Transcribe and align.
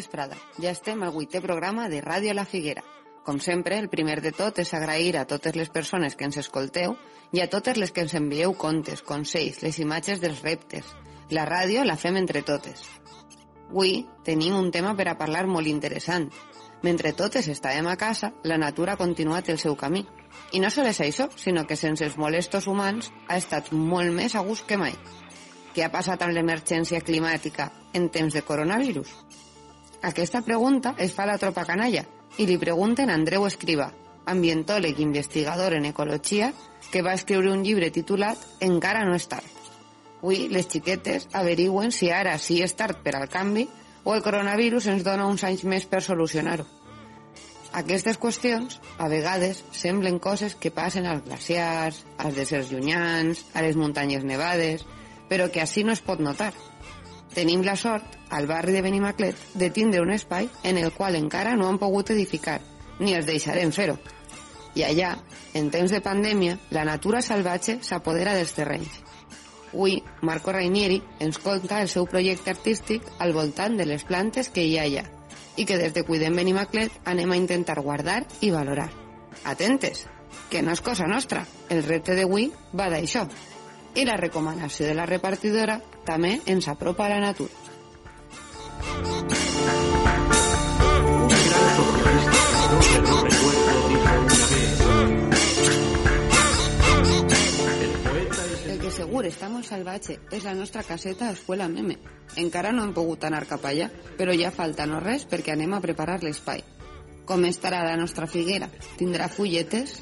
Vesprada. 0.00 0.38
Ja 0.56 0.72
estem 0.72 1.02
al 1.04 1.12
vuitè 1.12 1.42
programa 1.44 1.88
de 1.92 2.00
Ràdio 2.00 2.32
La 2.34 2.48
Figuera. 2.48 2.82
Com 3.24 3.38
sempre, 3.44 3.76
el 3.78 3.90
primer 3.92 4.20
de 4.24 4.32
tot 4.32 4.58
és 4.62 4.72
agrair 4.74 5.18
a 5.18 5.26
totes 5.28 5.56
les 5.58 5.68
persones 5.68 6.16
que 6.16 6.24
ens 6.24 6.38
escolteu 6.40 6.96
i 7.36 7.42
a 7.42 7.48
totes 7.52 7.76
les 7.76 7.92
que 7.92 8.06
ens 8.06 8.14
envieu 8.16 8.54
contes, 8.56 9.02
consells, 9.04 9.60
les 9.62 9.78
imatges 9.84 10.22
dels 10.22 10.40
reptes. 10.46 10.88
La 11.30 11.44
ràdio 11.46 11.84
la 11.84 11.98
fem 12.00 12.16
entre 12.16 12.40
totes. 12.42 12.86
Avui 13.68 14.06
tenim 14.26 14.56
un 14.56 14.72
tema 14.74 14.96
per 14.98 15.06
a 15.10 15.18
parlar 15.20 15.44
molt 15.46 15.68
interessant. 15.68 16.30
Mentre 16.82 17.12
totes 17.12 17.46
estàvem 17.52 17.86
a 17.86 17.98
casa, 18.00 18.32
la 18.42 18.58
natura 18.58 18.96
ha 18.96 19.02
continuat 19.02 19.52
el 19.52 19.60
seu 19.60 19.76
camí. 19.76 20.06
I 20.56 20.62
no 20.64 20.70
sols 20.72 21.02
això, 21.04 21.28
sinó 21.36 21.66
que 21.68 21.76
sense 21.76 22.08
els 22.08 22.16
molestos 22.16 22.66
humans 22.72 23.12
ha 23.28 23.36
estat 23.36 23.68
molt 23.70 24.16
més 24.16 24.34
a 24.34 24.42
gust 24.48 24.66
que 24.66 24.80
mai. 24.80 24.96
Què 25.74 25.84
ha 25.84 25.92
passat 25.92 26.24
amb 26.24 26.34
l'emergència 26.34 27.04
climàtica 27.04 27.68
en 27.94 28.08
temps 28.08 28.34
de 28.34 28.42
coronavirus? 28.42 29.12
Aquesta 30.02 30.40
pregunta 30.40 30.94
es 30.98 31.12
fa 31.12 31.26
a 31.26 31.32
la 31.34 31.38
tropa 31.38 31.66
canalla 31.68 32.06
i 32.40 32.46
li 32.48 32.56
pregunten 32.56 33.10
a 33.10 33.16
Andreu 33.18 33.44
Escriba, 33.44 33.90
ambientòleg 34.24 34.98
i 34.98 35.04
investigador 35.04 35.74
en 35.76 35.84
ecologia, 35.84 36.54
que 36.90 37.02
va 37.04 37.12
escriure 37.18 37.52
un 37.52 37.64
llibre 37.66 37.90
titulat 37.92 38.40
Encara 38.64 39.04
no 39.04 39.14
és 39.18 39.28
tard. 39.28 39.46
Avui 40.20 40.48
les 40.52 40.68
xiquetes 40.72 41.28
averigüen 41.36 41.92
si 41.92 42.10
ara 42.12 42.38
sí 42.38 42.62
és 42.64 42.72
tard 42.76 43.00
per 43.04 43.14
al 43.16 43.28
canvi 43.28 43.66
o 44.04 44.14
el 44.14 44.24
coronavirus 44.24 44.88
ens 44.94 45.04
dona 45.04 45.28
uns 45.28 45.44
anys 45.44 45.64
més 45.68 45.84
per 45.84 46.00
solucionar-ho. 46.04 46.64
Aquestes 47.76 48.16
qüestions, 48.18 48.80
a 48.98 49.06
vegades, 49.08 49.62
semblen 49.70 50.18
coses 50.18 50.56
que 50.56 50.72
passen 50.74 51.06
als 51.06 51.22
glaciars, 51.28 52.00
als 52.18 52.34
deserts 52.34 52.72
llunyans, 52.72 53.44
a 53.54 53.62
les 53.62 53.76
muntanyes 53.76 54.24
nevades, 54.24 54.82
però 55.28 55.46
que 55.52 55.62
així 55.62 55.84
no 55.84 55.92
es 55.92 56.02
pot 56.02 56.18
notar. 56.24 56.50
Tenim 57.34 57.62
la 57.62 57.76
sort, 57.76 58.16
al 58.30 58.46
barri 58.50 58.72
de 58.74 58.82
Benimaclet, 58.82 59.36
de 59.54 59.70
tindre 59.70 60.00
un 60.02 60.10
espai 60.10 60.48
en 60.64 60.78
el 60.78 60.90
qual 60.92 61.14
encara 61.14 61.56
no 61.56 61.68
han 61.68 61.78
pogut 61.78 62.10
edificar, 62.10 62.60
ni 62.98 63.14
els 63.14 63.26
deixarem 63.26 63.70
fer-ho. 63.72 63.98
I 64.74 64.84
allà, 64.86 65.14
en 65.54 65.70
temps 65.70 65.90
de 65.90 66.02
pandèmia, 66.02 66.58
la 66.70 66.84
natura 66.86 67.22
salvatge 67.22 67.78
s'apodera 67.86 68.34
dels 68.34 68.54
terrenys. 68.54 69.00
Avui, 69.70 70.00
Marco 70.26 70.50
Rainieri 70.52 70.98
ens 71.22 71.38
conta 71.38 71.80
el 71.80 71.88
seu 71.88 72.06
projecte 72.10 72.50
artístic 72.50 73.06
al 73.18 73.32
voltant 73.32 73.76
de 73.78 73.86
les 73.86 74.02
plantes 74.04 74.50
que 74.50 74.66
hi 74.66 74.76
ha 74.78 74.86
allà 74.88 75.04
i 75.56 75.66
que 75.66 75.78
des 75.78 75.94
de 75.94 76.02
Cuidem 76.06 76.34
Benimaclet 76.38 77.06
anem 77.10 77.30
a 77.30 77.38
intentar 77.38 77.78
guardar 77.82 78.24
i 78.40 78.50
valorar. 78.50 78.88
Atentes, 79.44 80.06
que 80.50 80.62
no 80.62 80.74
és 80.74 80.82
cosa 80.82 81.06
nostra. 81.06 81.44
El 81.70 81.84
repte 81.86 82.16
d'avui 82.18 82.50
va 82.74 82.88
d'això. 82.90 83.26
I 83.94 84.04
la 84.06 84.16
recomanació 84.16 84.86
de 84.86 84.94
la 84.94 85.06
repartidora 85.08 85.80
també 86.06 86.36
ens 86.46 86.68
apropa 86.70 87.06
a 87.06 87.10
la 87.10 87.18
natura. 87.20 87.50
El 98.70 98.78
que 98.78 98.92
segur 98.94 99.24
està 99.26 99.50
molt 99.50 99.66
salvatge 99.66 100.20
és 100.30 100.46
la 100.46 100.54
nostra 100.54 100.86
caseta 100.86 101.26
a 101.26 101.34
Escuela 101.34 101.66
Meme. 101.68 101.98
Encara 102.38 102.70
no 102.70 102.84
hem 102.86 102.94
pogut 102.94 103.26
anar 103.26 103.42
cap 103.50 103.66
allà, 103.66 103.90
però 104.16 104.36
ja 104.38 104.54
falta 104.54 104.86
no 104.86 105.02
res 105.02 105.26
perquè 105.26 105.56
anem 105.56 105.74
a 105.74 105.82
preparar 105.82 106.20
l'espai. 106.22 106.62
Com 107.26 107.44
estarà 107.46 107.82
la 107.82 107.98
nostra 107.98 108.30
figuera? 108.30 108.70
Tindrà 108.98 109.26
fulletes? 109.28 109.98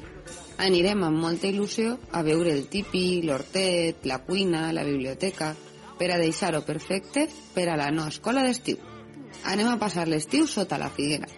Anirem 0.59 1.05
amb 1.07 1.23
molta 1.23 1.47
il·lusió 1.47 1.97
a 2.13 2.23
veure 2.27 2.53
el 2.53 2.67
tipi, 2.69 3.23
l'hortet, 3.23 4.05
la 4.11 4.19
cuina, 4.27 4.73
la 4.75 4.85
biblioteca, 4.85 5.53
per 5.99 6.11
a 6.13 6.19
deixar-ho 6.19 6.63
perfecte 6.67 7.29
per 7.55 7.69
a 7.69 7.77
la 7.79 7.91
no 7.95 8.07
escola 8.11 8.43
d'estiu. 8.47 8.79
Anem 9.45 9.69
a 9.71 9.79
passar 9.79 10.09
l'estiu 10.09 10.47
sota 10.47 10.79
la 10.79 10.91
figuera. 10.91 11.29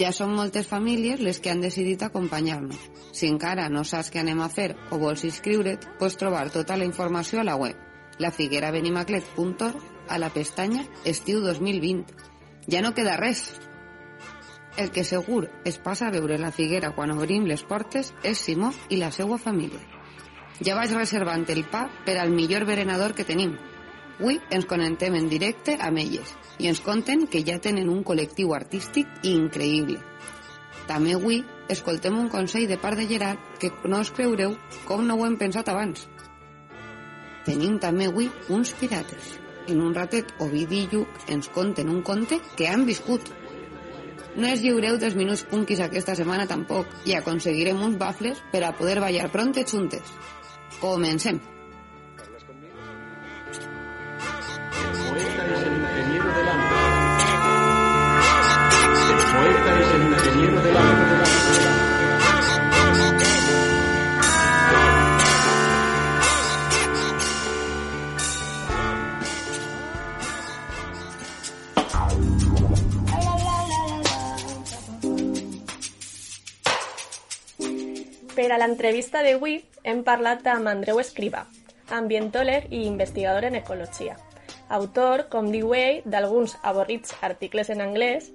Ja 0.00 0.10
són 0.14 0.34
moltes 0.38 0.68
famílies 0.70 1.22
les 1.22 1.38
que 1.42 1.50
han 1.50 1.62
decidit 1.62 2.02
acompanyar-nos. 2.06 2.90
Si 3.12 3.26
encara 3.26 3.68
no 3.70 3.82
saps 3.84 4.10
què 4.10 4.22
anem 4.22 4.42
a 4.42 4.50
fer 4.50 4.72
o 4.90 4.98
vols 4.98 5.24
inscriure't, 5.26 5.86
pots 5.98 6.18
trobar 6.18 6.48
tota 6.54 6.78
la 6.78 6.86
informació 6.86 7.40
a 7.40 7.46
la 7.46 7.56
web 7.58 7.86
lafiguerabenimaclet.org 8.20 9.76
a 10.08 10.18
la 10.18 10.28
pestanya 10.30 10.84
Estiu 11.04 11.40
2020. 11.40 12.04
Ja 12.70 12.82
no 12.84 12.92
queda 12.94 13.16
res. 13.16 13.48
El 14.80 14.90
que 14.90 15.02
segur 15.04 15.42
es 15.68 15.76
passa 15.76 16.06
a 16.08 16.12
veure 16.14 16.38
la 16.40 16.50
figuera 16.56 16.88
quan 16.96 17.10
obrim 17.12 17.44
les 17.44 17.60
portes 17.68 18.14
és 18.24 18.40
Simó 18.40 18.70
i 18.88 18.96
la 18.96 19.10
seva 19.12 19.36
família. 19.36 19.80
Ja 20.64 20.76
vaig 20.78 20.94
reservant 20.96 21.42
el 21.52 21.66
pa 21.68 21.82
per 22.06 22.14
al 22.18 22.30
millor 22.32 22.64
berenador 22.64 23.12
que 23.18 23.26
tenim. 23.28 23.58
Avui 24.20 24.38
ens 24.56 24.64
connectem 24.70 25.18
en 25.18 25.28
directe 25.28 25.74
amb 25.88 26.00
elles 26.00 26.32
i 26.64 26.70
ens 26.70 26.80
conten 26.86 27.26
que 27.32 27.42
ja 27.44 27.58
tenen 27.60 27.90
un 27.92 28.00
col·lectiu 28.08 28.54
artístic 28.56 29.28
increïble. 29.28 29.98
També 30.88 31.12
avui 31.18 31.42
escoltem 31.76 32.16
un 32.16 32.32
consell 32.32 32.64
de 32.70 32.80
part 32.80 32.96
de 32.96 33.06
Gerard 33.10 33.60
que 33.60 33.70
no 33.84 34.00
us 34.00 34.12
creureu 34.16 34.56
com 34.88 35.04
no 35.04 35.18
ho 35.18 35.26
hem 35.26 35.36
pensat 35.44 35.68
abans. 35.68 36.06
Tenim 37.44 37.76
també 37.84 38.08
avui 38.08 38.30
uns 38.48 38.72
pirates. 38.80 39.36
En 39.68 39.84
un 39.84 39.92
ratet, 39.94 40.32
Ovidi 40.40 40.86
i 40.86 40.88
Lluc 40.92 41.28
ens 41.36 41.52
conten 41.52 41.92
un 41.92 42.00
conte 42.00 42.40
que 42.56 42.68
han 42.68 42.88
viscut. 42.88 43.28
No 44.40 44.48
es 44.48 44.62
lliureu 44.64 44.96
dels 44.96 45.16
minuts 45.18 45.42
punquis 45.50 45.82
aquesta 45.84 46.14
setmana 46.16 46.46
tampoc 46.48 46.88
i 47.04 47.12
aconseguirem 47.12 47.82
uns 47.84 47.98
bafles 48.00 48.40
per 48.52 48.62
a 48.64 48.72
poder 48.78 48.96
ballar 49.04 49.28
pronte 49.34 49.66
juntes. 49.68 50.14
Comencem. 50.80 51.40
poeta 59.30 59.80
es 59.80 59.90
el 59.94 60.02
ingeniero 60.02 60.62
del. 60.62 60.99
Per 78.40 78.54
a 78.54 78.56
l'entrevista 78.56 79.20
d'avui 79.20 79.58
hem 79.90 79.98
parlat 80.00 80.46
amb 80.48 80.70
Andreu 80.70 80.96
Escriba, 81.02 81.42
ambientòleg 81.92 82.70
i 82.72 82.86
investigador 82.88 83.44
en 83.44 83.58
ecologia. 83.58 84.14
Autor, 84.76 85.26
com 85.34 85.50
diu 85.52 85.74
ell, 85.76 86.00
d'alguns 86.08 86.54
avorrits 86.70 87.12
articles 87.28 87.68
en 87.68 87.84
anglès 87.84 88.30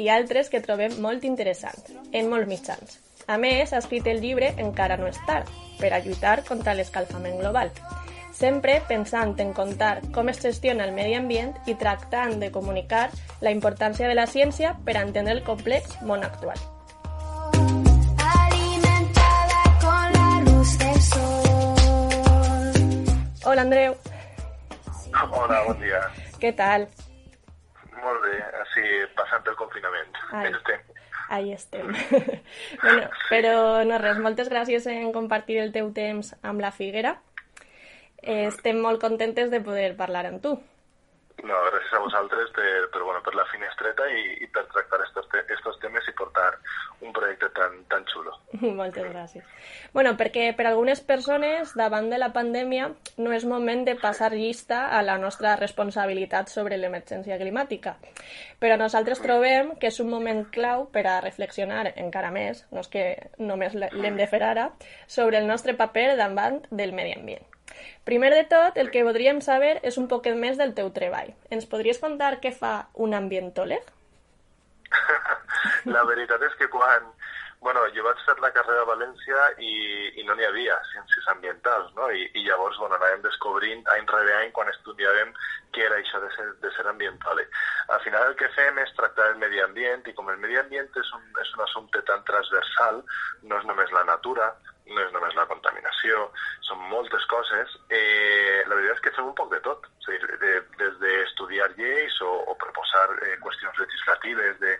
i 0.00 0.08
altres 0.08 0.48
que 0.48 0.62
trobem 0.64 0.96
molt 1.04 1.28
interessants, 1.28 1.92
en 1.92 2.32
molts 2.32 2.48
mitjans. 2.48 2.96
A 3.28 3.36
més, 3.36 3.74
ha 3.74 3.82
escrit 3.84 4.08
el 4.08 4.24
llibre 4.24 4.54
Encara 4.64 4.96
no 4.96 5.12
és 5.12 5.20
tard, 5.28 5.52
per 5.76 5.92
a 5.92 6.00
lluitar 6.00 6.38
contra 6.48 6.72
l'escalfament 6.72 7.36
global, 7.44 7.68
sempre 8.32 8.80
pensant 8.88 9.36
en 9.44 9.52
contar 9.52 9.98
com 10.16 10.32
es 10.32 10.40
gestiona 10.40 10.88
el 10.88 10.96
medi 10.96 11.20
ambient 11.20 11.52
i 11.68 11.76
tractant 11.76 12.38
de 12.40 12.48
comunicar 12.48 13.10
la 13.44 13.52
importància 13.52 14.08
de 14.08 14.16
la 14.16 14.30
ciència 14.38 14.78
per 14.88 14.96
a 14.96 15.04
entendre 15.04 15.36
el 15.36 15.44
complex 15.44 16.00
món 16.00 16.24
actual. 16.24 16.79
Hola, 23.50 23.62
Andreu. 23.62 23.96
Hola, 25.10 25.56
bon 25.66 25.80
dia. 25.82 25.98
Què 26.38 26.52
tal? 26.54 26.84
Molt 27.96 28.20
bé, 28.22 28.36
així 28.60 28.84
passant 29.18 29.48
el 29.50 29.56
confinament. 29.58 30.20
Ai. 30.38 30.52
Estem. 30.52 30.84
Ahí 31.34 31.50
estem. 31.56 31.88
bueno, 32.84 33.08
però 33.26 33.56
no 33.88 33.98
res, 33.98 34.20
moltes 34.22 34.52
gràcies 34.54 34.86
en 34.92 35.10
compartir 35.16 35.58
el 35.64 35.74
teu 35.74 35.90
temps 35.96 36.30
amb 36.46 36.62
la 36.62 36.70
Figuera. 36.76 37.16
Eh, 38.22 38.44
estem 38.52 38.78
molt 38.86 39.02
contentes 39.02 39.50
de 39.50 39.58
poder 39.66 39.96
parlar 39.98 40.28
amb 40.30 40.38
tu. 40.46 40.54
No, 41.46 41.56
gràcies 41.70 41.92
a 41.96 42.00
vosaltres 42.02 42.50
per, 42.52 42.88
per, 42.92 43.02
bueno, 43.02 43.20
per 43.24 43.32
la 43.38 43.46
finestreta 43.48 44.06
i, 44.12 44.22
i 44.44 44.48
per 44.52 44.66
tractar 44.72 45.00
estos, 45.06 45.28
te 45.32 45.40
estos 45.54 45.78
temes 45.80 46.06
i 46.10 46.14
portar 46.18 46.50
un 47.00 47.14
projecte 47.16 47.48
tan, 47.56 47.78
tan 47.88 48.04
xulo. 48.10 48.34
Moltes 48.80 49.08
gràcies. 49.08 49.44
bueno, 49.94 50.12
perquè 50.20 50.50
per 50.56 50.66
algunes 50.68 51.00
persones, 51.00 51.72
davant 51.78 52.10
de 52.12 52.18
la 52.20 52.32
pandèmia, 52.36 52.90
no 53.16 53.32
és 53.32 53.46
moment 53.48 53.86
de 53.88 53.96
passar 54.00 54.32
llista 54.34 54.82
a 54.98 55.02
la 55.06 55.16
nostra 55.18 55.56
responsabilitat 55.56 56.52
sobre 56.52 56.78
l'emergència 56.80 57.38
climàtica. 57.40 57.96
Però 58.60 58.76
nosaltres 58.76 59.22
trobem 59.24 59.74
que 59.80 59.88
és 59.88 60.00
un 60.04 60.10
moment 60.12 60.44
clau 60.52 60.88
per 60.92 61.06
a 61.08 61.20
reflexionar 61.24 61.86
encara 61.94 62.34
més, 62.34 62.66
no 62.70 62.84
és 62.84 62.92
que 62.92 63.06
només 63.38 63.78
l'hem 63.78 64.20
de 64.20 64.28
fer 64.28 64.42
ara, 64.44 64.70
sobre 65.06 65.40
el 65.40 65.48
nostre 65.48 65.74
paper 65.78 66.10
davant 66.20 66.60
del 66.70 66.92
medi 66.92 67.16
ambient. 67.16 67.49
Primer 68.08 68.32
de 68.34 68.44
tot, 68.50 68.76
el 68.80 68.90
que 68.90 69.04
voldríem 69.06 69.40
saber 69.44 69.78
és 69.86 69.98
un 70.00 70.08
poquet 70.08 70.36
més 70.36 70.60
del 70.60 70.74
teu 70.74 70.90
treball. 70.96 71.32
Ens 71.50 71.68
podries 71.70 72.00
contar 72.02 72.38
què 72.42 72.52
fa 72.56 72.74
un 72.94 73.14
ambientòleg? 73.14 73.92
la 75.94 76.04
veritat 76.08 76.42
és 76.48 76.56
que 76.58 76.68
quan, 76.72 77.06
Bueno, 77.60 77.80
jo 77.92 78.02
vaig 78.06 78.20
fer 78.24 78.38
la 78.40 78.48
carrera 78.56 78.86
a 78.86 78.88
València 78.88 79.40
i, 79.60 79.72
i 80.16 80.22
no 80.24 80.32
n'hi 80.36 80.46
havia 80.46 80.78
ciències 80.88 81.26
ambientals, 81.28 81.90
no? 81.98 82.06
I, 82.08 82.22
i 82.40 82.44
llavors, 82.46 82.78
bueno, 82.80 82.96
anàvem 82.96 83.20
descobrint 83.26 83.82
any 83.94 84.06
rere 84.08 84.32
any 84.38 84.54
quan 84.56 84.70
estudiàvem 84.72 85.34
què 85.76 85.84
era 85.84 85.98
això 86.00 86.22
de 86.22 86.30
ser, 86.38 86.46
de 86.62 86.70
ser 86.72 86.86
ambiental. 86.88 87.42
Al 87.92 88.00
final 88.06 88.30
el 88.30 88.38
que 88.40 88.48
fem 88.54 88.80
és 88.80 88.94
tractar 88.96 89.28
el 89.34 89.36
medi 89.44 89.60
ambient 89.60 90.08
i 90.08 90.16
com 90.16 90.32
el 90.32 90.40
medi 90.40 90.56
ambient 90.62 90.88
és 91.02 91.12
un, 91.18 91.28
és 91.44 91.52
un 91.58 91.66
assumpte 91.66 92.00
tan 92.08 92.24
transversal, 92.30 93.04
no 93.44 93.60
és 93.60 93.68
només 93.68 93.92
la 93.92 94.06
natura, 94.08 94.48
no 94.86 95.02
és 95.04 95.12
només 95.14 95.36
la 95.38 95.46
contaminació, 95.50 96.26
són 96.66 96.82
moltes 96.90 97.24
coses, 97.30 97.76
eh, 97.92 98.64
la 98.66 98.74
veritat 98.74 98.98
és 98.98 99.04
que 99.04 99.14
fem 99.16 99.30
un 99.30 99.36
poc 99.38 99.52
de 99.52 99.60
tot. 99.66 99.86
És 100.00 100.08
a 100.08 100.16
dir, 100.16 100.38
de, 100.42 100.52
des 100.80 100.98
d'estudiar 101.02 101.70
lleis 101.76 102.16
o, 102.26 102.30
o 102.50 102.56
proposar 102.58 103.06
eh, 103.20 103.36
qüestions 103.44 103.78
legislatives 103.78 104.58
de, 104.64 104.76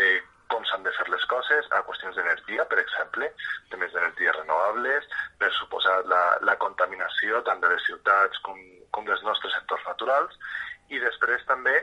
de 0.00 0.10
com 0.52 0.64
s'han 0.68 0.84
de 0.84 0.92
fer 0.96 1.06
les 1.08 1.24
coses, 1.30 1.68
a 1.72 1.80
qüestions 1.88 2.16
d'energia, 2.18 2.66
per 2.70 2.78
exemple, 2.82 3.30
temes 3.72 3.94
d'energies 3.94 4.36
renovables, 4.36 5.08
per 5.40 5.50
suposar 5.56 5.96
la, 6.10 6.22
la 6.44 6.56
contaminació 6.62 7.40
tant 7.48 7.62
de 7.64 7.72
les 7.72 7.86
ciutats 7.88 8.42
com, 8.46 8.60
com 8.94 9.08
dels 9.08 9.24
nostres 9.26 9.56
entorns 9.62 9.88
naturals, 9.88 10.36
i 10.92 11.00
després 11.00 11.44
també 11.48 11.74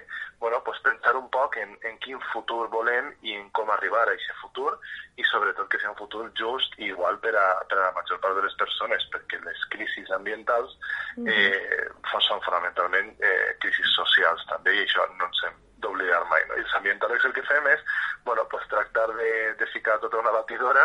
bueno, 0.41 0.61
pues 0.65 0.79
pensar 0.85 1.15
un 1.17 1.29
poc 1.33 1.57
en, 1.61 1.73
en 1.87 1.97
quin 2.03 2.19
futur 2.31 2.67
volem 2.73 3.11
i 3.21 3.35
en 3.37 3.49
com 3.57 3.69
arribar 3.73 4.03
a 4.05 4.13
aquest 4.13 4.37
futur 4.41 4.73
i 5.17 5.25
sobretot 5.29 5.69
que 5.69 5.81
sigui 5.81 5.93
un 5.93 5.99
futur 5.99 6.27
just 6.37 6.77
i 6.79 6.89
igual 6.91 7.17
per 7.23 7.33
a, 7.37 7.47
per 7.69 7.79
a 7.79 7.87
la 7.87 7.95
major 7.97 8.21
part 8.23 8.37
de 8.37 8.45
les 8.45 8.57
persones 8.61 9.07
perquè 9.13 9.41
les 9.45 9.65
crisis 9.73 10.13
ambientals 10.17 10.77
eh, 11.25 11.89
són 12.29 12.45
fonamentalment 12.45 13.13
eh, 13.19 13.51
crisis 13.63 13.97
socials 13.97 14.47
també 14.53 14.77
i 14.77 14.85
això 14.85 15.09
no 15.17 15.29
ens 15.29 15.45
hem 15.49 15.59
d'oblidar 16.01 16.25
mai. 16.29 16.43
No? 16.49 16.57
I 16.57 16.65
els 16.65 16.75
ambientòlegs 16.75 17.25
el 17.25 17.33
que 17.33 17.43
fem 17.45 17.67
és 17.71 17.81
bueno, 18.25 18.47
pues 18.49 18.67
tractar 18.69 19.07
de, 19.15 19.53
de 19.59 19.67
ficar 19.67 19.99
tota 19.99 20.19
una 20.19 20.31
batidora 20.31 20.83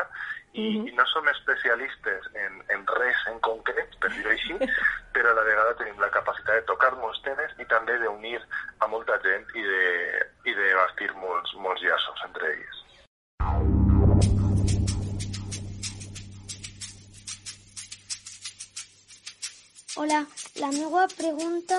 i, 0.52 0.66
i 0.88 0.92
no 0.96 1.04
som 1.06 1.26
especialistes 1.28 2.28
en, 2.34 2.62
en 2.72 2.86
res 2.86 3.26
en 3.30 3.40
concret, 3.40 3.96
per 4.00 4.10
dir-ho 4.12 4.32
així, 4.32 4.56
però 5.14 5.32
a 5.32 5.36
la 5.36 5.44
vegada 5.48 5.76
tenim 5.80 6.00
la 6.00 6.12
capacitat 6.12 6.62
de 6.62 6.68
tocar 6.70 6.94
molts 6.96 7.20
temes 7.24 7.52
i 7.60 7.68
també 7.72 7.98
d'unir 8.00 8.40
a 8.80 8.88
molta 8.88 9.18
gent 9.24 9.44
i 9.54 9.64
de, 9.68 9.84
i 10.48 10.56
de 10.56 10.72
bastir 10.80 11.12
molts, 11.20 11.54
molts 11.60 11.84
llaços 11.84 12.26
entre 12.28 12.52
ells. 12.54 12.82
Hola, 19.96 20.18
la 20.60 20.68
meva 20.74 21.06
pregunta 21.16 21.78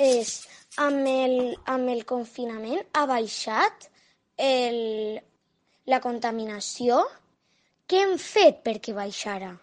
és, 0.00 0.38
amb 0.78 1.06
el, 1.10 1.38
amb 1.66 1.90
el 1.90 2.04
confinament 2.06 2.84
ha 2.94 3.06
baixat 3.10 3.88
el, 4.38 5.18
la 5.90 6.02
contaminació? 6.04 7.00
Què 7.88 8.04
hem 8.04 8.18
fet 8.22 8.62
perquè 8.66 8.94
baixara? 8.94 9.54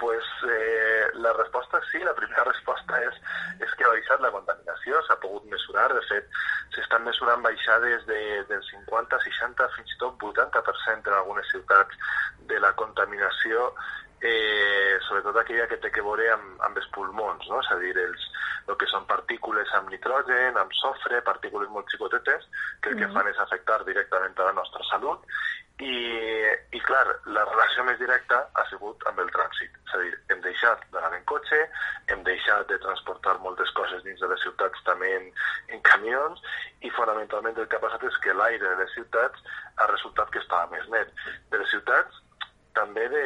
Pues 0.00 0.26
eh, 0.50 1.06
la 1.22 1.32
resposta 1.38 1.80
sí, 1.90 2.00
la 2.02 2.14
primera 2.18 2.44
resposta 2.50 2.98
és, 3.06 3.20
és 3.62 3.74
que 3.78 3.86
ha 3.86 3.92
baixat 3.94 4.24
la 4.24 4.32
contaminació, 4.34 5.00
s'ha 5.06 5.16
pogut 5.22 5.46
mesurar, 5.52 5.86
de 5.94 6.02
fet 6.10 6.40
s'estan 6.74 7.06
mesurant 7.06 7.44
baixades 7.46 8.04
de, 8.10 8.20
del 8.50 8.62
50, 8.68 9.20
60, 9.28 9.68
fins 9.76 9.94
i 9.94 10.00
tot 10.02 10.28
80% 10.28 11.12
en 11.12 11.18
algunes 11.20 11.48
ciutats 11.54 12.10
de 12.50 12.58
la 12.60 12.74
contaminació, 12.80 13.70
eh, 14.24 14.98
sobretot 15.06 15.36
aquella 15.36 15.66
que 15.68 15.78
té 15.82 15.90
que 15.92 16.04
veure 16.04 16.30
amb, 16.32 16.54
amb 16.66 16.80
els 16.80 16.88
pulmons, 16.96 17.44
no? 17.50 17.60
és 17.60 17.70
a 17.74 17.76
dir, 17.82 17.92
els, 18.00 18.28
el 18.68 18.78
que 18.80 18.88
són 18.88 19.04
partícules 19.10 19.72
amb 19.76 19.92
nitrogen, 19.92 20.56
amb 20.56 20.72
sofre, 20.80 21.20
partícules 21.26 21.68
molt 21.74 21.92
xicotetes, 21.92 22.48
que 22.80 22.94
el 22.94 23.02
que 23.02 23.10
fan 23.12 23.28
és 23.28 23.42
afectar 23.44 23.82
directament 23.84 24.40
a 24.40 24.48
la 24.48 24.56
nostra 24.56 24.86
salut 24.88 25.28
i, 25.82 25.94
i 26.72 26.80
clar, 26.86 27.04
la 27.34 27.44
relació 27.50 27.84
més 27.84 27.98
directa 28.00 28.40
ha 28.54 28.64
sigut 28.70 29.04
amb 29.10 29.20
el 29.20 29.30
trànsit. 29.34 29.76
És 29.84 29.94
a 29.98 30.02
dir, 30.04 30.12
hem 30.32 30.42
deixat 30.46 30.84
d'anar 30.94 31.12
en 31.18 31.24
cotxe, 31.28 31.60
hem 32.14 32.22
deixat 32.24 32.68
de 32.70 32.78
transportar 32.86 33.36
moltes 33.44 33.72
coses 33.76 34.04
dins 34.06 34.22
de 34.22 34.30
les 34.30 34.44
ciutats 34.46 34.84
també 34.88 35.10
en, 35.18 35.30
en 35.74 35.84
camions 35.90 36.40
i 36.86 36.92
fonamentalment 36.96 37.58
el 37.58 37.68
que 37.68 37.80
ha 37.80 37.84
passat 37.84 38.08
és 38.08 38.20
que 38.24 38.36
l'aire 38.38 38.64
de 38.64 38.76
les 38.80 38.94
ciutats 38.96 39.56
ha 39.76 39.90
resultat 39.90 40.30
que 40.30 40.40
estava 40.40 40.70
més 40.72 40.88
net. 40.94 41.10
De 41.50 41.60
les 41.60 41.74
ciutats 41.74 42.23
també 42.74 43.06
de 43.12 43.22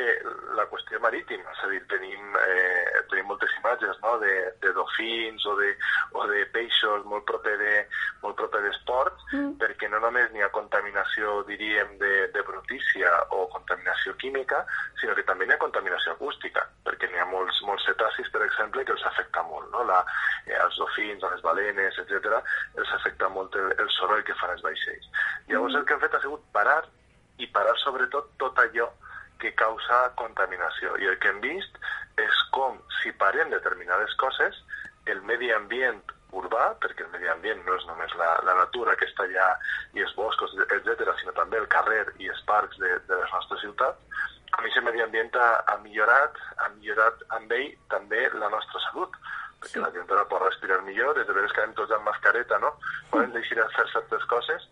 la 0.58 0.66
qüestió 0.70 1.00
marítima, 1.00 1.52
és 1.54 1.62
a 1.64 1.70
dir, 1.72 1.80
tenim, 1.90 2.36
eh, 2.42 3.02
tenim 3.10 3.28
moltes 3.30 3.52
imatges 3.60 3.98
no? 4.04 4.16
de, 4.22 4.34
de 4.62 4.72
dofins 4.76 5.46
o 5.48 5.54
de, 5.60 5.70
o 6.12 6.26
de 6.30 6.44
peixos 6.54 7.06
molt 7.08 7.26
proper 7.28 7.56
de, 7.60 7.74
molt 8.22 8.36
proper 8.40 8.62
d'esports, 8.66 9.26
mm. 9.32 9.56
perquè 9.62 9.90
no 9.92 10.02
només 10.04 10.30
n'hi 10.32 10.44
ha 10.44 10.52
contaminació, 10.54 11.40
diríem, 11.48 11.96
de, 12.02 12.14
de 12.34 12.44
brutícia 12.46 13.12
o 13.36 13.46
contaminació 13.54 14.14
química, 14.20 14.64
sinó 15.00 15.16
que 15.16 15.26
també 15.28 15.48
n'hi 15.48 15.56
ha 15.56 15.62
contaminació 15.64 16.14
acústica, 16.16 16.66
perquè 16.86 17.10
n'hi 17.10 17.22
ha 17.22 17.28
molts, 17.32 17.62
molts 17.68 17.88
cetacis, 17.88 18.30
per 18.34 18.44
exemple, 18.46 18.84
que 18.84 18.96
els 18.96 19.06
afecta 19.08 19.44
molt, 19.48 19.70
no? 19.74 19.84
La, 19.88 20.02
eh, 20.46 20.56
els 20.58 20.76
dofins, 20.80 21.24
les 21.28 21.44
balenes, 21.44 21.98
etc 22.04 22.38
els 22.78 22.92
afecta 22.94 23.28
molt 23.32 23.56
el, 23.56 23.72
el 23.78 23.90
soroll 23.96 24.24
que 24.26 24.36
fan 24.40 24.54
els 24.54 24.64
vaixells. 24.64 25.10
Llavors 25.50 25.76
el 25.78 25.84
que 25.86 25.96
hem 25.96 26.02
fet 26.04 26.16
ha 26.16 26.22
sigut 26.24 26.44
parar 26.54 26.80
i 27.38 27.46
parar 27.54 27.76
sobretot 27.82 28.32
tot 28.42 28.58
allò 28.64 28.88
que 29.40 29.54
causa 29.54 30.04
contaminació. 30.20 30.96
I 30.98 31.10
el 31.12 31.18
que 31.22 31.32
hem 31.32 31.40
vist 31.44 31.80
és 32.18 32.44
com, 32.54 32.78
si 33.00 33.12
parem 33.22 33.50
determinades 33.54 34.14
coses, 34.20 34.56
el 35.06 35.20
medi 35.28 35.52
ambient 35.54 36.00
urbà, 36.36 36.74
perquè 36.82 37.06
el 37.06 37.12
medi 37.14 37.30
ambient 37.32 37.62
no 37.64 37.76
és 37.78 37.86
només 37.88 38.12
la, 38.20 38.34
la 38.44 38.56
natura 38.58 38.96
que 39.00 39.06
està 39.08 39.24
allà 39.24 39.48
i 39.96 40.04
els 40.04 40.12
boscos, 40.18 40.52
etc, 40.66 41.06
sinó 41.20 41.32
també 41.38 41.60
el 41.60 41.70
carrer 41.72 42.04
i 42.20 42.28
els 42.28 42.42
parcs 42.50 42.76
de, 42.82 42.98
de 43.08 43.20
les 43.22 43.32
nostres 43.32 43.64
ciutats, 43.64 44.26
amb 44.58 44.66
aquest 44.66 44.84
medi 44.84 45.02
ambient 45.04 45.36
ha, 45.38 45.48
ha 45.70 45.76
millorat, 45.84 46.38
ha 46.58 46.68
millorat 46.76 47.24
amb 47.36 47.52
ell 47.54 47.68
també 47.92 48.24
la 48.34 48.50
nostra 48.52 48.82
salut, 48.88 49.16
perquè 49.58 49.76
sí. 49.76 49.82
la 49.82 49.90
gent 49.94 50.12
ara 50.14 50.26
pot 50.30 50.44
respirar 50.44 50.80
millor, 50.86 51.14
des 51.16 51.26
de 51.28 51.36
veres 51.36 51.52
que 51.54 51.62
anem 51.64 51.74
tots 51.78 51.94
amb 51.94 52.06
mascareta, 52.08 52.58
no? 52.62 52.72
Podem 53.12 53.34
deixar 53.36 53.58
de 53.60 53.68
fer 53.76 53.86
certes 53.92 54.24
coses, 54.30 54.68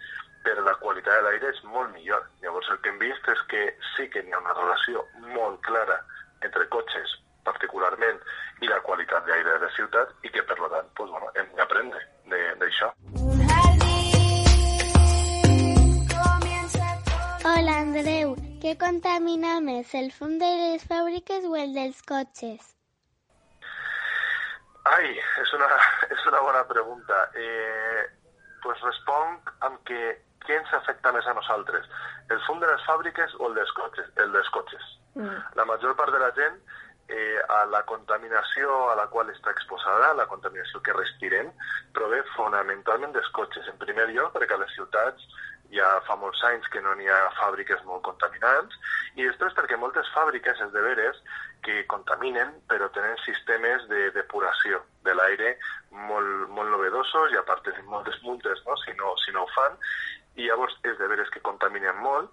però 0.46 0.62
la 0.62 0.76
qualitat 0.78 1.16
de 1.18 1.22
l'aire 1.26 1.48
és 1.50 1.62
molt 1.74 1.90
millor. 1.94 2.22
Llavors 2.44 2.68
el 2.70 2.78
que 2.82 2.92
hem 2.92 2.98
vist 3.02 3.26
és 3.32 3.40
que 3.50 3.62
sí 3.96 4.06
que 4.14 4.22
hi 4.22 4.32
ha 4.32 4.38
una 4.38 4.54
relació 4.54 5.02
molt 5.34 5.58
clara 5.66 5.96
entre 6.46 6.68
cotxes, 6.70 7.16
particularment, 7.48 8.20
i 8.62 8.68
la 8.70 8.78
qualitat 8.86 9.26
d'aire 9.26 9.56
de 9.56 9.64
les 9.66 9.74
ciutats, 9.74 10.14
i 10.22 10.30
que, 10.30 10.42
per 10.46 10.56
tant, 10.70 10.88
pues, 10.94 11.10
bueno, 11.10 11.32
hem 11.34 11.50
d'aprendre 11.58 11.98
de- 12.30 12.54
d'això. 12.62 12.92
Hola, 17.46 17.74
Andreu. 17.80 18.34
Què 18.62 18.76
contamina 18.78 19.60
més, 19.60 19.92
el 19.94 20.10
fum 20.12 20.38
de 20.40 20.48
les 20.60 20.84
fàbriques 20.90 21.44
o 21.46 21.54
el 21.56 21.74
dels 21.74 22.00
cotxes? 22.06 22.72
Ai, 24.92 25.10
és 25.42 25.52
una, 25.58 25.68
és 26.14 26.26
una 26.30 26.40
bona 26.46 26.62
pregunta. 26.70 27.20
Eh, 27.34 28.04
pues 28.62 28.80
responc 28.82 29.50
amb 29.66 29.82
que 29.86 30.00
què 30.46 30.56
ens 30.60 30.72
afecta 30.78 31.12
més 31.12 31.26
a 31.26 31.34
nosaltres? 31.36 31.86
El 32.30 32.40
fum 32.46 32.60
de 32.62 32.70
les 32.70 32.82
fàbriques 32.88 33.36
o 33.40 33.50
el 33.50 33.58
dels 33.58 33.72
cotxes? 33.78 34.10
El 34.22 34.32
dels 34.34 34.50
cotxes. 34.54 34.90
Mm. 35.14 35.38
La 35.58 35.68
major 35.68 35.96
part 35.98 36.14
de 36.14 36.22
la 36.22 36.32
gent 36.38 36.58
eh, 37.08 37.38
a 37.48 37.64
la 37.70 37.82
contaminació 37.86 38.90
a 38.90 38.96
la 38.98 39.06
qual 39.12 39.30
està 39.30 39.52
exposada, 39.54 40.14
la 40.14 40.28
contaminació 40.30 40.82
que 40.82 40.96
respirem, 40.96 41.52
prové 41.94 42.22
fonamentalment 42.34 43.14
dels 43.14 43.28
cotxes. 43.36 43.68
En 43.70 43.78
primer 43.82 44.08
lloc, 44.12 44.32
perquè 44.34 44.56
a 44.56 44.62
les 44.64 44.74
ciutats 44.74 45.28
ja 45.74 45.86
fa 46.06 46.14
molts 46.20 46.42
anys 46.46 46.66
que 46.70 46.80
no 46.82 46.94
n'hi 46.94 47.08
ha 47.10 47.20
fàbriques 47.40 47.82
molt 47.88 48.04
contaminants, 48.06 48.74
i 49.16 49.24
després 49.26 49.54
perquè 49.56 49.78
moltes 49.80 50.08
fàbriques, 50.14 50.60
és 50.62 50.72
de 50.74 50.82
veres, 50.84 51.18
que 51.66 51.82
contaminen, 51.90 52.52
però 52.70 52.88
tenen 52.94 53.16
sistemes 53.24 53.86
de 53.90 54.10
depuració 54.14 54.82
de 55.06 55.14
l'aire 55.18 55.56
molt, 55.90 56.46
molt 56.54 56.70
novedosos 56.70 57.32
i 57.34 57.38
a 57.40 57.44
part 57.48 57.64
tenen 57.66 57.88
moltes 57.90 58.18
multes 58.22 58.62
no? 58.66 58.76
si, 58.84 58.94
no, 59.00 59.14
si 59.24 59.34
no 59.34 59.42
ho 59.42 59.50
fan, 59.54 59.74
i 60.36 60.46
llavors 60.48 60.76
és 60.84 60.96
de 61.00 61.08
veres 61.10 61.30
que 61.32 61.44
contaminen 61.44 61.96
molt, 62.04 62.32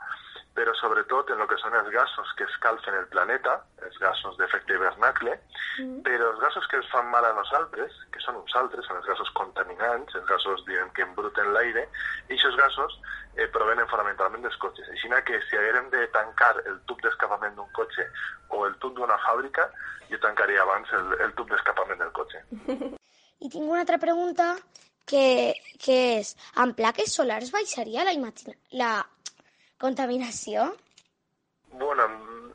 però 0.54 0.74
sobretot 0.78 1.32
en 1.34 1.42
el 1.42 1.48
que 1.50 1.58
són 1.58 1.74
els 1.78 1.90
gasos 1.94 2.30
que 2.38 2.46
escalfen 2.46 2.96
el 3.00 3.08
planeta, 3.14 3.56
els 3.88 3.96
gasos 4.02 4.38
d'efecte 4.38 4.76
hivernacle, 4.76 5.34
mm. 5.82 6.04
però 6.06 6.30
els 6.30 6.42
gasos 6.44 6.68
que 6.70 6.78
ens 6.78 6.90
fan 6.92 7.10
mal 7.10 7.26
a 7.26 7.34
nosaltres, 7.34 7.96
que 8.14 8.22
són 8.22 8.38
uns 8.42 8.54
altres, 8.60 8.86
són 8.86 9.00
els 9.00 9.10
gasos 9.10 9.32
contaminants, 9.40 10.14
els 10.20 10.28
gasos 10.30 10.62
diguem, 10.68 10.92
que 10.94 11.08
embruten 11.08 11.50
l'aire, 11.56 11.88
i 12.30 12.38
aquests 12.38 12.60
gasos 12.60 13.00
eh, 13.36 13.48
provenen 13.56 13.90
fonamentalment 13.90 14.46
dels 14.46 14.60
cotxes. 14.62 14.92
Així 14.94 15.10
que 15.26 15.42
si 15.50 15.58
haguérem 15.58 15.90
de 15.90 16.06
tancar 16.14 16.54
el 16.66 16.80
tub 16.86 17.02
d'escapament 17.02 17.58
d'un 17.58 17.72
cotxe 17.74 18.06
o 18.50 18.66
el 18.68 18.78
tub 18.78 18.94
d'una 19.00 19.18
fàbrica, 19.26 19.70
jo 20.12 20.22
tancaria 20.22 20.62
abans 20.62 20.92
el, 20.94 21.16
el 21.26 21.34
tub 21.34 21.50
d'escapament 21.50 22.00
del 22.04 22.14
cotxe. 22.14 22.46
I 23.44 23.50
tinc 23.50 23.66
una 23.66 23.82
altra 23.82 23.98
pregunta 23.98 24.54
que, 25.06 25.54
és, 26.20 26.36
amb 26.64 26.76
plaques 26.78 27.14
solars 27.14 27.52
baixaria 27.52 28.06
la, 28.08 28.14
imagina- 28.16 28.56
la 28.72 28.94
contaminació? 29.82 30.70
Bueno, 31.74 32.08
mm, 32.08 32.54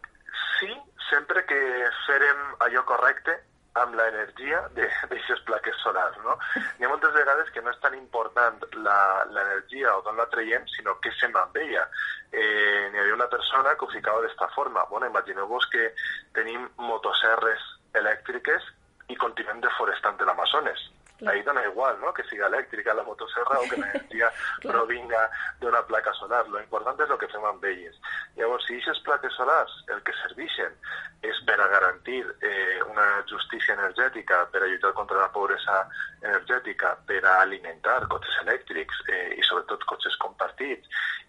sí, 0.59 0.71
sempre 1.11 1.45
que 1.47 1.61
farem 2.07 2.41
allò 2.67 2.85
correcte 2.89 3.37
amb 3.79 3.95
l'energia 3.95 4.63
d'aquestes 4.77 5.43
plaques 5.47 5.77
solars, 5.85 6.17
no? 6.25 6.37
Hi 6.79 6.85
ha 6.87 6.91
moltes 6.91 7.13
vegades 7.15 7.51
que 7.55 7.63
no 7.63 7.71
és 7.71 7.81
tan 7.85 7.95
important 7.99 8.65
l'energia 8.75 9.95
o 9.97 10.03
d'on 10.07 10.19
la 10.19 10.27
traiem, 10.33 10.67
sinó 10.77 10.97
què 11.05 11.13
fem 11.21 11.37
amb 11.39 11.57
ella. 11.63 11.85
Eh, 12.33 12.89
n'hi 12.91 12.99
havia 13.03 13.15
una 13.15 13.29
persona 13.31 13.77
que 13.77 13.87
ho 13.87 13.93
ficava 13.93 14.25
d'esta 14.25 14.49
forma. 14.57 14.85
Bueno, 14.91 15.07
imagineu-vos 15.13 15.69
que 15.73 15.93
tenim 16.37 16.67
motosserres 16.81 17.63
elèctriques 17.99 18.67
i 19.09 19.17
continuem 19.17 19.61
deforestant 19.65 20.19
l'Amazones 20.27 20.89
Clar. 21.19 21.35
Ahí 21.35 21.43
dona 21.43 21.65
igual, 21.65 22.01
¿no? 22.01 22.13
Que 22.15 22.23
siga 22.31 22.47
elèctrica 22.47 22.95
la 22.95 23.03
motosserra 23.03 23.59
o 23.59 23.67
que 23.69 23.77
l'energia 23.77 24.31
provinga 24.63 25.25
d'una 25.61 25.83
placa 25.83 26.13
solar. 26.15 26.47
Lo 26.47 26.61
important 26.63 27.01
és 27.03 27.11
el 27.11 27.19
que 27.19 27.31
fem 27.33 27.43
amb 27.49 27.65
elles. 27.67 27.97
Llavors, 28.39 28.69
si 28.69 28.77
aquestes 28.79 29.03
plaques 29.03 29.35
solars 29.35 29.75
el 29.91 29.99
que 30.07 30.15
serveixen 30.21 30.79
és 31.27 31.41
per 31.49 31.59
a 31.59 31.67
garantir 31.75 32.23
eh, 32.23 32.79
una 32.87 33.09
justícia 33.27 33.75
energètica, 33.75 34.45
per 34.53 34.63
a 34.63 34.71
lluitar 34.71 34.95
contra 34.95 35.19
la 35.19 35.33
pobresa 35.35 35.81
energètica, 36.23 36.95
per 37.11 37.25
a 37.27 37.41
alimentar 37.43 38.05
cotxes 38.07 38.39
elèctrics 38.45 39.03
eh, 39.11 39.35
i 39.35 39.43
sobretot 39.43 39.83
cotxes 39.91 40.15
compartits, 40.23 40.87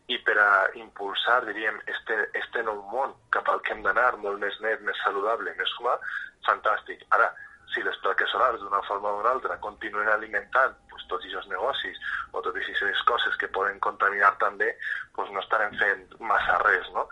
i 0.09 0.17
per 0.25 0.37
a 0.41 0.49
impulsar, 0.77 1.41
diríem, 1.49 1.81
este, 1.89 2.23
este 2.37 2.61
nou 2.65 2.81
món 2.93 3.17
cap 3.33 3.49
al 3.49 3.61
que 3.65 3.73
hem 3.73 3.81
d'anar, 3.85 4.11
molt 4.21 4.41
més 4.41 4.57
net, 4.61 4.81
més 4.85 4.97
saludable, 5.01 5.53
més 5.57 5.73
humà, 5.81 5.97
fantàstic. 6.45 7.05
Ara, 7.17 7.33
si 7.73 7.83
les 7.85 7.97
plaques 8.03 8.29
solars 8.31 8.61
d'una 8.61 8.81
forma 8.87 9.11
o 9.11 9.17
d'una 9.19 9.33
altra 9.35 9.57
continuen 9.63 10.09
alimentant 10.09 10.75
pues, 10.89 11.05
tots 11.11 11.25
aquests 11.25 11.49
negocis 11.51 11.97
o 12.31 12.41
totes 12.41 12.63
aquestes 12.63 13.03
coses 13.09 13.37
que 13.41 13.51
poden 13.55 13.79
contaminar 13.79 14.35
també, 14.41 14.71
pues, 15.15 15.31
no 15.31 15.43
estarem 15.43 15.75
fent 15.81 16.05
massa 16.19 16.57
res, 16.65 16.89
no? 16.95 17.07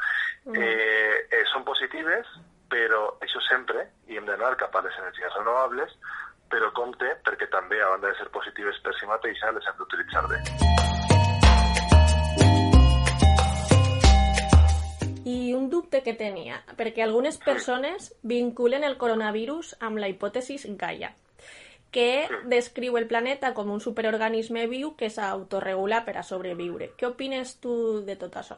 Mm. 0.45 0.61
Eh, 0.61 1.27
eh, 1.31 1.43
són 1.51 1.65
positives, 1.67 2.29
però 2.71 3.03
això 3.23 3.41
sempre, 3.47 3.87
i 4.07 4.17
hem 4.17 4.25
d'anar 4.27 4.55
cap 4.59 4.75
a 4.75 4.83
les 4.85 4.97
energies 5.03 5.37
renovables, 5.39 5.93
però 6.51 6.71
compte 6.73 7.13
perquè 7.27 7.49
també, 7.51 7.81
a 7.81 7.93
banda 7.95 8.11
de 8.11 8.19
ser 8.19 8.31
positives 8.31 8.79
per 8.83 8.95
si 8.95 9.09
mateixa, 9.09 9.51
les 9.55 9.67
hem 9.67 9.79
d'utilitzar 9.81 10.27
bé. 10.31 10.43
Dubte 15.77 16.01
que 16.03 16.17
tenia, 16.17 16.63
perquè 16.79 17.05
algunes 17.05 17.37
persones 17.37 18.11
vinculen 18.25 18.83
el 18.83 18.97
coronavirus 18.97 19.75
amb 19.85 20.01
la 20.01 20.09
hipòtesis 20.09 20.65
Gaia, 20.81 21.13
que 21.93 22.27
descriu 22.51 22.97
el 22.97 23.07
planeta 23.07 23.53
com 23.57 23.69
un 23.73 23.83
superorganisme 23.83 24.65
viu 24.71 24.95
que 24.99 25.11
s'autoregula 25.13 26.01
per 26.07 26.17
a 26.17 26.25
sobreviure. 26.25 26.91
Què 26.97 27.07
opines 27.07 27.55
tu 27.63 27.77
de 28.07 28.17
tot 28.19 28.35
això? 28.41 28.57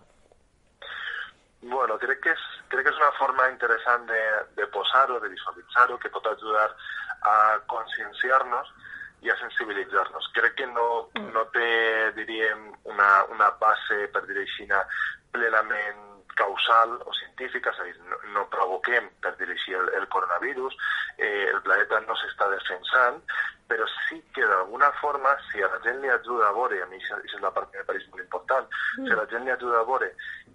Bueno, 1.61 1.97
crec 1.99 2.21
que 2.23 2.31
és, 2.31 2.43
crec 2.71 2.87
que 2.87 2.93
és 2.93 3.01
una 3.01 3.11
forma 3.19 3.49
interessant 3.51 4.07
de, 4.07 4.21
de 4.55 4.67
posar-ho, 4.71 5.19
de 5.19 5.31
visualitzar-ho, 5.35 5.99
que 5.99 6.11
pot 6.13 6.31
ajudar 6.31 6.69
a 7.27 7.37
conscienciar-nos 7.67 8.71
i 9.27 9.29
a 9.29 9.35
sensibilitzar-nos. 9.41 10.31
Crec 10.37 10.55
que 10.61 10.67
no, 10.71 11.09
no 11.19 11.43
té, 11.51 11.71
diríem, 12.15 12.69
una, 12.87 13.09
una 13.35 13.51
base, 13.59 14.05
per 14.13 14.23
dir 14.29 14.39
així, 14.39 14.69
plenament 15.35 16.08
causal 16.35 16.97
o 17.05 17.13
científica, 17.13 17.71
és 17.73 17.79
a 17.79 17.87
dir, 17.87 17.95
no, 18.09 18.19
no 18.35 18.47
provoquem, 18.53 19.09
per 19.23 19.35
dir 19.39 19.49
així, 19.49 19.73
el, 19.77 19.89
el 19.99 20.07
coronavirus, 20.13 20.75
eh, 21.17 21.47
el 21.53 21.61
planeta 21.65 22.01
no 22.05 22.17
s'està 22.19 22.49
defensant, 22.53 23.21
però 23.69 23.85
sí 24.09 24.17
que 24.33 24.45
d'alguna 24.49 24.91
forma, 24.99 25.35
si 25.49 25.61
a 25.61 25.69
la 25.69 25.79
gent 25.85 26.01
li 26.01 26.09
ajuda 26.09 26.49
a 26.49 26.55
veure, 26.57 26.81
a 26.81 26.87
mi 26.89 26.97
això 26.97 27.19
és 27.23 27.35
la 27.43 27.53
part 27.53 27.69
que 27.71 27.81
me 27.81 27.87
pareix 27.89 28.07
molt 28.09 28.23
important, 28.23 28.65
mm. 28.97 29.05
si 29.05 29.13
a 29.13 29.19
la 29.19 29.27
gent 29.33 29.45
li 29.45 29.53
ajuda 29.53 29.81
a 29.81 29.87
veure 29.89 30.09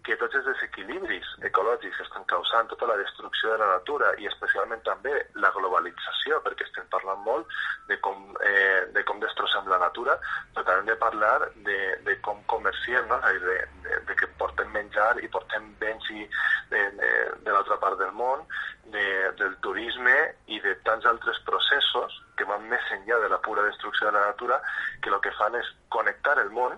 que 0.05 0.17
tots 0.21 0.37
els 0.37 0.45
desequilibris 0.51 1.31
ecològics 1.49 2.03
estan 2.05 2.27
causant 2.31 2.69
tota 2.69 2.89
la 2.91 2.97
destrucció 3.01 3.53
de 3.53 3.59
la 3.63 3.71
natura 3.73 4.11
i 4.21 4.29
especialment 4.29 4.83
també 4.85 5.15
la 5.41 5.51
globalització, 5.57 6.41
perquè 6.45 6.67
estem 6.69 6.87
parlant 6.93 7.23
molt 7.25 7.49
de 7.89 7.97
com, 8.05 8.21
eh, 8.45 8.85
de 8.93 9.05
com 9.09 9.23
destrossem 9.23 9.71
la 9.73 9.81
natura, 9.81 10.19
però 10.53 10.67
també 10.69 10.93
de 10.93 11.01
parlar 11.01 11.39
de, 11.69 11.79
de 12.05 12.19
com 12.27 12.43
comerciem, 12.53 13.09
no? 13.09 13.21
de, 13.25 13.57
de, 13.87 13.99
de 14.11 14.19
que 14.21 14.29
portem 14.41 14.71
menjar 14.77 15.15
i 15.25 15.33
portem 15.33 15.73
béns 15.81 16.11
i 16.13 16.29
de, 16.71 16.85
de, 17.01 17.13
de 17.47 17.51
l'altra 17.51 17.81
part 17.81 17.99
del 18.01 18.13
món, 18.13 18.45
de, 18.93 19.07
del 19.41 19.57
turisme 19.65 20.17
i 20.53 20.61
de 20.61 20.77
tants 20.87 21.07
altres 21.09 21.41
processos 21.49 22.21
que 22.37 22.47
van 22.49 22.67
més 22.69 22.93
enllà 22.99 23.23
de 23.23 23.31
la 23.33 23.41
pura 23.41 23.65
destrucció 23.65 24.11
de 24.11 24.19
la 24.19 24.27
natura, 24.29 24.61
que 25.01 25.11
el 25.11 25.21
que 25.25 25.33
fan 25.39 25.57
és 25.57 25.71
connectar 25.89 26.37
el 26.43 26.53
món 26.53 26.77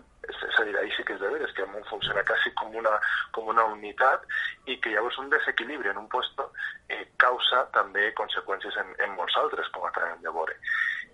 és, 0.56 0.62
a 0.62 0.64
dir, 0.64 0.76
ahí 0.78 0.90
sí 0.92 1.04
que 1.04 1.14
és 1.14 1.20
de 1.20 1.28
veres 1.28 1.52
que 1.52 1.62
el 1.62 1.70
món 1.70 1.84
funciona 1.84 2.24
quasi 2.24 2.50
com 2.56 2.74
una, 2.74 2.92
com 3.32 3.48
una 3.48 3.64
unitat 3.64 4.24
i 4.66 4.78
que 4.80 4.90
llavors 4.90 5.18
un 5.18 5.30
desequilibri 5.30 5.90
en 5.90 5.98
un 5.98 6.08
puesto 6.08 6.52
eh, 6.88 7.04
causa 7.16 7.66
també 7.72 8.12
conseqüències 8.14 8.76
en, 8.80 8.94
en 9.04 9.16
molts 9.16 9.36
altres, 9.36 9.68
com 9.74 9.84
acabem 9.84 10.22
de 10.22 10.32
veure. 10.32 10.56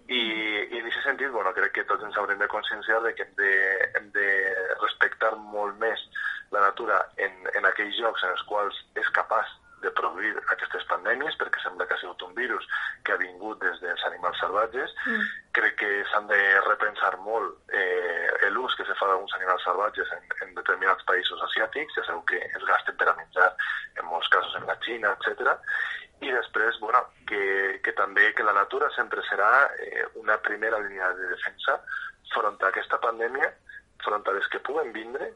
I, 0.09 0.21
i 0.21 0.79
en 0.79 0.87
aquest 0.87 1.07
sentit, 1.07 1.31
bueno, 1.31 1.53
crec 1.57 1.73
que 1.79 1.87
tots 1.89 2.05
ens 2.05 2.17
haurem 2.19 2.39
de 2.39 2.51
conscienciar 2.51 3.03
de 3.03 3.15
que 3.15 3.27
hem 3.27 3.35
de, 3.39 3.53
hem 3.99 4.11
de 4.15 4.29
respectar 4.83 5.35
molt 5.55 5.79
més 5.83 6.03
la 6.53 6.61
natura 6.61 7.01
en, 7.17 7.35
en 7.57 7.67
aquells 7.67 7.99
llocs 7.99 8.25
en 8.27 8.35
els 8.37 8.47
quals 8.51 8.79
és 9.01 9.11
capaç 9.17 9.59
de 9.83 9.91
produir 9.99 10.33
aquestes 10.55 10.85
pandèmies, 10.91 11.37
perquè 11.41 11.63
sembla 11.63 11.87
que 11.87 11.97
ha 11.97 12.01
sigut 12.01 12.23
un 12.27 12.35
virus 12.39 12.67
que 13.05 13.15
ha 13.15 13.21
vingut 13.21 13.61
des 13.63 13.81
dels 13.83 14.05
animals 14.09 14.39
salvatges. 14.43 14.95
Mm. 15.07 15.25
Crec 15.59 15.79
que 15.83 15.91
s'han 16.11 16.29
de 16.31 16.41
repensar 16.69 17.17
molt 17.27 17.75
eh, 17.75 18.51
l'ús 18.55 18.77
que 18.79 18.87
se 18.89 18.97
fa 18.99 19.09
d'alguns 19.11 19.35
animals 19.39 19.65
salvatges 19.67 20.13
en, 20.17 20.29
en 20.47 20.55
determinats 20.59 21.05
països 21.09 21.43
asiàtics, 21.49 21.99
ja 21.99 22.07
sabeu 22.07 22.23
que 22.31 22.39
es 22.39 22.69
gasten 22.69 22.97
per 23.01 23.11
a 23.11 23.17
menjar 23.19 23.51
en 23.99 24.09
molts 24.11 24.31
casos 24.33 24.55
en 24.61 24.69
la 24.71 24.79
Xina, 24.85 25.17
etc. 25.19 25.57
I 26.23 26.31
després, 26.31 26.79
bueno, 26.81 27.03
que, 27.27 27.43
que 27.83 27.95
també 27.99 28.31
que 28.39 28.47
la 28.47 28.55
natura 28.57 28.91
sempre 28.97 29.25
serà 29.29 29.51
eh, 29.83 30.07
una 30.23 30.39
primera 30.47 30.79
línia 30.79 31.11
de 31.19 31.33
defensa 31.35 31.81
front 32.33 32.63
a 32.63 32.71
aquesta 32.71 33.01
pandèmia, 33.03 33.51
front 34.05 34.25
a 34.27 34.35
les 34.37 34.49
que 34.53 34.63
puguen 34.65 34.93
vindre 34.95 35.33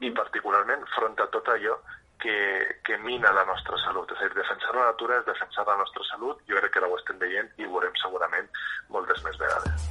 i 0.00 0.10
particularment 0.16 0.86
front 0.96 1.18
a 1.20 1.28
tot 1.34 1.48
allò 1.52 1.76
que, 2.22 2.36
que 2.84 2.98
mina 2.98 3.32
la 3.32 3.44
nostra 3.48 3.78
salut. 3.84 4.10
És 4.12 4.20
a 4.20 4.28
dir, 4.28 4.36
defensar 4.36 4.74
la 4.76 4.90
natura 4.90 5.20
és 5.20 5.26
defensar 5.28 5.66
la 5.68 5.78
nostra 5.80 6.04
salut. 6.10 6.42
Jo 6.48 6.60
crec 6.60 6.74
que 6.74 6.82
ara 6.82 6.90
ho 6.90 6.98
estem 6.98 7.18
veient 7.22 7.48
i 7.58 7.66
ho 7.66 7.72
veurem 7.72 7.96
segurament 8.02 8.50
moltes 8.96 9.24
més 9.26 9.40
vegades. 9.40 9.88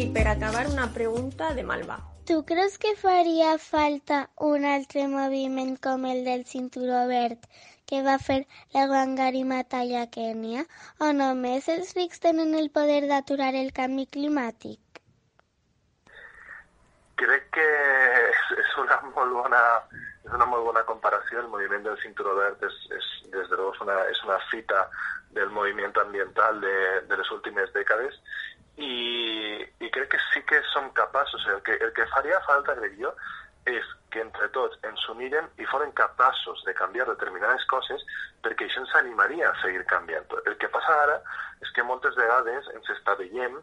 I 0.00 0.06
per 0.14 0.26
acabar, 0.30 0.64
una 0.70 0.88
pregunta 0.94 1.52
de 1.54 1.66
Malva. 1.66 1.98
Tu 2.30 2.38
creus 2.46 2.78
que 2.78 2.94
faria 2.96 3.56
falta 3.58 4.20
un 4.48 4.64
altre 4.64 5.08
moviment 5.10 5.74
com 5.82 6.06
el 6.06 6.24
del 6.24 6.44
cinturó 6.46 7.06
verd 7.10 7.48
que 7.90 8.04
va 8.06 8.18
fer 8.22 8.44
la 8.76 8.84
Wangari 8.92 9.42
Maathai 9.52 9.96
a 9.98 10.04
Kènia? 10.14 10.62
O 11.02 11.10
només 11.22 11.66
els 11.74 11.90
rics 11.98 12.22
tenen 12.26 12.54
el 12.54 12.70
poder 12.70 13.02
d'aturar 13.10 13.50
el 13.64 13.74
canvi 13.80 14.06
climàtic? 14.18 14.78
Crec 17.20 17.50
que 17.56 17.66
és, 18.20 18.44
és 18.64 18.76
una 18.82 19.00
molt 19.14 19.36
bona 19.36 19.62
és 20.24 20.32
una 20.36 20.46
molt 20.48 20.66
bona 20.68 20.82
comparació. 20.88 21.40
El 21.40 21.50
moviment 21.52 21.84
del 21.86 21.98
cinturó 22.02 22.34
verd 22.38 22.62
és, 22.66 22.76
és 22.96 23.10
des 23.32 23.48
de 23.48 23.56
llavors 23.56 23.80
una, 23.84 23.98
és 24.12 24.22
una 24.26 24.38
fita 24.50 24.86
del 25.36 25.52
moviment 25.54 25.96
ambiental 26.02 26.60
de, 26.60 26.76
de 27.08 27.20
les 27.20 27.30
últimes 27.36 27.70
dècades 27.76 28.16
i, 28.80 28.94
i 29.80 29.90
crec 29.92 30.10
que 30.14 30.20
sí 30.30 30.42
que 30.48 30.60
som 30.72 30.90
capaços, 30.96 31.46
el 31.52 31.62
que, 31.66 31.76
el 31.84 31.92
que 31.96 32.08
faria 32.14 32.40
falta, 32.46 32.76
crec 32.78 32.96
jo, 33.00 33.12
és 33.68 33.86
que 34.10 34.22
entre 34.24 34.48
tots 34.54 34.78
ens 34.88 35.02
unirem 35.12 35.46
i 35.60 35.66
foren 35.70 35.92
capaços 35.98 36.62
de 36.66 36.74
canviar 36.74 37.06
determinades 37.10 37.64
coses 37.70 38.02
perquè 38.44 38.66
això 38.66 38.82
ens 38.82 38.94
animaria 39.02 39.50
a 39.50 39.58
seguir 39.62 39.84
canviant. 39.90 40.26
El 40.46 40.56
que 40.58 40.70
passa 40.72 40.96
ara 41.04 41.18
és 41.60 41.70
que 41.76 41.84
moltes 41.86 42.16
vegades 42.18 42.70
ens 42.74 42.92
està 42.96 43.14
veient 43.20 43.58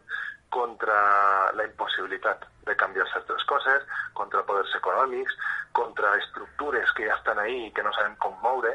contra 0.50 1.52
la 1.52 1.64
impossibilitat 1.64 2.44
de 2.66 2.76
canviar 2.76 3.06
certes 3.12 3.44
coses, 3.50 3.84
contra 4.14 4.44
poders 4.48 4.74
econòmics, 4.78 5.36
contra 5.72 6.16
estructures 6.20 6.92
que 6.96 7.08
ja 7.08 7.16
estan 7.16 7.38
ahí 7.38 7.66
i 7.66 7.72
que 7.72 7.84
no 7.84 7.92
sabem 7.96 8.16
com 8.24 8.36
moure, 8.42 8.74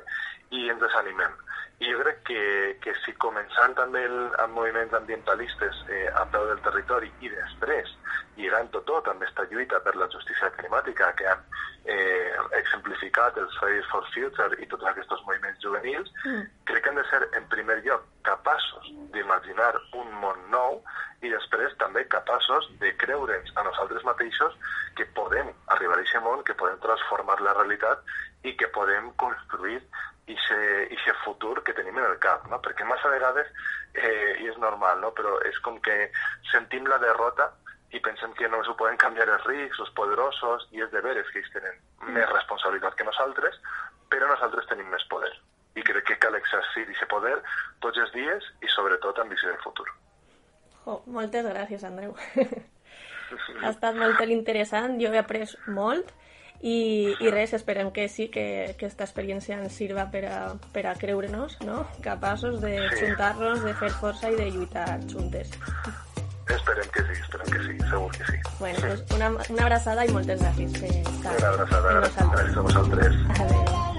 i 0.53 0.69
ens 0.69 0.81
desanimem. 0.81 1.33
I 1.79 1.89
jo 1.89 1.99
crec 2.03 2.21
que, 2.29 2.43
que 2.83 2.93
si 3.03 3.15
començant 3.19 3.73
també 3.75 4.03
el, 4.05 4.17
amb 4.43 4.55
moviments 4.59 4.93
ambientalistes 4.99 5.83
eh, 5.89 6.07
a 6.13 6.25
peu 6.31 6.45
del 6.51 6.61
territori 6.67 7.11
i 7.25 7.31
després 7.33 7.91
lligant-ho 8.37 8.81
tot 8.87 9.07
amb 9.09 9.21
aquesta 9.21 9.45
lluita 9.51 9.79
per 9.85 9.95
la 9.99 10.09
justícia 10.13 10.49
climàtica 10.57 11.11
que 11.17 11.27
han 11.29 11.41
eh, 11.85 12.33
exemplificat 12.59 13.37
els 13.41 13.57
Fridays 13.59 13.89
for 13.91 14.05
Future 14.13 14.59
i 14.61 14.67
tots 14.71 14.87
aquests 14.89 15.25
moviments 15.27 15.61
juvenils, 15.63 16.11
mm. 16.25 16.45
crec 16.69 16.83
que 16.83 16.93
hem 16.93 16.99
de 17.01 17.05
ser 17.09 17.21
en 17.39 17.47
primer 17.51 17.79
lloc 17.85 18.05
capaços 18.27 18.89
d'imaginar 19.13 19.73
un 19.99 20.13
món 20.23 20.39
nou 20.53 20.79
i 21.23 21.31
després 21.31 21.75
també 21.81 22.05
capaços 22.11 22.69
de 22.81 22.91
creure'ns 23.03 23.53
a 23.55 23.65
nosaltres 23.67 24.03
mateixos 24.07 24.55
que 24.97 25.07
podem 25.17 25.51
arribar 25.75 25.99
a 25.99 26.01
aquest 26.01 26.23
món, 26.25 26.43
que 26.47 26.57
podem 26.59 26.79
transformar 26.83 27.39
la 27.41 27.55
realitat 27.59 28.03
i 28.43 28.55
que 28.59 28.67
podem 28.75 29.11
construir 29.21 29.79
aquest 30.27 31.19
futur 31.25 31.63
que 31.63 31.73
tenim 31.73 31.97
en 31.97 32.05
el 32.05 32.19
cap, 32.19 32.45
no? 32.51 32.59
perquè 32.63 32.85
massa 32.87 33.11
vegades, 33.11 33.49
eh, 33.93 34.39
i 34.43 34.47
és 34.47 34.57
normal, 34.57 35.01
no? 35.01 35.11
però 35.11 35.35
és 35.49 35.59
com 35.65 35.79
que 35.83 36.09
sentim 36.51 36.87
la 36.87 36.99
derrota 37.01 37.49
i 37.93 37.99
pensem 38.01 38.33
que 38.33 38.47
no 38.49 38.63
s'ho 38.63 38.75
poden 38.79 38.97
canviar 38.97 39.27
els 39.29 39.43
rics, 39.45 39.79
els 39.79 39.91
poderosos, 39.97 40.67
i 40.71 40.81
és 40.81 40.91
de 40.91 41.01
veres 41.05 41.29
que 41.29 41.43
ells 41.43 41.51
tenen 41.53 41.75
mm. 41.75 42.13
més 42.15 42.29
responsabilitat 42.31 42.95
que 42.97 43.05
nosaltres, 43.05 43.59
però 44.09 44.29
nosaltres 44.29 44.69
tenim 44.71 44.89
més 44.89 45.05
poder. 45.11 45.33
I 45.77 45.83
crec 45.85 46.07
que 46.07 46.19
cal 46.21 46.37
exercir 46.37 46.87
aquest 46.87 47.09
poder 47.11 47.35
tots 47.81 47.99
els 48.01 48.11
dies 48.13 48.49
i 48.61 48.71
sobretot 48.73 49.19
amb 49.19 49.33
visió 49.33 49.51
del 49.51 49.61
futur. 49.61 49.87
Oh, 50.85 51.01
moltes 51.05 51.45
gràcies, 51.45 51.85
Andreu. 51.87 52.15
ha 53.63 53.69
estat 53.69 53.95
molt 53.97 54.19
interessant, 54.25 54.97
jo 55.01 55.13
he 55.13 55.21
après 55.21 55.53
molt 55.67 56.11
i, 56.63 57.13
i 57.19 57.29
res, 57.29 57.51
esperem 57.53 57.91
que 57.91 58.07
sí, 58.07 58.29
que, 58.31 58.45
que 58.79 58.87
aquesta 58.87 59.03
experiència 59.03 59.57
ens 59.59 59.75
sirva 59.75 60.07
per 60.13 60.23
a, 60.31 60.39
per 60.71 60.85
a 60.87 60.95
creure-nos, 60.95 61.59
no? 61.67 61.83
capaços 62.05 62.61
de 62.63 62.77
juntar-nos, 62.95 63.61
de 63.67 63.75
fer 63.81 63.91
força 63.99 64.31
i 64.31 64.39
de 64.39 64.49
lluitar 64.55 64.87
juntes. 65.11 65.51
Esperem 66.47 66.89
que 66.95 67.03
sí, 67.07 67.19
esperem 67.19 67.51
que 67.51 67.63
sí, 67.67 67.77
segur 67.89 68.11
que 68.11 68.25
sí. 68.31 68.39
Bueno, 68.59 68.79
pues 68.79 69.03
una, 69.15 69.31
una 69.49 69.65
abraçada 69.67 70.05
i 70.07 70.15
moltes 70.15 70.39
gràcies 70.43 70.79
estar 70.83 71.35
Una 71.37 71.49
abraçada, 71.53 71.97
gràcies 71.99 72.57
a 72.57 72.67
vosaltres. 72.69 73.25
Adéu. 73.39 73.92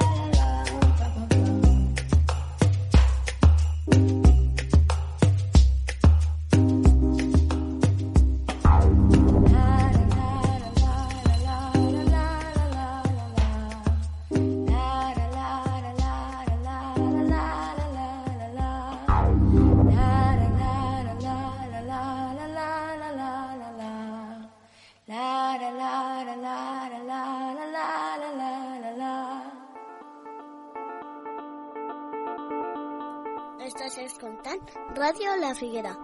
Escoltant 34.05 34.61
Ràdio 34.99 35.35
La 35.41 35.55
Figuera. 35.57 35.95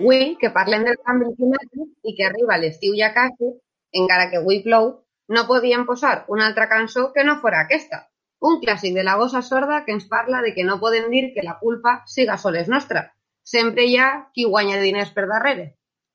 Avui, 0.00 0.36
que 0.40 0.48
parlem 0.50 0.84
del 0.88 0.96
canvi 1.06 1.28
climàtic 1.38 2.10
i 2.10 2.14
que 2.18 2.26
arriba 2.26 2.58
l'estiu 2.58 2.94
ja 2.98 3.12
quasi, 3.14 3.50
encara 4.02 4.28
que 4.30 4.40
avui 4.40 4.62
plou, 4.66 4.92
no 5.28 5.46
podíem 5.46 5.84
posar 5.86 6.24
una 6.36 6.46
altra 6.50 6.68
cançó 6.68 7.12
que 7.14 7.24
no 7.24 7.36
fora 7.42 7.60
aquesta. 7.66 8.06
Un 8.40 8.58
clàssic 8.62 8.96
de 8.96 9.04
la 9.06 9.18
gossa 9.20 9.42
sorda 9.42 9.82
que 9.84 9.92
ens 9.92 10.08
parla 10.08 10.40
de 10.42 10.54
que 10.56 10.64
no 10.64 10.80
podem 10.80 11.10
dir 11.14 11.28
que 11.34 11.44
la 11.46 11.58
culpa 11.60 12.00
siga 12.06 12.38
soles 12.38 12.72
nostra. 12.72 13.10
Sempre 13.44 13.84
hi 13.84 13.98
ha 13.98 14.08
qui 14.34 14.48
guanya 14.48 14.80
diners 14.80 15.12
per 15.12 15.28
darrere. 15.28 15.74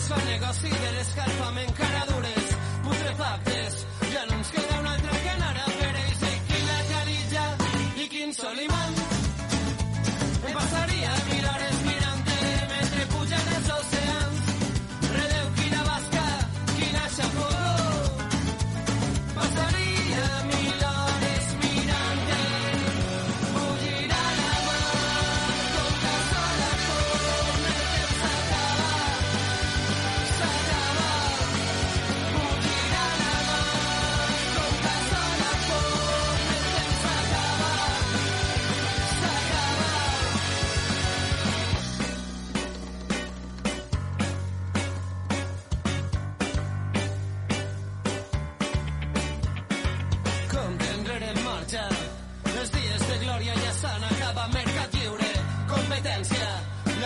hi 0.00 0.06
fa 0.08 0.18
negoci 0.24 0.70
de 0.82 0.90
l'escalfament 0.96 1.72
caradures, 1.76 2.46
putrefactes, 2.84 3.59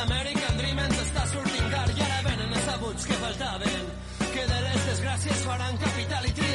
L'American 0.05 0.59
Dream 0.61 0.81
ens 0.85 0.99
està 1.01 1.23
sortint 1.31 1.71
car 1.73 1.85
i 1.89 2.03
ara 2.05 2.19
venen 2.27 2.51
els 2.59 2.67
abuts 2.75 3.07
que 3.09 3.17
faltaven. 3.23 3.87
Que 4.35 4.45
de 4.51 4.59
les 4.67 4.85
desgràcies 4.91 5.47
faran 5.49 5.81
capital 5.87 6.29
i 6.29 6.35
triaràs 6.41 6.54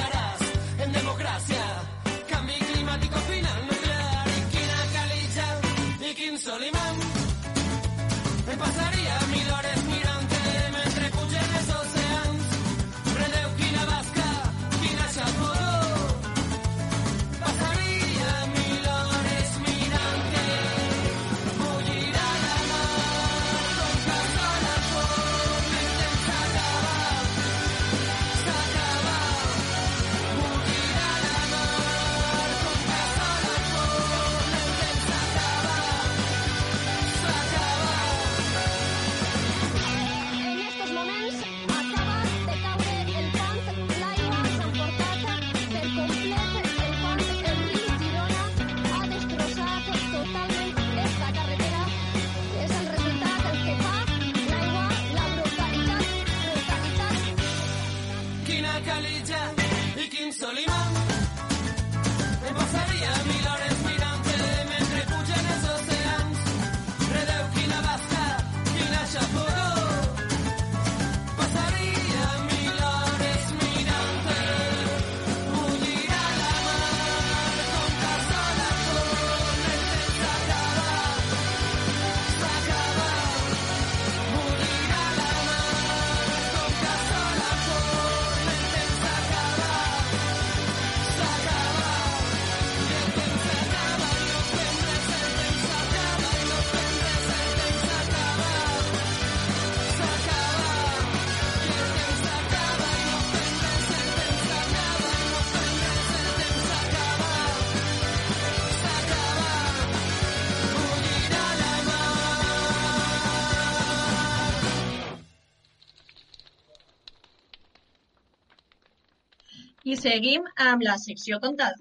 seguim 120.04 120.46
amb 120.70 120.86
la 120.88 120.98
secció 121.02 121.40
contada. 121.44 121.76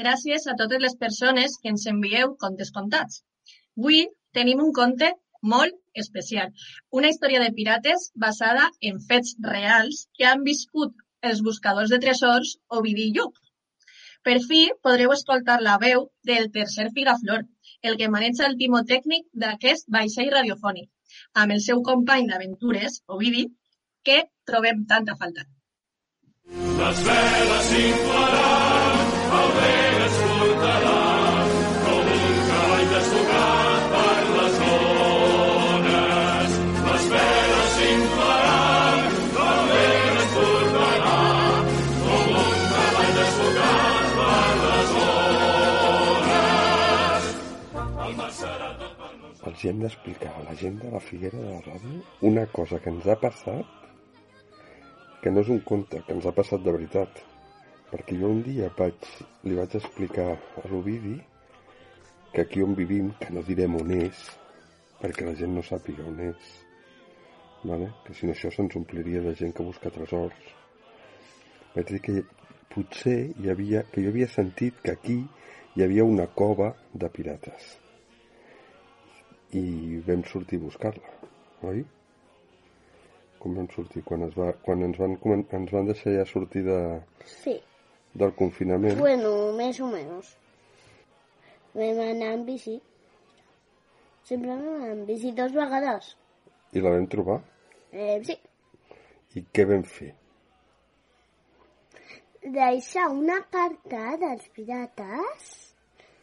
Gràcies 0.00 0.46
a 0.50 0.54
totes 0.60 0.82
les 0.84 0.96
persones 1.02 1.56
que 1.62 1.72
ens 1.72 1.86
envieu 1.92 2.34
contes 2.42 2.72
contats. 2.78 3.22
Avui 3.78 4.02
tenim 4.38 4.60
un 4.64 4.72
conte 4.78 5.12
molt 5.54 5.76
especial. 6.02 6.52
Una 7.00 7.10
història 7.12 7.40
de 7.44 7.52
pirates 7.58 8.10
basada 8.26 8.68
en 8.90 9.00
fets 9.10 9.34
reals 9.48 10.04
que 10.18 10.28
han 10.30 10.44
viscut 10.48 10.94
els 11.30 11.42
buscadors 11.48 11.92
de 11.94 12.00
tresors 12.04 12.56
Ovidi 12.78 13.08
i. 13.10 13.26
Per 14.26 14.36
fi 14.48 14.62
podreu 14.86 15.12
escoltar 15.14 15.58
la 15.62 15.78
veu 15.82 16.06
del 16.30 16.50
tercer 16.58 16.88
Figaflor, 16.94 17.44
el 17.82 17.96
que 18.00 18.12
maneja 18.14 18.46
el 18.50 18.56
timó 18.62 18.82
tècnic 18.92 19.26
d'aquest 19.44 19.86
vaixell 19.98 20.32
radiofònic, 20.34 20.88
amb 21.42 21.56
el 21.56 21.62
seu 21.68 21.82
company 21.90 22.32
d'aventures, 22.32 23.02
Ovidi, 23.16 23.46
que 24.02 24.24
trobem 24.50 24.84
tanta 24.94 25.14
falta. 25.20 25.46
Les 26.48 26.98
veles 27.02 27.64
s'inflaran, 27.68 28.98
el 29.36 29.48
vent 29.54 30.02
es 30.06 30.18
portarà, 30.22 30.98
com 31.86 32.10
un 32.16 32.36
cavall 32.48 32.84
desfocat 32.92 33.88
per 33.94 34.20
les 34.36 34.58
ones. 34.66 36.52
Les 36.86 37.04
veles 37.14 37.72
s'inflaran, 37.78 38.98
el 39.46 39.62
vent 39.72 40.20
es 40.20 40.28
portarà, 40.36 41.16
com 42.04 42.30
un 42.42 42.60
cavall 42.74 43.12
desfocat 43.18 44.06
per 44.20 44.52
les 44.62 44.92
ones. 45.06 46.44
El 48.06 48.14
mar 48.20 48.30
serà 48.42 48.70
tot 48.84 48.92
per 49.00 49.10
nosaltres. 49.16 49.50
Els 49.50 49.66
hem 49.72 49.82
d'explicar 49.82 50.32
a 50.36 50.44
la 50.46 50.54
gent 50.62 50.78
de 50.84 50.94
la 50.94 51.02
Figuera 51.08 51.42
de 51.42 51.50
la 51.56 51.64
Ràdio 51.66 51.98
una 52.30 52.46
cosa 52.60 52.78
que 52.78 52.94
ens 52.94 53.10
ha 53.10 53.18
passat 53.26 53.85
que 55.22 55.32
no 55.32 55.42
és 55.44 55.50
un 55.52 55.62
conte, 55.70 56.02
que 56.06 56.14
ens 56.16 56.26
ha 56.26 56.34
passat 56.36 56.62
de 56.64 56.74
veritat. 56.74 57.22
Perquè 57.90 58.18
jo 58.20 58.30
un 58.34 58.42
dia 58.46 58.68
vaig, 58.78 59.08
li 59.46 59.56
vaig 59.58 59.76
explicar 59.78 60.28
a 60.34 60.66
l'Ovidi 60.70 61.16
que 62.32 62.42
aquí 62.42 62.62
on 62.62 62.74
vivim, 62.76 63.12
que 63.20 63.32
no 63.32 63.44
direm 63.46 63.78
on 63.78 63.92
és, 63.96 64.26
perquè 65.00 65.24
la 65.24 65.36
gent 65.38 65.54
no 65.56 65.62
sàpiga 65.64 66.04
on 66.04 66.18
és, 66.26 66.50
vale? 67.64 67.92
que 68.04 68.14
si 68.14 68.26
no 68.26 68.34
això 68.34 68.50
se'ns 68.52 68.76
ompliria 68.76 69.22
de 69.24 69.32
gent 69.38 69.54
que 69.56 69.64
busca 69.64 69.92
tresors. 69.94 70.52
Vaig 71.76 71.94
dir 71.94 72.02
que 72.04 72.20
potser 72.74 73.18
hi 73.40 73.50
havia, 73.52 73.86
que 73.92 74.04
jo 74.04 74.12
havia 74.12 74.28
sentit 74.28 74.82
que 74.84 74.92
aquí 74.98 75.18
hi 75.76 75.84
havia 75.84 76.04
una 76.04 76.26
cova 76.42 76.74
de 76.92 77.08
pirates 77.12 77.74
i 79.56 80.00
vam 80.06 80.24
sortir 80.28 80.58
a 80.58 80.64
buscar-la, 80.66 81.12
oi? 81.70 81.84
Com 83.38 83.54
vam 83.54 83.68
sortir? 83.74 84.02
Quan, 84.06 84.22
es 84.26 84.34
va, 84.36 84.50
quan 84.64 84.82
ens, 84.82 84.98
van, 84.98 85.16
ens 85.58 85.72
van 85.72 85.86
deixar 85.86 86.12
ja 86.16 86.24
sortir 86.26 86.62
de, 86.66 86.78
Sí. 87.24 87.56
del 88.14 88.32
confinament, 88.34 88.98
Bueno, 88.98 89.52
més 89.56 89.80
o 89.80 89.86
menys. 89.92 90.32
Vam 91.76 91.98
anar 92.00 92.32
en 92.38 92.44
bici. 92.46 92.78
Sempre 94.24 94.48
vam 94.50 94.66
anar 94.74 94.90
en 94.94 95.04
bici 95.06 95.32
dues 95.36 95.52
vegades. 95.52 96.14
i 96.72 96.80
la 96.80 96.90
vam 96.90 97.06
trobar. 97.06 97.40
Eh, 97.92 98.20
sí. 98.24 98.34
I 99.38 99.44
què 99.52 99.64
vam 99.68 99.82
fer? 99.84 100.14
Deixar 102.42 103.08
una 103.10 103.40
carta 103.50 104.16
dels 104.20 104.44
pirates 104.54 105.46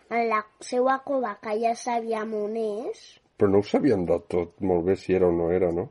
en 0.10 0.28
la 0.30 0.42
seva 0.64 1.00
cova, 1.04 1.34
que 1.42 1.56
ja 1.62 1.74
sabíem 1.76 2.34
on 2.38 2.56
és. 2.60 3.02
Però 3.38 3.50
no 3.50 3.60
ho 3.60 3.66
sabíem 3.68 4.06
del 4.06 4.22
tot 4.32 4.62
molt 4.62 4.86
bé 4.86 4.96
si 4.96 5.14
era 5.18 5.28
o 5.28 5.32
no 5.36 5.50
era, 5.52 5.72
no? 5.72 5.90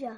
Ja. 0.00 0.14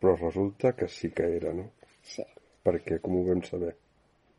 Però 0.00 0.16
resulta 0.16 0.72
que 0.76 0.88
sí 0.88 1.10
que 1.16 1.26
era, 1.36 1.52
no? 1.56 1.70
Sí. 2.04 2.24
Perquè 2.64 2.98
com 3.00 3.16
ho 3.16 3.22
vam 3.28 3.40
saber? 3.46 3.72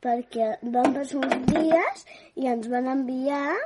Perquè 0.02 0.48
van 0.74 0.94
passar 0.96 1.22
uns 1.22 1.48
dies 1.50 2.06
i 2.42 2.50
ens 2.50 2.68
van 2.70 2.90
enviar 2.92 3.58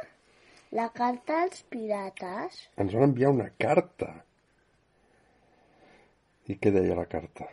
la 0.76 0.88
carta 0.96 1.42
als 1.46 1.62
pirates. 1.72 2.62
Ens 2.84 2.96
van 2.96 3.10
enviar 3.10 3.32
una 3.36 3.50
carta. 3.66 4.12
I 6.52 6.58
què 6.62 6.72
deia 6.76 6.98
la 6.98 7.08
carta? 7.12 7.48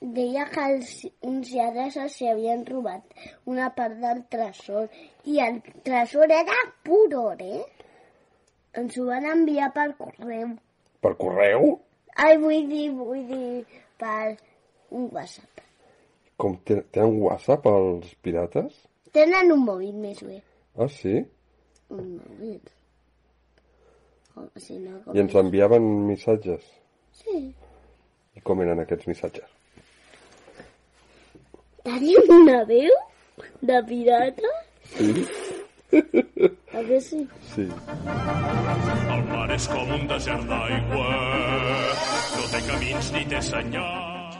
Deia 0.00 0.46
que 0.48 0.62
els, 0.72 0.92
uns 1.28 1.50
lladres 1.52 1.98
s'hi 2.14 2.30
havien 2.30 2.62
robat 2.68 3.18
una 3.52 3.68
part 3.76 3.98
del 4.00 4.22
tresor 4.32 4.88
i 5.28 5.42
el 5.44 5.60
tresor 5.84 6.32
era 6.38 6.56
pur 6.86 7.04
or, 7.20 7.42
eh? 7.42 7.66
Ens 8.80 8.96
ho 8.96 9.06
van 9.10 9.26
enviar 9.34 9.68
per 9.76 9.90
correu. 9.98 10.54
Per 11.00 11.14
correu? 11.20 11.78
Ai, 12.20 12.36
vull 12.42 12.66
dir, 12.68 12.90
vull 12.92 13.22
dir, 13.28 13.64
per 14.00 14.34
un 14.90 15.06
WhatsApp. 15.14 15.62
Com 16.40 16.56
te- 16.64 16.82
tenen 16.92 17.20
WhatsApp 17.22 17.66
els 17.70 18.10
pirates? 18.24 18.74
Tenen 19.12 19.52
un 19.54 19.64
mòbil 19.66 19.94
més 20.00 20.20
bé. 20.26 20.40
Ah, 20.76 20.88
sí? 20.88 21.16
Un 21.90 22.04
mòbil. 22.18 22.60
O, 24.36 24.44
si 24.62 24.76
no, 24.78 25.00
com 25.04 25.16
I 25.16 25.20
ens 25.24 25.34
enviaven 25.40 25.88
missatges. 26.08 26.62
Sí. 27.22 27.38
I 28.36 28.40
com 28.46 28.60
eren 28.64 28.80
aquests 28.84 29.08
missatges? 29.10 29.48
Tenim 31.84 32.30
una 32.36 32.60
veu 32.68 32.92
de 33.66 33.80
pirata? 33.88 34.50
Sí? 34.92 35.24
A 35.90 36.82
que 36.86 37.00
sí? 37.00 37.24
Sí. 37.54 37.66
El 37.66 39.24
mar 39.30 39.48
és 39.54 39.66
com 39.72 39.90
un 39.96 40.06
desert 40.10 40.46
d'aigua, 40.46 41.08
no 42.36 42.46
té 42.52 42.62
camins 42.68 43.10
ni 43.16 43.24
té 43.32 43.42
senyal. 43.42 44.38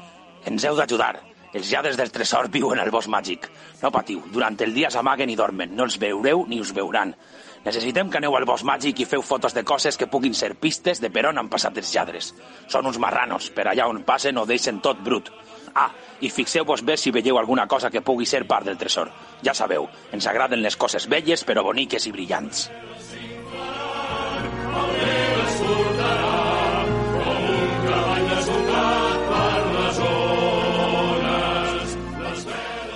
Ens 0.51 0.65
heu 0.65 0.79
d'ajudar. 0.79 1.17
Els 1.51 1.67
lladres 1.73 1.97
del 1.99 2.13
tresor 2.15 2.47
viuen 2.55 2.79
al 2.79 2.93
bosc 2.95 3.11
màgic. 3.11 3.49
No 3.83 3.91
patiu, 3.91 4.23
durant 4.31 4.55
el 4.63 4.75
dia 4.75 4.91
s'amaguen 4.95 5.33
i 5.33 5.37
dormen. 5.37 5.75
No 5.75 5.89
els 5.89 5.99
veureu 5.99 6.45
ni 6.47 6.61
us 6.63 6.71
veuran. 6.77 7.17
Necessitem 7.65 8.09
que 8.09 8.21
aneu 8.21 8.37
al 8.39 8.47
bosc 8.47 8.65
màgic 8.65 9.03
i 9.03 9.09
feu 9.09 9.25
fotos 9.27 9.57
de 9.57 9.65
coses 9.67 9.99
que 9.99 10.07
puguin 10.07 10.35
ser 10.35 10.55
pistes 10.55 11.03
de 11.03 11.11
per 11.11 11.27
on 11.29 11.43
han 11.43 11.51
passat 11.51 11.77
els 11.83 11.91
lladres. 11.93 12.31
Són 12.71 12.87
uns 12.87 13.01
marranos, 13.03 13.51
per 13.51 13.67
allà 13.67 13.89
on 13.91 14.05
passen 14.07 14.39
ho 14.39 14.47
deixen 14.47 14.79
tot 14.81 15.03
brut. 15.03 15.33
Ah, 15.75 15.91
i 16.21 16.31
fixeu-vos 16.31 16.83
bé 16.85 16.97
si 16.97 17.13
veieu 17.15 17.39
alguna 17.39 17.67
cosa 17.67 17.91
que 17.91 18.03
pugui 18.03 18.27
ser 18.27 18.45
part 18.47 18.67
del 18.67 18.79
tresor. 18.79 19.11
Ja 19.43 19.55
sabeu, 19.55 19.89
ens 20.13 20.27
agraden 20.27 20.63
les 20.63 20.77
coses 20.77 21.09
velles 21.09 21.45
però 21.45 21.65
boniques 21.65 22.07
i 22.07 22.13
brillants. 22.13 22.69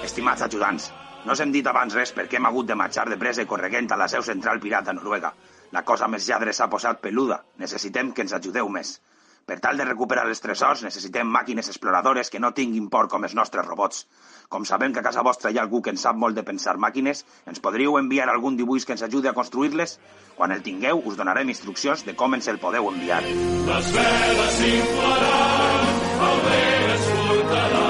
Estimats 0.05 0.43
ajudants, 0.43 0.93
no 1.25 1.33
us 1.33 1.41
hem 1.41 1.53
dit 1.55 1.67
abans 1.67 1.95
res 1.97 2.13
perquè 2.13 2.37
hem 2.37 2.47
hagut 2.47 2.67
de 2.69 2.77
marxar 2.77 3.07
de 3.09 3.17
pressa 3.17 3.43
i 3.43 3.49
correguent 3.49 3.89
a 3.95 3.97
la 3.97 4.09
seu 4.13 4.23
central 4.23 4.61
pirata 4.61 4.93
noruega. 4.93 5.33
La 5.73 5.83
cosa 5.83 6.07
més 6.07 6.27
lladre 6.29 6.53
s'ha 6.53 6.69
posat 6.71 7.01
peluda. 7.01 7.41
Necessitem 7.63 8.13
que 8.13 8.23
ens 8.27 8.35
ajudeu 8.37 8.69
més. 8.69 8.99
Per 9.45 9.59
tal 9.61 9.77
de 9.77 9.85
recuperar 9.85 10.25
els 10.29 10.41
tresors, 10.41 10.83
necessitem 10.87 11.29
màquines 11.29 11.69
exploradores 11.69 12.31
que 12.33 12.41
no 12.41 12.55
tinguin 12.57 12.87
por 12.93 13.11
com 13.13 13.27
els 13.29 13.35
nostres 13.37 13.67
robots. 13.67 14.07
Com 14.49 14.65
sabem 14.65 14.93
que 14.93 15.03
a 15.03 15.07
casa 15.07 15.25
vostra 15.27 15.51
hi 15.53 15.59
ha 15.59 15.65
algú 15.67 15.83
que 15.85 15.93
en 15.93 16.01
sap 16.01 16.17
molt 16.17 16.39
de 16.39 16.45
pensar 16.49 16.77
màquines, 16.81 17.25
ens 17.45 17.61
podríeu 17.61 17.99
enviar 18.01 18.31
algun 18.33 18.57
dibuix 18.57 18.87
que 18.89 18.97
ens 18.97 19.05
ajudi 19.05 19.29
a 19.29 19.37
construir-les? 19.37 19.99
Quan 20.39 20.55
el 20.57 20.65
tingueu, 20.65 21.03
us 21.05 21.21
donarem 21.21 21.53
instruccions 21.53 22.07
de 22.09 22.17
com 22.17 22.39
ens 22.39 22.49
el 22.49 22.61
podeu 22.63 22.89
enviar. 22.93 23.21
Les 23.69 23.93
veles 23.99 24.57
s'inflaran, 24.61 25.93
el 26.31 26.43
vent 26.49 26.97
es 26.97 27.07
portarà. 27.29 27.85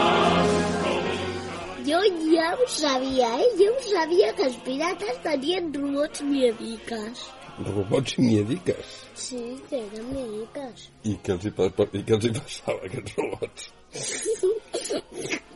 Jo 1.85 2.01
ja 2.19 2.51
ho 2.57 2.67
sabia, 2.73 3.31
eh? 3.39 3.49
Jo 3.61 3.71
ho 3.71 3.81
sabia 3.87 4.35
que 4.35 4.47
els 4.51 4.61
pirates 4.67 5.19
tenien 5.23 5.73
robots 5.75 6.23
miediques. 6.25 7.27
Robots 7.59 8.19
miediques. 8.19 8.87
Sí, 9.15 9.63
que 9.71 9.79
eren 9.87 10.07
miediques. 10.11 10.89
I 11.07 11.15
què 11.23 11.37
els 11.37 11.45
hi, 11.47 11.53
i 11.53 12.01
què 12.03 12.17
els 12.17 12.27
hi 12.27 12.33
passava 12.39 12.81
a 12.81 12.89
aquests 12.89 13.13
robots? 13.21 13.69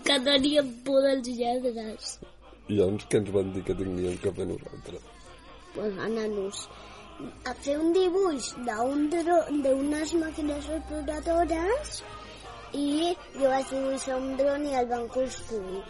Que 0.06 0.18
tenien 0.28 0.68
por 0.86 1.02
dels 1.04 1.30
lladres. 1.40 2.12
I 2.68 2.78
llavors 2.78 3.08
què 3.10 3.18
ens 3.22 3.32
van 3.34 3.50
dir 3.56 3.64
que 3.66 3.74
tinguíem 3.80 4.16
que 4.22 4.32
fer 4.38 4.46
nosaltres? 4.52 5.02
Pues 5.74 5.98
anar-nos 6.06 6.62
a 7.50 7.54
fer 7.66 7.76
un 7.82 7.92
dibuix 7.96 8.52
d'unes 8.68 10.14
màquines 10.22 10.70
exploradores 10.78 12.00
i 12.78 12.86
jo 13.34 13.48
vaig 13.48 13.74
dibuixar 13.74 14.16
un 14.22 14.32
dron 14.38 14.66
i 14.70 14.74
el 14.80 14.90
van 14.94 15.06
construir. 15.18 15.82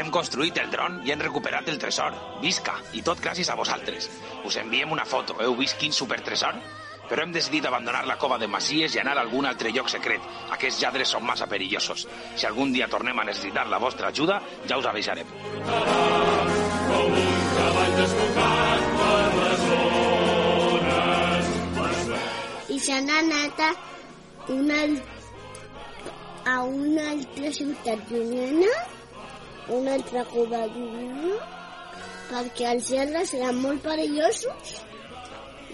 Hem 0.00 0.08
construït 0.08 0.56
el 0.56 0.70
dron 0.72 0.94
i 1.04 1.10
hem 1.12 1.20
recuperat 1.20 1.66
el 1.68 1.76
tresor. 1.80 2.14
Visca! 2.40 2.78
I 2.96 3.02
tot 3.04 3.18
gràcies 3.20 3.50
a 3.52 3.56
vosaltres. 3.58 4.06
Us 4.48 4.54
enviem 4.56 4.92
una 4.94 5.04
foto. 5.04 5.34
Heu 5.44 5.52
vist 5.58 5.76
quin 5.76 5.92
supertresor? 5.92 6.56
Però 7.10 7.20
hem 7.20 7.34
decidit 7.34 7.66
abandonar 7.68 8.06
la 8.08 8.14
cova 8.22 8.38
de 8.40 8.46
Masies 8.48 8.94
i 8.96 9.00
anar 9.02 9.18
a 9.18 9.24
algun 9.26 9.44
altre 9.44 9.68
lloc 9.74 9.90
secret. 9.92 10.24
Aquests 10.56 10.80
lladres 10.80 11.12
són 11.12 11.26
massa 11.28 11.48
perillosos. 11.50 12.06
Si 12.32 12.46
algun 12.48 12.72
dia 12.72 12.88
tornem 12.88 13.20
a 13.20 13.26
necessitar 13.28 13.66
la 13.68 13.80
vostra 13.82 14.08
ajuda, 14.08 14.38
ja 14.70 14.78
us 14.80 14.88
avisarem. 14.88 15.28
I 22.70 22.78
se 22.86 23.02
n'ha 23.04 23.18
anat 23.26 23.60
a 23.66 23.68
una... 24.56 24.80
a 26.54 26.56
una 26.64 27.04
altra 27.10 27.52
ciutat 27.52 28.08
llunyana, 28.08 28.72
una 29.78 29.96
altra 29.98 30.24
cova 30.32 30.62
perquè 32.30 32.70
els 32.74 32.90
lladres 32.94 33.34
eren 33.38 33.58
molt 33.64 33.82
perillosos 33.86 34.78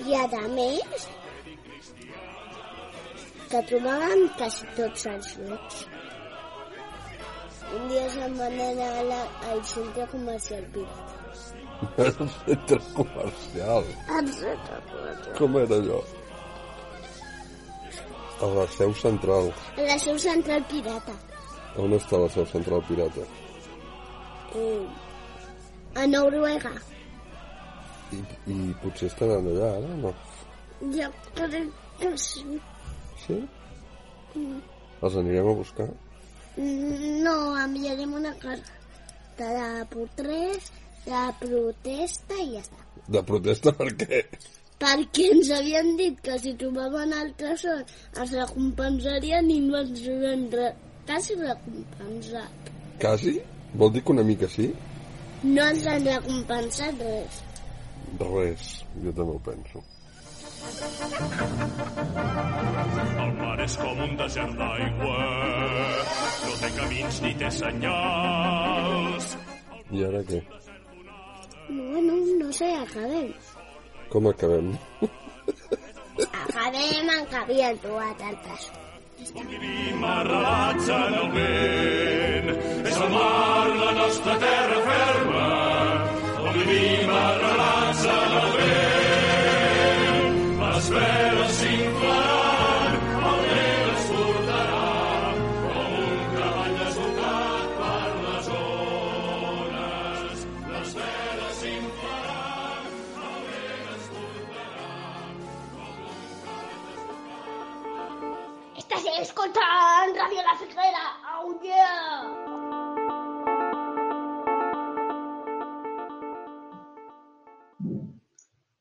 i 0.04 0.16
a 0.16 0.26
més 0.52 1.06
que 3.50 3.62
trobaven 3.70 4.26
quasi 4.38 4.66
tots 4.76 5.06
els 5.12 5.28
llocs. 5.42 5.84
Un 7.76 7.88
dia 7.90 8.04
se'n 8.14 8.36
van 8.38 8.58
anar 8.66 8.90
a 9.00 9.04
la, 9.10 9.20
al 9.52 9.62
centre 9.70 10.06
comercial 10.12 10.66
pirata. 10.74 11.14
El 12.04 12.12
centre 12.34 12.80
comercial. 12.98 13.88
Al 14.18 14.28
centre 14.40 14.82
comercial. 14.90 15.34
Com 15.38 15.58
era 15.62 15.80
allò? 15.80 16.02
A 18.42 18.52
la 18.58 18.68
seu 18.76 18.94
central. 19.00 19.50
A 19.76 19.88
la 19.88 19.98
seu 20.02 20.20
central 20.20 20.64
pirata. 20.70 21.16
On 21.82 21.92
està 21.96 22.20
la 22.22 22.30
seu 22.32 22.46
central 22.52 22.84
pirata? 22.88 23.26
Mm. 24.54 24.86
A 25.96 26.06
Noruega. 26.06 26.72
I, 28.12 28.22
i 28.52 28.56
potser 28.82 29.10
estaran 29.10 29.46
allà, 29.50 29.70
ara, 29.80 29.94
no? 30.02 30.14
Jo 30.94 31.10
crec 31.34 31.70
que 32.00 32.12
sí. 32.20 32.58
Sí? 33.24 33.38
Mm. 34.36 34.60
Els 35.06 35.16
anirem 35.22 35.48
a 35.50 35.54
buscar? 35.60 35.88
No, 36.56 37.36
enviarem 37.60 38.12
una 38.16 38.32
carta 38.40 39.48
de 39.56 39.86
protest, 39.92 40.78
de 41.06 41.24
protesta 41.40 42.38
i 42.42 42.52
ja 42.54 42.62
està. 42.64 42.86
De 43.16 43.22
protesta 43.26 43.72
per 43.76 43.90
què? 44.00 44.22
Perquè 44.80 45.26
ens 45.32 45.50
havien 45.56 45.94
dit 45.96 46.16
que 46.24 46.36
si 46.40 46.52
trobaven 46.60 47.12
el 47.16 47.32
tresor 47.40 47.84
els 48.20 48.32
recompensarien 48.36 49.50
i 49.52 49.60
no 49.64 49.78
ens 49.80 50.02
han 50.32 50.48
re... 50.52 50.72
quasi 51.08 51.36
recompensat. 51.40 52.72
Quasi? 53.00 53.36
Vol 53.76 53.92
dir 53.92 54.02
que 54.02 54.12
una 54.12 54.22
mica 54.24 54.48
sí? 54.48 54.70
No 55.42 55.66
ens 55.72 55.86
han 55.86 56.06
recompensat 56.08 57.02
res. 57.02 57.42
Res, 58.22 58.70
jo 59.02 59.12
també 59.18 59.34
ho 59.34 59.40
penso. 59.48 59.82
El 63.24 63.32
mar 63.40 63.56
és 63.64 63.76
com 63.82 64.00
un 64.06 64.14
desert 64.20 64.54
d'aigua, 64.60 65.18
no 66.44 66.54
té 66.62 66.70
camins 66.78 67.20
ni 67.26 67.34
té 67.42 67.50
senyals. 67.58 69.36
I 69.92 70.02
ara 70.08 70.22
què? 70.30 70.40
Bueno, 71.68 72.16
no 72.40 72.48
sé, 72.52 72.72
acabem. 72.80 73.30
Com 74.10 74.30
acabem? 74.32 74.72
Acabem 76.24 77.14
en 77.18 77.30
que 77.30 77.38
havien 77.42 77.78
trobat 77.84 78.26
el 78.30 78.36
tresor. 78.48 78.82
Vivim 79.36 80.04
arrelats 80.04 80.88
en 80.96 81.14
el 81.20 81.30
vent, 81.36 82.50
és 82.96 83.02
el 83.04 83.10
mar 83.12 83.76
la 83.78 83.92
nostra 83.92 84.34
terra 84.40 84.76
ferma, 84.86 85.48
on 86.40 86.54
vivim 86.56 87.10
arrelats 87.20 87.85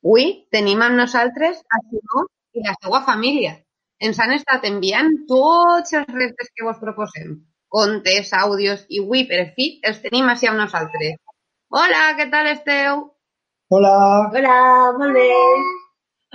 Avui 0.06 0.26
tenim 0.54 0.84
amb 0.86 1.00
nosaltres 1.00 1.62
a 1.74 1.80
Simó 1.82 2.28
i 2.54 2.62
la 2.66 2.76
seva 2.78 3.00
família. 3.08 3.56
Ens 4.06 4.20
han 4.22 4.36
estat 4.36 4.68
enviant 4.70 5.10
tots 5.32 5.96
els 5.98 6.12
reptes 6.14 6.52
que 6.54 6.68
vos 6.68 6.78
proposem. 6.78 7.32
Contes, 7.74 8.30
àudios 8.38 8.84
i 8.94 9.02
avui, 9.02 9.24
per 9.32 9.42
fi, 9.56 9.68
els 9.82 9.98
tenim 10.04 10.30
així 10.30 10.52
amb 10.52 10.62
nosaltres. 10.62 11.18
Hola, 11.74 12.04
què 12.20 12.30
tal 12.30 12.52
esteu? 12.54 13.02
Hola, 13.74 13.96
Hola, 14.30 14.60
molt 15.00 15.18
bé. 15.18 15.26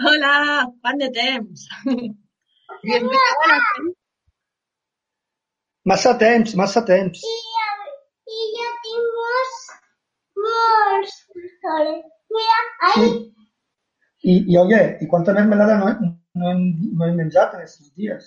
Hola, 0.02 0.34
quant 0.82 0.98
de 1.06 1.12
temps. 1.14 1.66
I 1.86 2.98
us 2.98 3.18
a 3.54 3.56
massa 5.92 6.18
temps, 6.18 6.58
massa 6.58 6.82
temps. 6.90 7.22
I, 7.22 7.36
i 8.34 8.52
jo 8.58 8.70
tinc 8.86 9.18
molts, 9.22 9.58
molts. 10.46 11.20
Mira, 12.34 12.58
ai, 12.90 13.10
I, 14.22 14.34
i 14.52 14.56
oye, 14.60 14.80
i 15.00 15.06
quanta 15.08 15.32
mermelada 15.36 15.78
no, 15.80 15.88
he- 15.88 16.10
no, 16.40 16.50
hem, 16.50 16.60
no 16.96 17.06
he 17.06 17.12
menjat 17.16 17.54
en 17.54 17.60
aquests 17.64 17.92
dies? 17.96 18.24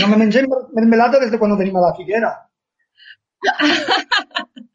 No 0.00 0.06
me 0.08 0.16
mengem 0.22 0.46
mermelada 0.74 1.20
des 1.20 1.30
de 1.30 1.38
quan 1.38 1.56
tenim 1.58 1.76
a 1.76 1.80
la 1.86 1.94
figuera. 1.98 2.30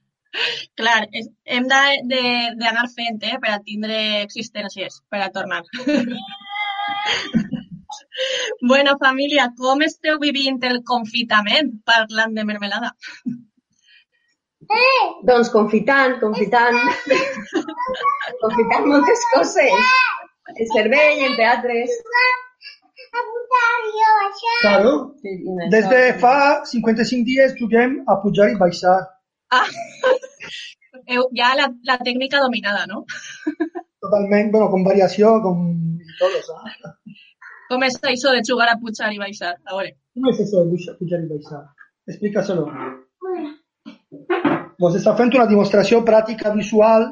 Clar, 0.77 0.99
és, 1.17 1.25
hem 1.49 1.65
d'anar 1.71 2.86
fent, 2.93 3.17
eh, 3.25 3.38
per 3.41 3.51
a 3.55 3.60
tindre 3.65 3.97
existències, 4.21 4.99
per 5.10 5.23
a 5.25 5.31
tornar. 5.33 5.63
bueno, 8.69 8.93
família, 9.01 9.49
com 9.57 9.81
esteu 9.88 10.19
vivint 10.21 10.62
el 10.69 10.83
confitament 10.86 11.73
parlant 11.89 12.38
de 12.38 12.45
mermelada? 12.45 12.93
Doncs 15.27 15.49
confitant, 15.53 16.17
confitant. 16.21 16.77
confitant 18.43 18.86
moltes 18.91 19.21
coses. 19.33 19.73
En 20.55 20.67
cervell, 20.73 21.19
en 21.27 21.36
teatres. 21.36 21.89
això. 24.27 24.53
Claro, 24.62 24.91
Sí, 25.21 25.29
i 25.29 25.69
des 25.71 25.86
això. 25.86 25.89
de 25.91 26.13
fa 26.21 26.36
55 26.65 27.25
dies 27.25 27.53
juguem 27.60 27.97
a 28.07 28.15
pujar 28.21 28.49
i 28.51 28.55
baixar. 28.60 28.97
Ah, 29.51 29.65
ja 31.39 31.53
la, 31.55 31.67
la 31.83 31.97
tècnica 31.99 32.39
dominada, 32.43 32.86
no? 32.88 33.05
Totalment, 34.01 34.51
bueno, 34.51 34.69
con 34.71 34.83
variació, 34.83 35.41
con 35.41 35.97
todo, 36.19 36.41
¿sabes? 36.43 36.75
Com 37.69 37.83
és 37.83 37.97
això 38.03 38.31
de 38.31 38.41
jugar 38.47 38.69
a 38.71 38.77
pujar 38.79 39.12
i 39.13 39.17
baixar? 39.19 39.55
A 39.65 39.75
veure. 39.75 39.97
¿Cómo 40.13 40.29
es 40.31 40.39
eso 40.39 40.63
de 40.63 40.71
pujar- 40.71 41.23
y 41.23 41.27
baixar? 41.27 41.63
Explícaselo. 42.07 42.67
Vos 44.79 44.95
està 44.95 45.15
fent 45.17 45.33
una 45.36 45.47
demostració 45.49 46.03
pràctica 46.05 46.53
visual 46.53 47.10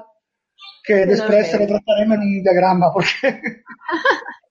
que 0.88 1.06
després 1.10 1.46
sé. 1.46 1.52
se 1.52 1.62
retratarem 1.62 2.10
en 2.16 2.22
un 2.28 2.36
diagrama, 2.46 2.92
perquè 2.96 3.30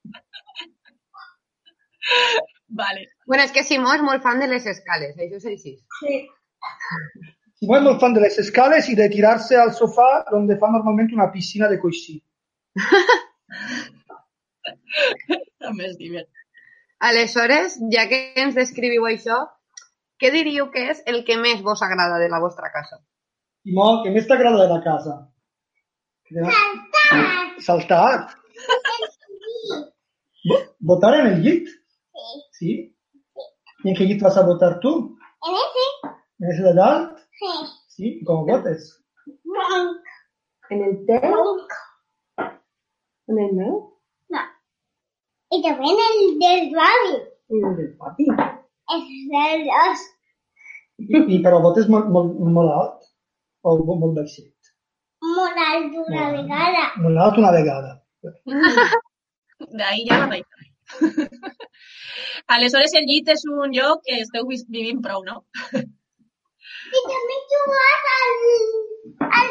Vale. 2.75 3.09
Bueno, 3.27 3.45
és 3.45 3.53
que 3.55 3.63
Simó 3.65 3.95
és 3.95 4.03
molt 4.03 4.23
fan 4.25 4.41
de 4.43 4.49
les 4.51 4.67
escales, 4.67 5.15
això 5.17 5.37
és 5.39 5.47
així. 5.47 5.73
Sí. 6.01 6.15
Simón 7.61 7.79
es 7.79 7.85
molt 7.87 8.01
fan 8.03 8.15
de 8.17 8.23
les 8.25 8.39
escales 8.43 8.89
i 8.91 8.95
de 8.99 9.07
tirarse 9.13 9.57
al 9.57 9.73
sofà 9.79 10.09
donde 10.31 10.59
fa 10.61 10.69
normalment 10.73 11.13
una 11.15 11.31
piscina 11.33 11.69
de 11.71 11.79
coixí. 11.81 12.19
També 15.65 15.87
és 15.89 15.97
divert. 16.01 16.31
Aleshores, 17.05 17.79
ja 17.93 18.05
que 18.11 18.19
ens 18.43 18.55
descriviu 18.59 19.07
això, 19.09 19.39
què 20.21 20.31
diríeu 20.35 20.71
que 20.75 20.83
és 20.91 21.03
el 21.11 21.23
que 21.25 21.37
més 21.41 21.63
vos 21.63 21.83
agrada 21.83 22.19
de 22.21 22.29
la 22.33 22.41
vostra 22.43 22.71
casa? 22.75 23.01
Simó, 23.65 24.03
què 24.03 24.13
més 24.13 24.27
t'agrada 24.29 24.61
de 24.61 24.69
la 24.73 24.83
casa? 24.85 25.15
Saltar. 27.61 28.29
Bo- 30.49 30.65
Botar 30.81 31.15
en 31.21 31.27
el 31.27 31.43
llit? 31.43 31.69
Sí. 31.69 32.43
Sí? 32.59 32.97
I 33.85 33.89
en 33.91 33.97
qué 33.97 34.05
llit 34.07 34.23
vas 34.23 34.37
a 34.37 34.43
botar 34.47 34.81
tú? 34.81 35.17
En 35.47 35.55
ese, 35.55 36.15
¿En 36.41 36.51
ese 36.51 36.63
de 36.63 36.75
dalt? 36.75 37.19
sí. 37.39 37.47
Sí, 37.89 38.19
¿y 38.21 38.25
cómo 38.25 38.45
botes? 38.47 39.05
Blanc. 39.45 40.01
En 40.71 40.83
el 40.83 41.07
teu, 41.07 41.59
en 43.29 43.39
el 43.39 43.53
meu 43.53 43.99
No. 44.31 44.41
Y 45.51 45.63
también 45.63 45.95
el 45.95 46.39
del 46.39 46.71
i 46.71 47.55
en 47.55 47.65
el 47.67 47.77
del 47.77 47.97
pati. 47.97 48.25
Es 48.25 49.05
el 49.53 49.65
dos. 49.65 50.01
I, 50.99 51.37
i 51.37 51.39
però 51.45 51.61
botes 51.63 51.89
molt, 51.89 52.09
molt, 52.09 52.35
molt 52.41 52.71
alt? 52.73 53.07
O 53.63 53.77
molt, 53.85 54.01
molt 54.01 54.17
baixet? 54.19 54.49
Molt 55.39 55.59
alt 55.67 55.99
una 56.05 56.29
vegada. 56.37 56.85
Molt 57.07 57.19
alt 57.27 57.41
una 57.43 57.53
vegada. 57.57 57.91
D'ahir 59.79 60.07
ja 60.09 60.21
no 60.23 60.31
veig. 60.33 60.47
Aleshores, 62.55 62.95
el 63.01 63.07
llit 63.11 63.31
és 63.35 63.45
un 63.51 63.75
lloc 63.77 64.03
que 64.07 64.21
esteu 64.23 64.49
vivint 64.49 65.01
prou, 65.05 65.21
no? 65.25 65.37
Y 66.95 67.01
también 67.11 67.41
jugar 67.53 67.99
al, 68.15 68.35
al, 69.39 69.51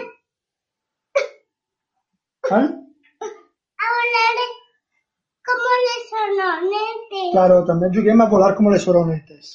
¿Ah? 2.51 2.67
a 3.83 3.87
volar 3.95 4.37
como 5.47 5.69
los 5.85 6.01
sononetes. 6.11 7.31
Claro, 7.33 7.55
també 7.67 7.89
juguem 7.95 8.19
a 8.21 8.29
volar 8.31 8.51
com 8.55 8.71
les 8.71 8.87
oronetes. 8.87 9.45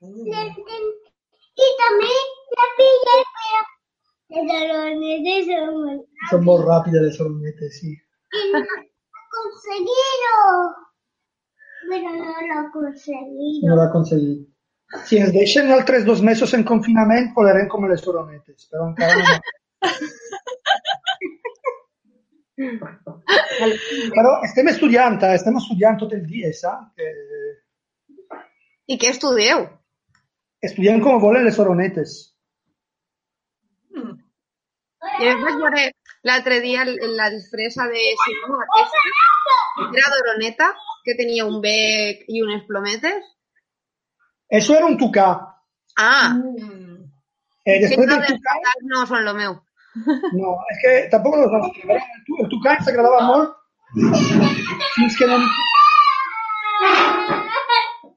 Y 0.00 1.68
también 1.82 2.24
la 2.58 2.66
pilla 2.76 3.14
de 4.28 5.98
Son 6.30 6.44
molt 6.44 6.64
ràpides 6.64 7.02
les 7.02 7.20
oronetes, 7.20 7.78
sí. 7.80 7.90
y 7.90 8.52
no 8.52 8.58
lo 8.58 8.64
he 8.64 8.88
conseguido. 9.36 10.32
Pero 11.88 12.10
no 12.16 12.34
lo 12.48 12.72
conseguido. 12.72 13.68
No 13.68 13.76
l'ha 13.76 13.88
aconseguit. 13.90 14.48
Si 15.04 15.18
ens 15.18 15.32
deixen 15.32 15.72
altres 15.72 16.04
dos 16.04 16.22
mesos 16.22 16.54
en 16.54 16.64
confinament, 16.64 17.32
volarem 17.34 17.68
com 17.68 17.86
les 17.88 18.06
oronetes, 18.06 18.68
però 18.70 18.88
encara 18.88 19.14
no. 19.20 19.34
Però 24.14 24.42
estem 24.46 24.68
estudiant, 24.70 25.18
eh? 25.22 25.34
estem 25.34 25.56
estudiant 25.58 25.98
tot 25.98 26.12
el 26.14 26.26
dia, 26.26 26.52
saps? 26.54 26.92
Que 26.94 27.06
I 28.86 28.98
què 29.00 29.10
estudieu? 29.10 29.66
estudiem 30.64 31.00
com 31.04 31.20
volen 31.20 31.44
les 31.44 31.58
oronetes. 31.60 32.33
Jo 35.20 35.32
vaig 35.44 35.56
veure 35.62 35.82
l'altre 36.28 36.60
dia 36.64 36.82
l- 36.86 37.10
la 37.16 37.28
disfressa 37.30 37.86
de 37.90 38.02
Simó, 38.22 38.58
aquesta, 38.64 38.98
que 39.90 39.98
era 40.00 40.10
d'oroneta, 40.14 40.70
que 41.04 41.14
tenia 41.18 41.44
un 41.46 41.60
bec 41.64 42.24
i 42.28 42.42
unes 42.42 42.62
plometes. 42.68 43.22
Eso 44.48 44.76
era 44.76 44.86
un 44.86 44.96
tucà. 44.98 45.28
Ah, 45.96 46.34
Eh, 47.66 47.78
después 47.80 48.06
que 48.06 48.12
del 48.12 48.20
no, 48.20 48.26
tucà, 48.28 48.54
no 48.92 49.06
són 49.08 49.22
lo 49.24 49.32
meu. 49.34 49.52
no, 50.36 50.50
és 50.72 50.78
que 50.82 50.90
tampoc 51.10 51.36
los 51.36 51.50
vamos 51.52 51.68
a 51.68 51.70
explicar. 51.70 51.96
El, 51.96 52.24
tu- 52.26 52.40
el 52.44 52.48
tucà 52.52 52.74
ens 52.76 52.88
agradava 52.88 53.20
molt 53.24 53.54
fins 54.96 55.16
que 55.16 55.26
no... 55.30 55.38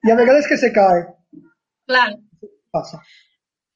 I 0.03 0.11
a 0.11 0.15
vegades 0.15 0.47
que 0.47 0.57
se 0.57 0.71
cae. 0.73 1.05
Clar, 1.87 2.09
Passa. 2.71 2.99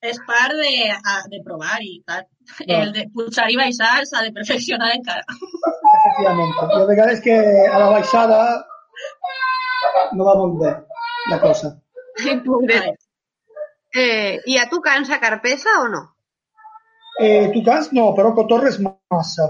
És 0.01 0.17
part 0.27 0.53
de, 0.57 0.71
a- 0.91 1.23
de 1.29 1.39
provar 1.45 1.77
i 1.85 2.01
tal. 2.07 2.23
El 2.67 2.91
de 2.95 3.03
pujar 3.13 3.49
i 3.53 3.57
baixar 3.59 4.01
s'ha 4.09 4.23
de 4.25 4.31
perfeccionar 4.33 4.89
encara. 4.95 5.23
Efectivament. 5.29 6.55
I 6.71 6.79
a 6.81 6.85
vegades 6.89 7.21
que 7.21 7.35
a 7.69 7.77
la 7.79 7.89
baixada 7.93 8.39
no 10.17 10.25
va 10.25 10.35
molt 10.39 10.57
bé 10.63 10.71
la 11.29 11.39
cosa. 11.43 11.75
Pobret. 12.45 12.97
Eh, 13.93 14.39
I 14.47 14.57
a 14.57 14.65
tu 14.71 14.79
cansa 14.81 15.19
carpesa 15.19 15.77
o 15.83 15.87
no? 15.91 16.01
Eh, 17.21 17.51
tucans 17.53 17.91
no, 17.93 18.09
però 18.17 18.33
cotorres 18.33 18.79
massa. 18.81 19.47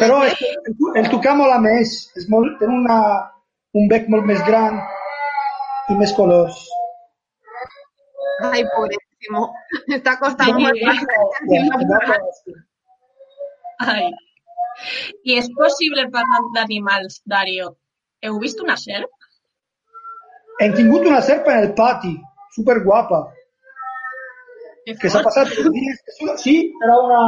Però 0.00 0.20
és 0.28 0.40
el, 0.46 0.74
tu- 0.78 0.92
el 0.96 1.08
tucà 1.12 1.34
mola 1.36 1.58
més. 1.62 1.94
És 2.16 2.28
molt, 2.32 2.56
té 2.60 2.68
una, 2.70 2.98
un 3.76 3.88
bec 3.90 4.08
molt 4.12 4.24
més 4.28 4.40
gran 4.46 4.78
i 5.90 5.96
més 5.98 6.12
colors. 6.16 6.60
Simó. 9.20 9.42
Està 9.92 10.16
costant 10.18 10.56
Sí. 10.56 10.62
molt. 10.64 10.76
Ai. 13.78 14.10
I 15.24 15.36
és 15.38 15.48
possible 15.56 16.06
parlar 16.12 16.40
d'animals, 16.54 17.20
Dario. 17.26 17.76
Heu 18.22 18.38
vist 18.40 18.60
una 18.60 18.76
serp? 18.76 19.10
Hem 20.60 20.74
tingut 20.76 21.06
una 21.08 21.20
serpa 21.24 21.52
en 21.56 21.64
el 21.66 21.74
pati, 21.74 22.14
super 22.54 22.82
guapa, 22.84 23.26
Que 25.00 25.10
s'ha 25.12 25.20
passat 25.22 25.46
tres 25.52 25.68
dies. 25.70 25.98
Sí, 26.42 26.54
era 26.82 26.96
una, 26.98 27.20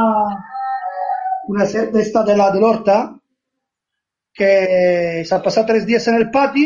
una 1.47 1.65
serp 1.65 1.93
d'esta 1.93 2.23
de 2.27 2.35
la 2.35 2.49
de 2.51 2.59
l'horta, 2.59 2.95
que 4.33 5.23
s'ha 5.25 5.41
passat 5.45 5.67
tres 5.67 5.85
dies 5.85 6.07
en 6.07 6.15
el 6.15 6.29
pati, 6.31 6.65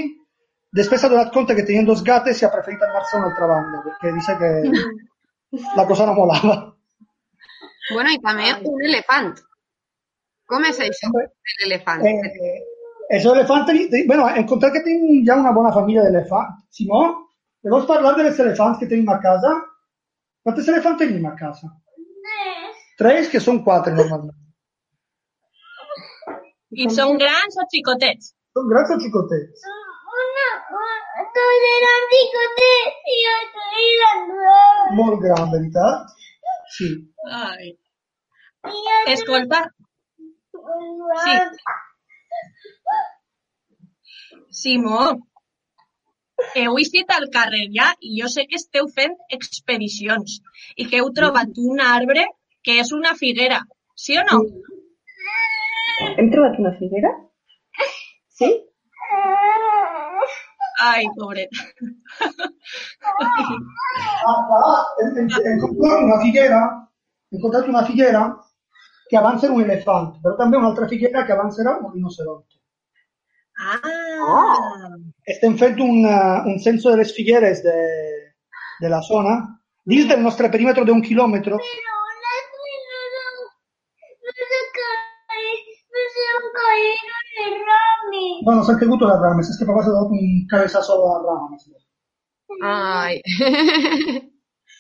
després 0.76 1.02
s'ha 1.02 1.10
donat 1.12 1.34
compte 1.34 1.56
que 1.56 1.66
tenien 1.68 1.86
dos 1.88 2.04
gates 2.04 2.42
i 2.42 2.46
ha 2.46 2.54
preferit 2.54 2.82
anar-se 2.84 3.16
a 3.16 3.20
una 3.20 3.30
altra 3.32 3.50
banda, 3.52 3.84
perquè 3.86 4.14
dice 4.16 4.36
que 4.40 4.50
la 5.78 5.86
cosa 5.88 6.06
no 6.06 6.16
molava. 6.18 6.56
Bueno, 7.94 8.12
i 8.12 8.20
també 8.24 8.52
un 8.68 8.84
elefant. 8.90 9.32
Com 10.48 10.66
és 10.68 10.80
això, 10.84 11.12
l'elefant? 11.62 12.04
Eh, 12.08 12.58
això 13.16 13.34
elefant, 13.36 13.68
bueno, 14.08 14.28
he 14.28 14.44
encontrat 14.44 14.76
que 14.76 14.84
tenim 14.84 15.24
ja 15.28 15.40
una 15.40 15.54
bona 15.56 15.72
família 15.76 16.04
d'elefants. 16.04 16.62
Simó, 16.76 17.02
me 17.64 17.72
vols 17.72 17.88
parlar 17.88 18.16
dels 18.18 18.40
elefants 18.44 18.80
que 18.80 18.90
tenim 18.92 19.10
a 19.12 19.20
casa? 19.24 19.56
Quantes 20.44 20.68
elefants 20.72 21.00
tenim 21.04 21.26
a 21.28 21.36
casa? 21.40 21.72
Tres, 23.00 23.28
que 23.32 23.40
són 23.44 23.64
quatre 23.64 23.94
normalment. 23.96 24.36
I 26.76 26.88
són 26.92 27.20
grans 27.20 27.56
o 27.56 27.66
xicotets? 27.72 28.34
Són 28.58 28.72
grans 28.72 28.92
o 28.92 28.98
xicotets? 29.04 29.68
Molt 35.00 35.20
gran, 35.24 35.50
veritat? 35.52 36.16
Sí. 36.78 36.90
Ai. 37.40 37.74
Escolta, 39.14 39.62
sí. 41.24 41.36
Simó, 44.62 45.02
heu 46.62 46.78
eixit 46.82 47.14
al 47.14 47.28
carrer 47.36 47.66
ja 47.76 47.88
i 48.02 48.16
jo 48.22 48.30
sé 48.34 48.46
que 48.50 48.60
esteu 48.62 48.90
fent 48.98 49.16
expedicions 49.38 50.40
i 50.76 50.88
que 50.90 51.02
heu 51.02 51.12
trobat 51.20 51.62
un 51.72 51.84
arbre 51.88 52.26
que 52.68 52.80
és 52.84 52.92
una 52.98 53.14
figuera, 53.22 53.62
sí 54.06 54.18
o 54.22 54.26
no? 54.30 54.40
Hem 56.08 56.32
trobat 56.34 56.60
una 56.64 56.74
figuera? 56.80 57.14
Sí? 58.40 58.50
Ai, 60.78 61.06
pobret. 61.18 61.50
Ah, 64.28 64.40
clar, 64.48 64.84
hem, 65.02 65.16
hem, 65.18 65.30
hem 65.46 65.54
encontrat 65.56 66.04
una 66.04 66.20
figuera, 66.22 66.60
hem 67.32 67.40
encontrat 67.40 67.70
una 67.72 67.84
figuera 67.88 68.22
que 69.10 69.18
abans 69.18 69.44
era 69.48 69.54
un 69.56 69.64
elefant, 69.64 70.12
però 70.24 70.36
també 70.38 70.60
una 70.60 70.70
altra 70.72 70.88
figuera 70.92 71.26
que 71.26 71.34
abans 71.34 71.60
era 71.64 71.78
un 71.80 71.94
rinoceronte. 71.94 72.56
Ah, 73.58 74.94
Estem 75.34 75.58
fent 75.58 75.80
un, 75.82 76.06
uh, 76.06 76.46
un 76.52 76.60
censo 76.62 76.92
de 76.92 77.02
les 77.02 77.14
figueres 77.16 77.64
de, 77.66 77.78
de 78.84 78.90
la 78.94 79.02
zona, 79.02 79.38
dins 79.86 80.10
del 80.12 80.22
nostre 80.22 80.52
perímetre 80.54 80.86
d'un 80.86 81.02
quilòmetre, 81.02 81.58
Pero 81.58 81.97
rami. 88.48 88.56
Bueno, 88.56 88.64
s'han 88.64 88.80
caigut 88.80 89.02
les 89.02 89.22
rames, 89.22 89.50
és 89.52 89.60
que 89.60 89.68
papà 89.68 89.84
s'ha 89.84 89.94
donat 89.94 90.12
un 90.16 90.48
cabezazo 90.52 90.98
a 90.98 91.00
la 91.04 91.20
rama. 91.24 91.50
més 91.52 91.64
bé. 91.70 91.80
Ai. 92.64 93.22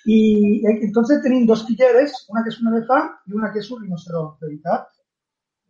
I 0.07 0.19
eh, 0.63 0.77
entonces 0.87 1.21
tenim 1.23 1.45
dos 1.45 1.65
figueres, 1.67 2.13
una 2.29 2.43
que 2.43 2.49
és 2.53 2.61
un 2.61 2.69
elefant 2.73 3.09
i 3.27 3.33
una 3.35 3.51
que 3.51 3.59
és 3.59 3.71
un 3.71 3.81
rinoceronte, 3.81 4.45
veritat? 4.45 4.87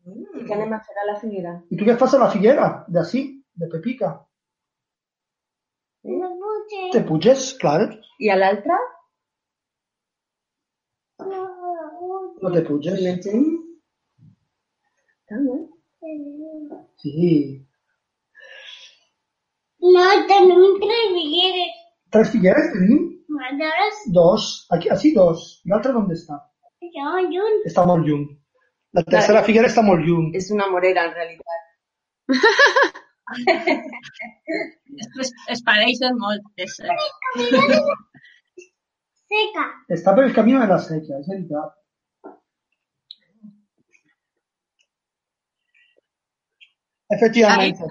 I 0.08 0.46
què 0.46 0.54
anem 0.54 0.74
a 0.74 0.80
fer 0.86 0.96
a 1.02 1.08
la 1.12 1.20
figuera? 1.20 1.56
I 1.74 1.78
tu 1.78 1.86
què 1.88 1.98
fas 1.98 2.14
a 2.14 2.22
la 2.22 2.30
figuera? 2.32 2.86
D'ací, 2.88 3.24
de 3.58 3.68
Pepica. 3.72 4.14
No 6.08 6.30
pude. 6.40 6.92
Te 6.94 7.02
puges, 7.08 7.54
clar, 7.60 7.82
I 8.20 8.30
a 8.30 8.38
l'altra? 8.38 8.78
no 12.42 12.52
te 12.54 12.62
puges. 12.62 13.02
Mengem? 13.02 13.46
També. 15.28 15.58
Sí. 17.02 17.67
No, 19.94 20.06
tenemos 20.28 20.80
tres 20.82 21.06
figueres. 21.14 21.72
Tres 22.10 22.30
figueres 22.32 22.72
tenim? 22.74 23.00
Mandaras, 23.28 23.96
Dos. 24.08 24.68
Aquí, 24.72 24.90
así 24.90 25.14
dos. 25.14 25.62
L'altra 25.66 25.96
on 25.96 26.12
està? 26.12 26.40
yo, 26.82 27.08
yo. 27.34 27.44
Està 27.70 27.86
molt 27.86 28.06
lluny. 28.08 28.26
La 28.98 29.04
tercera 29.04 29.44
figuera 29.46 29.68
està 29.70 29.84
molt 29.86 30.06
lluny. 30.06 30.32
És 30.40 30.50
una 30.56 30.68
morera, 30.72 31.06
en 31.08 31.14
realitat. 31.14 31.62
es, 35.22 35.34
es 35.56 35.64
pareixen 35.68 36.18
molt. 36.22 36.44
És, 36.58 36.78
Seca. 39.28 39.66
Està 39.92 40.14
per 40.16 40.24
el 40.28 40.34
camí 40.36 40.56
de 40.56 40.68
la 40.70 40.80
seca, 40.80 41.20
és 41.20 41.28
veritat. 41.28 41.74
Efectivament. 47.16 47.84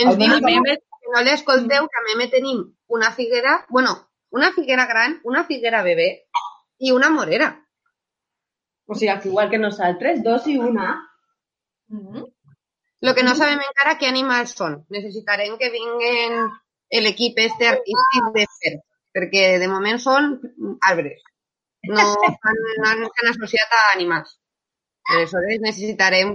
Ens 0.00 0.16
diu 0.20 0.36
Almenys 0.36 0.78
que 0.78 0.89
no 1.14 1.22
l'escolteu, 1.26 1.88
que 1.88 1.98
a 2.00 2.04
Meme 2.08 2.28
tenim 2.32 2.62
una 2.88 3.10
figuera, 3.12 3.64
bueno, 3.68 3.94
una 4.30 4.52
figuera 4.52 4.86
gran, 4.86 5.20
una 5.24 5.44
figuera 5.44 5.82
bebè 5.82 6.08
i 6.78 6.92
una 6.92 7.10
morera. 7.10 7.50
O 8.86 8.94
sigui, 8.94 9.14
que 9.22 9.28
igual 9.28 9.50
que 9.50 9.58
nosaltres, 9.58 10.22
dos 10.24 10.46
i 10.48 10.56
una. 10.58 10.92
Lo 13.00 13.14
que 13.14 13.22
no 13.22 13.34
sabem 13.34 13.60
encara 13.64 13.96
què 13.98 14.06
animals 14.08 14.52
són. 14.58 14.74
Necessitarem 14.94 15.56
que 15.58 15.70
vinguen 15.72 16.36
l'equip 17.06 17.38
este 17.38 17.68
artístic 17.70 18.26
de 18.34 18.44
fer, 18.58 18.72
perquè 19.14 19.44
de 19.62 19.68
moment 19.70 19.98
són 20.02 20.34
arbres. 20.90 21.22
No 21.88 22.00
han, 22.00 22.58
no 22.82 22.88
han- 22.90 23.06
s'han 23.14 23.30
associat 23.32 23.72
a 23.72 23.84
animals. 23.94 24.36
Aleshores 25.14 25.62
necessitarem 25.64 26.34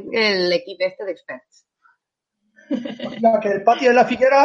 l'equip 0.50 0.82
este 0.82 1.06
d'experts. 1.06 1.65
La 3.24 3.40
que 3.42 3.52
el 3.52 3.64
pati 3.64 3.86
de 3.88 3.94
la 3.94 4.06
figuera 4.06 4.42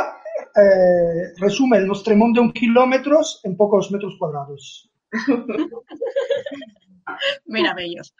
eh, 0.57 1.33
resume 1.41 1.79
el 1.79 1.87
nostre 1.87 2.17
món 2.17 2.33
d'un 2.37 2.53
quilòmetres 2.53 3.41
en 3.49 3.57
pocos 3.57 3.91
metros 3.95 4.17
quadrados. 4.19 4.91
Meravellós. 7.55 8.13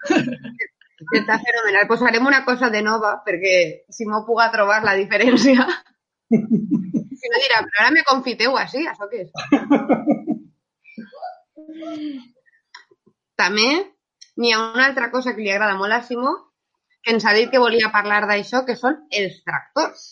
Està 1.17 1.39
fenomenal. 1.41 1.87
Posarem 1.89 2.27
una 2.27 2.45
cosa 2.45 2.69
de 2.73 2.83
nova 2.85 3.23
perquè 3.27 3.87
Simó 3.93 4.25
puga 4.27 4.51
trobar 4.53 4.83
la 4.85 4.95
diferència. 4.99 5.65
Si 6.31 7.29
no 7.31 7.41
dirà, 7.41 7.63
però 7.65 7.85
ara 7.85 7.95
me 7.95 8.05
confiteu 8.09 8.57
així, 8.59 8.85
això 8.89 9.09
què 9.11 9.25
és? 9.25 9.31
També 13.41 13.69
n'hi 14.37 14.53
ha 14.53 14.61
una 14.61 14.87
altra 14.87 15.11
cosa 15.13 15.35
que 15.35 15.43
li 15.45 15.51
agrada 15.53 15.79
molt 15.79 15.93
a 15.97 16.03
Simó, 16.05 16.35
que 17.03 17.13
ens 17.15 17.25
ha 17.25 17.33
dit 17.37 17.51
que 17.51 17.59
volia 17.63 17.91
parlar 17.93 18.27
d'això, 18.29 18.65
que 18.67 18.77
són 18.77 18.97
els 19.11 19.39
tractors. 19.45 20.07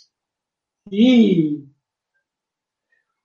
Sí. 0.89 1.64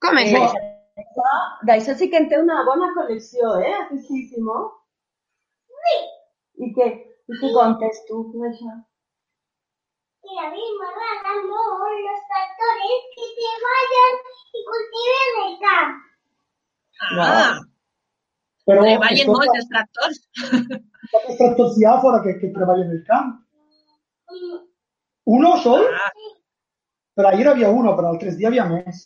Com 0.04 0.18
és 0.20 0.32
Eh, 0.34 0.38
això? 0.40 0.62
D'això- 0.98 1.66
D'això 1.68 1.96
sí 1.98 2.10
que 2.10 2.18
en 2.18 2.28
té 2.30 2.38
una 2.40 2.64
bona 2.68 2.90
col·lecció, 2.96 3.54
eh? 3.66 3.74
Aquí 3.82 3.98
sí, 4.08 4.28
Simó? 4.30 4.58
Sí. 5.68 5.96
I 6.66 6.74
què? 6.76 6.88
I 7.32 7.38
què 7.42 7.54
contes 7.56 8.02
tu 8.08 8.20
d'això? 8.34 8.74
Que 10.24 10.40
a 10.40 10.50
mí 10.52 10.64
me 10.80 10.88
agradan 10.90 11.48
molt 11.50 11.96
los 12.08 12.22
tractores 12.32 13.08
que 13.16 13.54
vayan 13.64 14.14
y 14.60 14.66
cultiven 14.70 15.40
el 15.46 15.56
camp. 15.64 15.96
Ah, 17.20 17.60
Però 18.66 18.84
treballen 18.84 19.28
molt 19.28 19.56
els 19.56 19.68
tractors. 19.72 20.20
quants 21.12 21.38
tractors 21.38 21.78
hi 21.80 21.86
ha 21.86 21.98
fora 22.02 22.22
que, 22.24 22.38
que 22.40 22.54
treballen 22.56 22.92
el 22.92 23.04
camp? 23.10 23.34
Uno 25.38 25.58
sol? 25.64 25.86
Però 27.18 27.30
ahir 27.30 27.48
havia 27.48 27.70
uno, 27.70 27.94
però 27.98 28.12
altres 28.12 28.38
dies 28.38 28.50
havia 28.50 28.66
més. 28.70 29.04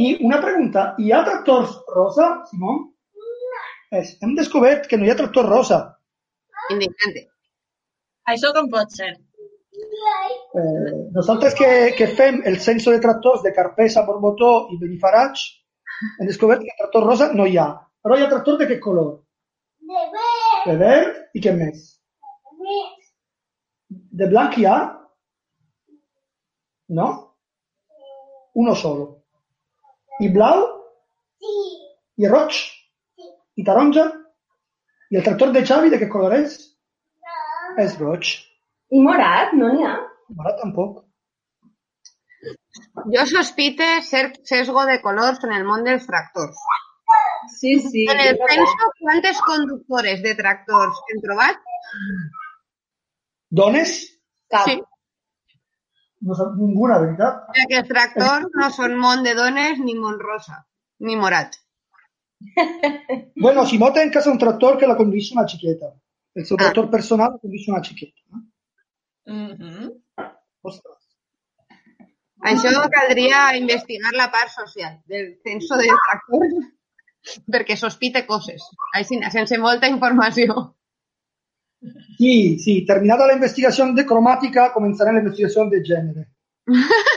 I 0.00 0.06
una 0.26 0.40
pregunta, 0.42 0.94
hi 0.98 1.12
ha 1.12 1.22
tractors 1.26 1.76
rosa, 1.94 2.30
Simó? 2.48 2.78
És, 3.94 4.16
hem 4.24 4.34
descobert 4.38 4.88
que 4.90 4.98
no 4.98 5.06
hi 5.06 5.12
ha 5.12 5.18
tractor 5.20 5.46
rosa. 5.50 5.78
Indignante. 6.74 7.28
Això 8.32 8.50
com 8.56 8.70
pot 8.72 8.90
ser? 8.96 9.12
Eh, 10.54 10.94
nosaltres 11.14 11.54
que, 11.58 11.68
que 11.98 12.08
fem 12.18 12.40
el 12.48 12.58
censo 12.64 12.94
de 12.94 13.02
tractors 13.04 13.42
de 13.44 13.52
Carpesa, 13.54 14.04
Borbotó 14.08 14.52
i 14.72 14.78
Benifarig, 14.80 15.42
hem 16.18 16.30
descobert 16.30 16.64
que 16.64 16.78
tractor 16.80 17.06
rosa 17.10 17.30
no 17.36 17.46
hi 17.46 17.58
ha. 17.60 17.68
Però 18.04 18.16
hi 18.18 18.24
ha 18.24 18.30
tractor 18.32 18.58
de 18.60 18.68
què 18.70 18.80
color? 18.82 19.12
De 19.84 20.06
ver, 20.14 20.32
De 20.66 20.76
verd 20.80 21.38
i 21.38 21.44
què 21.44 21.54
més? 21.56 21.84
ver, 22.64 22.82
De 24.18 24.26
blanc 24.30 24.56
hi 24.58 24.66
ha? 24.70 24.76
No? 26.98 27.06
Uno 28.62 28.74
solo. 28.74 29.06
I 30.20 30.28
blau? 30.36 30.60
sí, 31.42 31.54
I 32.22 32.28
roig? 32.30 32.60
I 33.58 33.64
taronja? 33.66 34.04
I 35.10 35.18
el 35.18 35.24
tractor 35.26 35.50
de 35.56 35.64
Xavi 35.66 35.90
de 35.90 35.98
què 36.02 36.08
color 36.12 36.36
és? 36.36 36.54
És 37.82 37.96
roig. 37.98 38.30
I 38.94 39.02
morat, 39.02 39.56
no 39.58 39.72
n'hi 39.72 39.88
ha? 39.88 39.96
Morat 40.38 40.62
tampoc. 40.62 41.02
Jo 43.16 43.26
sospite 43.26 43.88
cert 44.06 44.38
sesgo 44.46 44.86
de 44.86 45.00
colors 45.02 45.42
en 45.48 45.56
el 45.58 45.66
món 45.66 45.82
dels 45.88 46.06
tractors. 46.06 46.62
Sí, 47.58 47.80
sí. 47.80 48.06
En 48.14 48.22
el 48.28 48.38
censo, 48.46 48.90
quantes 49.00 49.42
conductores 49.50 50.22
de 50.22 50.38
tractors 50.38 51.02
hem 51.10 51.22
trobat? 51.26 51.58
Dones? 53.50 53.94
Cap. 54.50 54.68
Sí. 54.68 54.78
No 56.24 56.36
sap 56.38 56.54
ninguna, 56.56 56.98
veritat. 57.02 57.44
Perquè 57.52 57.82
els 57.82 57.90
tractors 57.90 58.48
no 58.56 58.70
són 58.72 58.96
món 59.00 59.24
de 59.26 59.34
dones 59.36 59.80
ni 59.82 59.96
món 59.98 60.16
rosa, 60.22 60.62
ni 61.00 61.16
morat. 61.20 61.58
Bueno, 63.36 63.66
Simó 63.66 63.92
té 63.92 64.02
en 64.02 64.10
casa 64.10 64.30
un 64.30 64.38
tractor 64.38 64.78
que 64.80 64.88
la 64.88 64.96
condueix 64.96 65.30
una 65.34 65.46
xiqueta. 65.48 65.92
El 66.34 66.46
seu 66.48 66.58
tractor 66.58 66.90
personal 66.90 67.34
la 67.34 67.40
condueix 67.42 67.68
una 67.70 67.82
xiqueta. 67.84 68.20
No? 68.32 68.44
Mhm. 69.34 69.90
Ostres. 70.64 71.00
Això 72.44 72.72
caldria 72.92 73.56
investigar 73.56 74.12
la 74.12 74.30
part 74.32 74.52
social 74.52 74.98
del 75.08 75.36
censo 75.44 75.78
de 75.80 75.88
tractors 75.88 76.56
perquè 77.52 77.76
sospite 77.80 78.26
coses, 78.28 78.64
així, 78.98 79.20
sense 79.32 79.58
molta 79.58 79.88
informació. 79.88 80.74
Sí, 82.18 82.58
sí, 82.62 82.74
terminada 82.86 83.26
la 83.26 83.36
investigació 83.36 83.86
de 83.94 84.06
cromàtica, 84.08 84.70
començarà 84.74 85.12
la 85.12 85.22
investigació 85.24 85.68
de 85.70 85.82
gènere. 85.90 86.28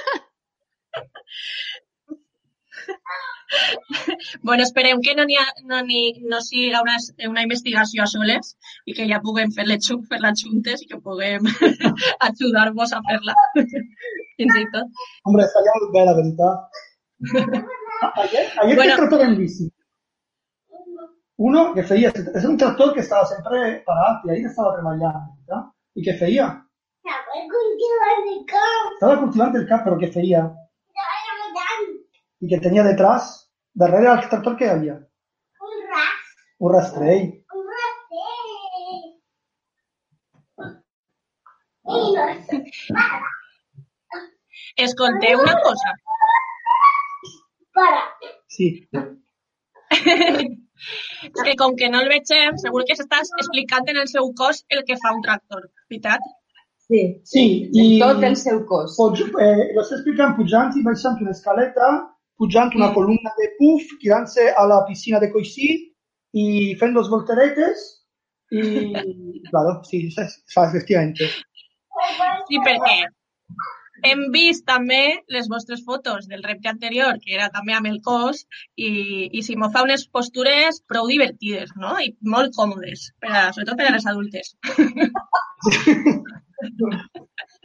Bueno, 4.41 4.63
esperem 4.63 4.99
que 5.01 5.15
no, 5.15 5.24
ha, 5.24 5.45
no, 5.65 5.82
ni, 5.86 6.13
no 6.22 6.41
siga 6.41 6.82
una, 6.82 6.97
una 7.30 7.43
investigació 7.43 8.03
a 8.03 8.07
soles 8.11 8.55
i 8.86 8.95
que 8.97 9.07
ja 9.09 9.22
puguem 9.24 9.53
fer-la 9.55 9.78
fer 9.80 10.34
juntes 10.41 10.84
i 10.84 10.88
que 10.91 10.99
puguem 10.99 11.47
ajudar-vos 12.28 12.93
a 12.93 13.01
fer-la. 13.07 13.36
Fins 14.38 14.59
i 14.61 14.65
tot. 14.74 15.07
Hombre, 15.26 15.47
estaria 15.47 15.76
molt 15.80 15.93
bé, 15.95 16.05
la 16.09 16.15
veritat. 16.20 16.84
Ayer, 18.24 18.45
ayer 18.63 18.76
Bueno. 18.76 18.95
tractor 18.95 19.24
en 19.26 19.38
bici. 19.38 19.72
Uno 21.38 21.73
que 21.75 21.83
feia, 21.85 22.09
és 22.35 22.45
un 22.49 22.55
tractor 22.57 22.93
que 22.95 23.01
estava 23.03 23.25
sempre 23.29 23.57
parat 23.85 24.23
i 24.25 24.31
ahir 24.33 24.45
estava 24.49 24.71
treballant, 24.77 25.19
¿verdad? 25.45 25.67
I 25.95 26.01
què 26.07 26.15
feia? 26.19 26.47
estava 27.07 27.43
cultivant 27.51 28.23
el 28.31 28.39
camp. 28.51 28.88
Estava 28.95 29.17
cultivant 29.21 29.55
el 29.59 29.67
camp, 29.69 29.83
però 29.85 29.99
què 30.01 30.09
feia? 30.15 30.41
Estava 30.89 31.19
treballant 31.27 31.85
I 32.41 32.49
que 32.53 32.59
tenia 32.65 32.83
detrás, 32.88 33.29
darrere 33.83 34.09
del 34.09 34.25
tractor 34.33 34.57
que 34.57 34.65
hi 34.65 34.73
havia? 34.73 34.95
un 35.67 35.77
ras, 35.93 36.33
Un 36.59 36.73
rastrell. 36.73 37.25
un 37.53 37.65
raster. 37.77 38.35
I 41.88 42.01
no 42.17 42.25
sé, 42.49 42.57
Escolteu 44.85 45.39
una 45.45 45.55
cosa. 45.63 45.89
para. 47.77 48.01
Sí. 48.47 48.67
És 51.28 51.43
que 51.43 51.55
com 51.59 51.75
que 51.80 51.89
no 51.93 52.01
el 52.03 52.09
vegem, 52.11 52.57
segur 52.63 52.84
que 52.88 52.95
s'estàs 52.99 53.32
explicant 53.39 53.88
en 53.93 53.97
el 54.03 54.07
seu 54.11 54.30
cos 54.41 54.63
el 54.69 54.84
que 54.88 54.97
fa 55.03 55.13
un 55.15 55.23
tractor, 55.25 55.65
veritat? 55.89 56.21
Sí. 56.88 57.01
Sí, 57.28 57.45
En 57.75 57.84
i... 57.84 57.99
tot 57.99 58.23
el 58.23 58.36
seu 58.39 58.61
cos. 58.69 58.95
Puig, 58.95 59.19
eh, 59.28 59.65
lo 59.75 59.82
estic 59.84 59.97
explicant 59.99 60.38
pujant 60.38 60.71
i 60.80 60.84
baixant 60.86 61.19
una 61.23 61.34
escaleta, 61.36 61.89
pujant 62.39 62.71
una 62.78 62.89
Mm. 62.91 62.93
columna 62.93 63.34
de 63.41 63.49
puf, 63.57 63.84
tirant-se 64.01 64.53
a 64.55 64.65
la 64.71 64.86
piscina 64.88 65.19
de 65.19 65.32
coixí 65.34 65.69
i 66.34 66.75
fent 66.80 66.93
dos 66.95 67.09
volteretes 67.09 67.84
i... 68.51 68.61
Claro, 69.51 69.82
sí, 69.89 70.07
efectivamente. 70.15 71.28
Sí, 72.47 72.59
perquè 72.63 72.97
hem 74.05 74.27
vist 74.33 74.65
també 74.67 75.01
les 75.33 75.47
vostres 75.49 75.83
fotos 75.85 76.27
del 76.27 76.43
repte 76.43 76.69
anterior, 76.69 77.17
que 77.23 77.35
era 77.37 77.49
també 77.53 77.73
amb 77.77 77.89
el 77.89 77.99
cos, 78.05 78.45
i, 78.75 78.91
i 79.31 79.43
si 79.45 79.55
m'ho 79.57 79.69
fa 79.73 79.83
unes 79.87 80.07
postures 80.13 80.81
prou 80.87 81.07
divertides, 81.09 81.73
no? 81.75 81.95
I 82.03 82.13
molt 82.21 82.55
còmodes, 82.57 83.11
per 83.21 83.31
a, 83.33 83.45
sobretot 83.53 83.77
per 83.79 83.89
a 83.89 83.95
les 83.97 84.09
adultes. 84.13 84.55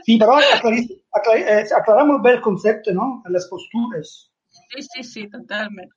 Sí, 0.03 0.19
però 0.19 0.35
aclarir, 0.37 0.83
aclarir, 1.15 1.45
eh, 1.49 1.63
aclarar 1.77 2.05
molt 2.09 2.23
bé 2.25 2.33
el 2.35 2.41
concepte, 2.45 2.93
no? 2.93 3.23
Les 3.31 3.47
postures. 3.49 4.11
Sí, 4.73 4.83
sí, 4.83 5.03
sí, 5.07 5.23
totalment. 5.33 5.91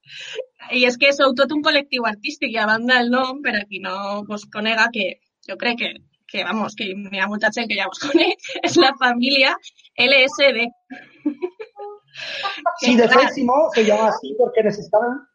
I 0.71 0.86
és 0.88 0.97
que 1.01 1.11
sou 1.15 1.33
tot 1.38 1.51
un 1.55 1.63
col·lectiu 1.65 2.05
artístic 2.07 2.53
i 2.53 2.59
a 2.61 2.67
banda 2.69 2.99
del 2.99 3.11
nom, 3.13 3.41
per 3.43 3.55
a 3.57 3.63
qui 3.69 3.81
no 3.83 3.95
vos 4.29 4.45
conega, 4.53 4.88
que 4.93 5.07
jo 5.49 5.57
crec 5.61 5.81
que, 5.81 5.91
que 6.28 6.43
vamos, 6.43 6.76
que 6.76 6.89
hi 6.91 7.19
ha 7.19 7.30
molta 7.32 7.51
gent 7.55 7.69
que 7.69 7.78
ja 7.80 7.89
vos 7.91 8.01
conec, 8.01 8.49
és 8.61 8.78
la 8.86 8.93
família 9.01 9.55
LSD. 9.97 10.69
Sí, 12.80 12.95
de 12.95 13.09
fet, 13.09 13.34
Simó 13.34 13.69
se 13.73 13.84
llama 13.84 14.07
así 14.07 14.34
porque 14.38 14.63
necesitaban... 14.63 15.28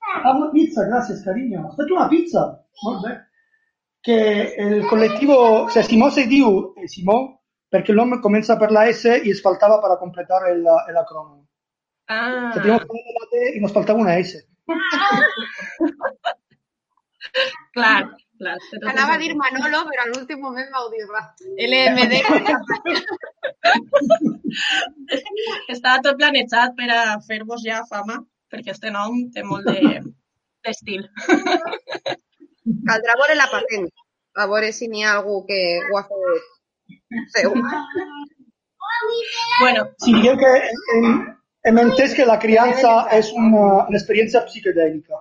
Ah, 0.00 0.32
una 0.32 0.50
pizza, 0.50 0.86
gracias, 0.86 1.22
cariño. 1.22 1.68
Has 1.68 1.76
fet 1.76 1.90
una 1.90 2.08
pizza. 2.08 2.64
Molt 2.82 3.04
bé. 3.04 3.12
Que 4.02 4.54
el 4.56 4.86
col·lectiu... 4.88 5.34
O 5.36 5.70
sea, 5.70 5.82
Simó 5.82 6.10
se 6.10 6.24
diu 6.30 6.72
eh, 6.80 6.88
Simó 6.88 7.18
perquè 7.72 7.92
el 7.92 8.00
nom 8.00 8.16
comença 8.24 8.56
per 8.60 8.70
la 8.72 8.86
S 8.90 9.18
i 9.24 9.30
es 9.32 9.42
faltava 9.44 9.80
per 9.84 9.92
a 9.94 10.00
completar 10.00 10.40
el, 10.50 10.60
el 10.64 10.96
acrònim. 11.00 11.42
Ah, 12.08 12.50
Se 12.54 12.60
teníamos 12.60 12.82
que 12.82 12.88
poner 12.88 13.14
la 13.20 13.26
T 13.30 13.34
i 13.56 13.60
nos 13.60 13.72
faltava 13.72 14.02
una 14.02 14.18
S. 14.18 14.42
clar, 17.76 18.02
clar. 18.42 18.56
té 18.58 18.76
tot 18.76 18.84
el 18.84 18.90
Anava 18.92 19.14
a 19.14 19.18
sentit. 19.18 19.32
dir 19.32 19.38
Manolo, 19.40 19.80
però 19.88 20.04
a 20.04 20.10
l'últim 20.10 20.38
moment 20.46 20.68
vau 20.76 20.86
dir 20.92 21.06
va. 21.10 21.22
LMD. 21.68 22.12
Estava 25.74 25.98
tot 26.06 26.20
planejat 26.20 26.70
per 26.78 26.88
a 26.92 27.02
fer-vos 27.26 27.64
ja 27.66 27.78
fama, 27.90 28.16
perquè 28.52 28.70
este 28.76 28.92
nom 28.94 29.10
té 29.34 29.40
molt 29.48 29.64
de-. 29.70 30.02
Caldrà 32.88 33.18
veure 33.18 33.34
la 33.38 33.48
patent, 33.50 33.86
a 34.38 34.46
veure 34.50 34.68
si 34.76 34.86
n'hi 34.90 35.02
ha 35.04 35.16
algú 35.16 35.40
que 35.48 35.60
ho 35.88 35.98
ha 35.98 36.04
fet 36.10 36.42
seu. 37.36 37.54
Bueno, 39.60 39.80
Si 40.04 40.12
diguem 40.14 40.36
que 40.38 40.50
en, 40.68 40.76
en, 40.96 41.06
Hem 41.70 41.78
entès 41.78 42.14
que 42.18 42.24
la 42.26 42.40
criança 42.42 42.92
és 43.16 43.28
una, 43.38 43.66
una 43.86 43.98
experiència 43.98 44.40
psicodèlica. 44.48 45.20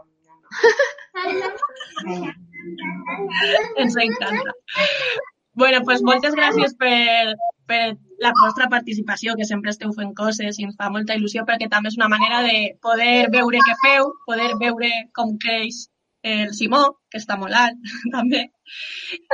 Ens 3.78 3.96
encanta. 3.96 4.54
Bueno, 5.54 5.82
pues 5.84 6.02
moltes 6.02 6.36
gràcies 6.38 6.76
per, 6.80 7.36
per 7.68 7.82
la 8.24 8.32
vostra 8.40 8.70
participació, 8.72 9.36
que 9.36 9.48
sempre 9.50 9.74
esteu 9.74 9.92
fent 9.98 10.14
coses 10.18 10.60
i 10.60 10.68
ens 10.68 10.78
fa 10.80 10.90
molta 10.94 11.18
il·lusió 11.18 11.44
perquè 11.48 11.68
també 11.72 11.92
és 11.92 11.98
una 12.00 12.10
manera 12.14 12.42
de 12.46 12.58
poder 12.86 13.28
veure 13.34 13.64
què 13.68 13.76
feu, 13.84 14.14
poder 14.28 14.52
veure 14.62 14.92
com 15.18 15.36
creix 15.44 15.88
el 16.24 16.54
Simó, 16.54 16.84
que 17.10 17.20
està 17.20 17.38
molt 17.42 17.58
alt, 17.58 17.92
també. 18.16 18.46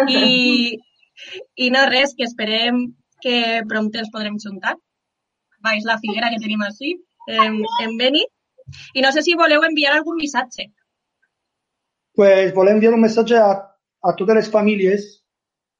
I, 0.08 0.78
i 1.66 1.70
no 1.74 1.86
res, 1.92 2.16
que 2.18 2.26
esperem 2.26 2.88
que 3.22 3.62
prompte 3.70 4.02
ens 4.02 4.14
podrem 4.14 4.40
juntar. 4.42 4.78
Baix 5.66 5.86
la 5.86 6.00
figuera 6.02 6.32
que 6.32 6.42
tenim 6.42 6.64
així, 6.64 6.96
en, 7.28 7.62
en 7.84 7.98
Beni. 8.00 8.24
I 8.96 9.04
no 9.04 9.12
sé 9.16 9.24
si 9.24 9.36
voleu 9.40 9.64
enviar 9.66 9.96
algun 9.96 10.18
missatge. 10.20 10.70
Pues 12.18 12.53
volem 12.55 12.80
enviar 12.80 12.95
un 12.97 13.03
missatge 13.05 13.38
a, 13.38 13.51
a 14.01 14.13
totes 14.18 14.39
les 14.39 14.47
famílies 14.49 15.03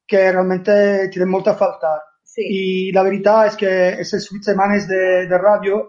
que 0.08 0.20
realment 0.32 0.64
tienen 0.64 1.32
molta 1.34 1.56
falta. 1.58 1.98
Sí. 2.24 2.46
I 2.46 2.64
la 2.94 3.04
veritat 3.08 3.52
és 3.52 3.58
que 3.58 3.72
aquestes 3.96 4.28
vuit 4.32 4.46
setmanes 4.46 4.86
de, 4.92 5.02
de 5.32 5.40
ràdio 5.42 5.80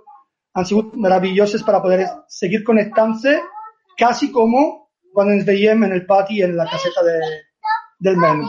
han 0.57 0.66
sigut 0.66 0.94
meravelloses 0.96 1.62
para 1.66 1.82
poder 1.84 2.07
seguir 2.32 2.62
connectant-se 2.64 3.36
quasi 4.01 4.30
com 4.32 4.55
quan 5.12 5.32
ens 5.34 5.44
veiem 5.44 5.84
en 5.84 5.92
el 5.92 6.07
pati 6.07 6.42
en 6.46 6.57
la 6.57 6.66
caseta 6.70 7.05
de, 7.05 7.18
del 8.07 8.16
menú. 8.16 8.49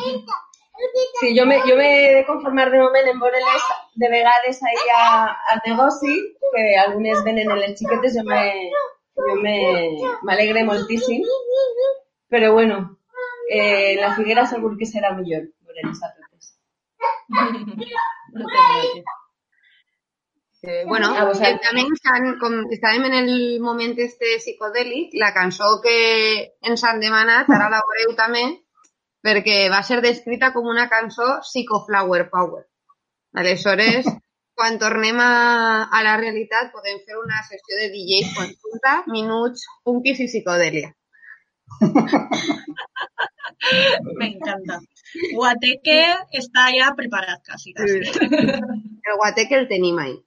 Sí, 1.20 1.34
jo 1.36 1.46
me, 1.46 1.58
jo 1.68 1.76
m'he 1.76 1.92
de 2.16 2.24
conformar 2.28 2.70
de 2.72 2.80
moment 2.80 3.08
en 3.12 3.20
veure-les 3.20 3.66
de 4.00 4.10
vegades 4.14 4.62
ahí 4.64 4.86
a, 4.96 5.08
al 5.52 5.60
negoci, 5.66 6.16
que 6.54 6.64
algunes 6.86 7.24
venen 7.26 7.52
en 7.52 7.60
les 7.60 7.76
xiquetes, 7.76 8.16
jo 8.16 8.24
me, 8.24 8.44
jo 9.28 9.36
me, 9.44 9.56
m'alegre 10.24 10.64
moltíssim. 10.68 11.24
Però 12.30 12.52
bueno, 12.54 13.00
eh, 13.50 13.96
la 14.00 14.14
figuera 14.16 14.46
segur 14.48 14.76
que 14.78 14.88
serà 14.90 15.16
millor 15.18 15.48
veure-les 15.66 16.04
a 16.04 16.12
totes. 16.14 16.54
Eh, 20.62 20.84
bueno, 20.86 21.14
A 21.16 21.24
eh, 21.24 21.54
estan, 21.94 22.34
com 22.40 22.56
estàvem 22.68 23.06
en 23.08 23.14
el 23.22 23.62
moment 23.64 23.96
este 23.98 24.36
psicodèlic, 24.42 25.14
la 25.16 25.32
cançó 25.34 25.80
que 25.82 25.94
ens 26.62 26.84
han 26.84 27.00
demanat, 27.00 27.48
ara 27.48 27.70
la 27.72 27.80
veureu 27.88 28.12
també, 28.18 28.44
perquè 29.24 29.70
va 29.72 29.82
ser 29.88 30.02
descrita 30.04 30.52
com 30.54 30.68
una 30.68 30.90
cançó 30.92 31.40
psicoflower 31.46 32.28
power. 32.30 32.66
Aleshores, 33.40 34.10
quan 34.60 34.76
tornem 34.76 35.16
a, 35.24 35.88
a 35.88 36.04
la 36.04 36.20
realitat, 36.20 36.68
podem 36.76 37.00
fer 37.08 37.16
una 37.16 37.40
sessió 37.48 37.80
de 37.80 37.88
DJs 37.94 38.34
conjunta, 38.36 39.08
minuts, 39.08 39.64
punkis 39.88 40.20
i 40.20 40.28
psicodèlia. 40.28 40.92
M'encanta. 44.20 44.82
Guateque 45.32 45.96
està 46.42 46.66
ja 46.76 46.92
preparat, 46.98 47.40
quasi, 47.48 47.72
quasi. 47.78 48.04
El 48.20 49.16
guateque 49.22 49.56
el 49.62 49.70
tenim 49.72 49.96
ahí. 50.04 50.18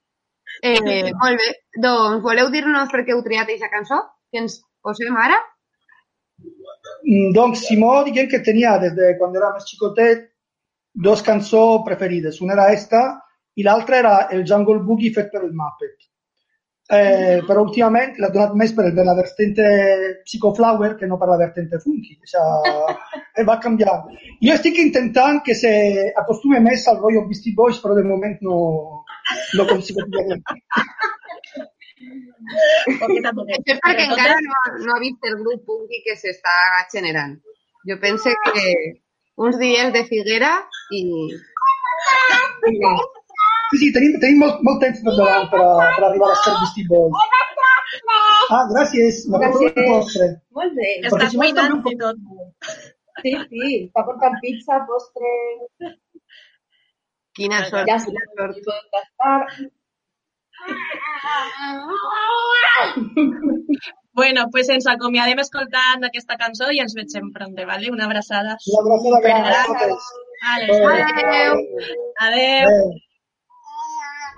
Eh, 0.65 1.13
molt 1.21 1.37
bé, 1.37 1.49
doncs 1.85 2.25
voleu 2.25 2.49
dir-nos 2.53 2.89
per 2.89 3.01
què 3.05 3.13
heu 3.13 3.21
triat 3.25 3.45
aquesta 3.45 3.69
cançó? 3.69 4.01
Que 4.33 4.41
ens 4.41 4.63
posem 4.81 5.13
ara? 5.13 5.37
Mm, 7.05 7.29
Doncs 7.37 7.67
Simó, 7.67 8.01
diguem 8.07 8.25
que 8.31 8.41
tenia 8.41 8.79
des 8.81 8.97
de 8.97 9.13
quan 9.19 9.35
era 9.37 9.53
més 9.53 9.69
xicotet 9.69 10.31
dos 11.05 11.21
cançons 11.21 11.85
preferides. 11.85 12.41
Una 12.41 12.57
era 12.57 12.73
esta 12.73 13.22
i 13.55 13.63
l'altra 13.65 13.99
era 13.99 14.15
el 14.31 14.43
Jungle 14.47 14.81
Boogie 14.87 15.13
fet 15.13 15.29
per 15.31 15.43
el 15.43 15.53
Muppet. 15.53 16.09
Eh, 16.93 17.39
però 17.47 17.61
últimament 17.63 18.17
l'ha 18.19 18.27
donat 18.29 18.57
més 18.59 18.73
per, 18.75 18.89
per 18.93 19.05
la 19.07 19.15
vertente 19.15 19.63
Psychoflower 20.25 20.97
que 20.99 21.07
no 21.07 21.17
per 21.17 21.29
la 21.29 21.37
vertente 21.39 21.79
funky. 21.79 22.17
O 22.19 22.27
sea, 22.27 22.43
va 23.49 23.59
canviar. 23.63 23.95
Jo 24.43 24.57
estic 24.57 24.81
intentant 24.83 25.39
que 25.45 25.55
se 25.55 25.71
acostume 26.19 26.59
més 26.65 26.83
al 26.91 26.99
rotllo 26.99 27.23
Beastie 27.29 27.55
Boys, 27.55 27.79
però 27.83 27.95
de 27.95 28.03
moment 28.09 28.35
no, 28.43 28.57
no 29.57 29.67
consigo. 29.69 30.03
Això 32.83 33.07
és 33.15 33.79
perquè 33.79 34.05
encara 34.09 34.35
no, 34.43 34.59
no 34.83 34.95
ha 34.95 35.01
vist 35.01 35.31
el 35.31 35.39
grup 35.39 35.63
punky 35.69 36.03
que 36.05 36.17
s'està 36.19 36.57
generant. 36.91 37.39
Jo 37.87 37.97
pense 38.03 38.35
que 38.43 38.67
uns 39.39 39.57
dies 39.59 39.91
de 39.95 40.03
figuera 40.11 40.53
i... 40.91 41.03
i. 42.69 42.77
Sí, 43.73 43.79
sí, 43.81 43.87
tenim, 43.95 44.17
tenim 44.21 44.41
molt, 44.43 44.59
molt 44.65 44.83
temps 44.83 44.99
per 45.01 45.13
davant 45.17 45.47
per, 45.49 45.59
a, 45.65 45.87
per 45.97 46.03
arribar 46.05 46.27
a 46.29 46.35
ser 46.43 46.51
Beastie 46.59 46.85
Boys. 46.91 47.15
Ah, 48.53 48.65
gràcies. 48.69 49.23
La 49.33 49.39
Gràcies. 49.41 49.73
postre. 49.89 50.27
Molt 50.53 50.75
bé. 50.77 50.89
Perquè 51.07 51.29
si 51.31 51.39
vols 51.39 51.55
també 51.57 51.73
un 51.73 51.81
i 51.89 51.97
tot. 52.01 52.19
Sí, 53.23 53.31
sí, 53.49 53.71
està 53.87 54.03
portant 54.05 54.35
pizza, 54.43 54.77
postre... 54.89 55.31
Quina 57.33 57.63
sort. 57.65 57.89
Ja 57.89 57.97
pot 58.05 58.83
gastar. 58.93 59.39
Bueno, 64.13 64.43
pues 64.53 64.69
ens 64.69 64.85
acomiadem 64.91 65.39
escoltant 65.41 66.05
aquesta 66.05 66.37
cançó 66.37 66.69
i 66.69 66.83
ens 66.83 66.93
veiem 66.93 67.31
pronte, 67.33 67.65
vale? 67.65 67.89
Una 67.95 68.05
abraçada. 68.05 68.59
Una 68.69 68.83
abraçada 68.83 69.23
gran 69.25 69.47
a 69.49 69.63
supergran. 69.63 69.89
totes. 69.89 70.11
Vale, 70.43 70.67
adeu. 71.23 71.57
Adeu. 72.27 72.93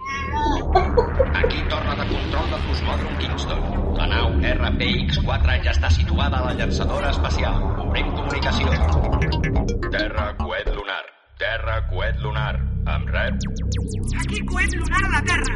Aquí 0.05 1.61
torna 1.69 1.95
de 1.95 2.05
control 2.09 2.49
del 2.51 2.61
cosmòdrom 2.67 3.17
Kingston. 3.17 3.61
La 3.97 4.05
nau 4.11 4.27
RPX-4 4.37 5.55
ja 5.65 5.71
està 5.73 5.89
situada 5.89 6.37
a 6.39 6.45
la 6.49 6.53
llançadora 6.59 7.09
espacial. 7.15 7.57
Obrim 7.85 8.11
comunicació. 8.13 8.67
Terra, 9.89 10.25
coet 10.41 10.69
lunar. 10.75 11.01
Terra, 11.41 11.79
coet 11.89 12.21
lunar. 12.21 12.53
Em 12.95 13.07
rep? 13.09 13.33
Aquí 14.21 14.41
coet 14.51 14.75
lunar 14.77 15.01
a 15.01 15.09
la 15.15 15.21
Terra. 15.31 15.55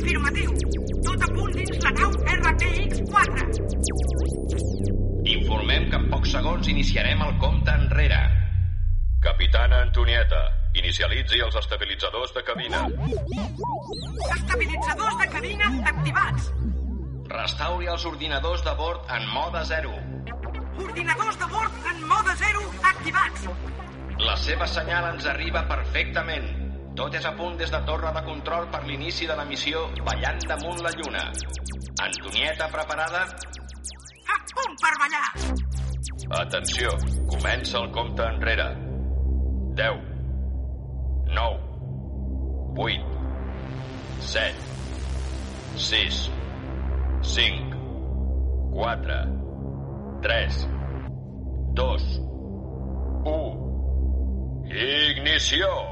Afirmatiu. 0.00 0.50
Tot 1.04 1.20
a 1.26 1.28
punt 1.34 1.52
dins 1.58 1.76
la 1.84 1.92
nau 1.98 2.10
RPX-4. 2.38 3.44
Informem 5.36 5.90
que 5.90 6.00
en 6.00 6.08
pocs 6.14 6.32
segons 6.38 6.72
iniciarem 6.72 7.20
el 7.28 7.36
compte 7.44 7.70
enrere. 7.76 8.22
Capitana 9.22 9.84
Antonieta, 9.84 10.42
inicialitzi 10.78 11.40
els 11.44 11.56
estabilitzadors 11.60 12.32
de 12.36 12.42
cabina. 12.46 12.82
Estabilitzadors 14.36 15.18
de 15.20 15.28
cabina 15.34 15.68
activats. 15.90 16.48
Restauri 17.32 17.88
els 17.92 18.04
ordinadors 18.08 18.64
de 18.64 18.74
bord 18.78 19.12
en 19.16 19.28
mode 19.32 19.64
zero. 19.68 19.92
Ordinadors 20.82 21.38
de 21.38 21.48
bord 21.52 21.88
en 21.92 22.02
mode 22.08 22.36
zero 22.40 22.64
activats. 22.92 23.46
La 24.22 24.36
seva 24.40 24.68
senyal 24.68 25.08
ens 25.12 25.26
arriba 25.28 25.64
perfectament. 25.68 26.48
Tot 26.96 27.14
és 27.16 27.24
a 27.24 27.32
punt 27.36 27.56
des 27.60 27.72
de 27.72 27.80
torre 27.88 28.12
de 28.12 28.22
control 28.26 28.68
per 28.72 28.82
l'inici 28.84 29.26
de 29.28 29.36
la 29.36 29.46
missió 29.48 29.86
Ballant 30.04 30.40
damunt 30.48 30.82
la 30.84 30.92
lluna. 30.98 31.24
Antonieta 32.04 32.68
preparada? 32.72 33.24
A 34.28 34.38
punt 34.52 34.76
per 34.80 34.92
ballar. 35.00 35.26
Atenció, 36.42 36.92
comença 37.28 37.80
el 37.80 37.90
compte 37.96 38.24
enrere. 38.24 38.68
10, 39.76 40.11
9, 41.32 41.58
8, 42.76 43.00
7, 44.20 44.54
6, 45.76 46.30
5, 47.22 47.74
4, 48.72 49.26
3, 50.22 50.68
2, 51.74 52.20
1. 53.24 53.62
Ignició! 54.72 55.91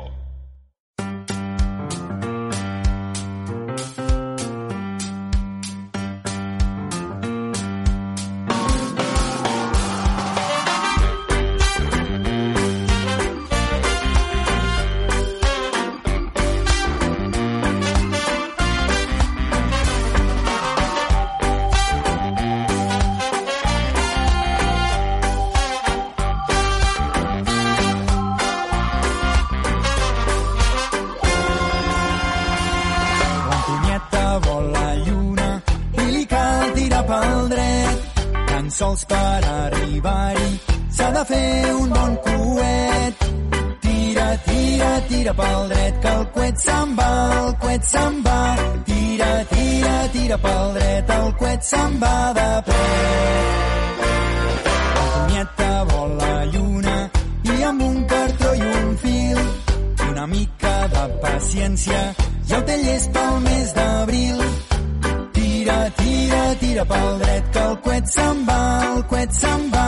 Tira, 66.70 66.84
pel 66.84 67.18
dret, 67.18 67.44
que 67.52 67.62
el 67.68 67.76
coet 67.84 68.06
se'n 68.14 68.44
va, 68.48 68.60
el 68.92 69.02
coet 69.10 69.32
se'n 69.40 69.62
va. 69.74 69.86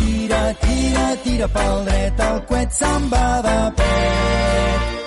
Tira, 0.00 0.40
tira, 0.64 1.04
tira 1.24 1.48
pel 1.56 1.84
dret, 1.88 2.24
el 2.28 2.42
coet 2.48 2.76
se'n 2.80 3.08
va 3.12 3.26
de 3.48 3.56
pet. 3.76 5.01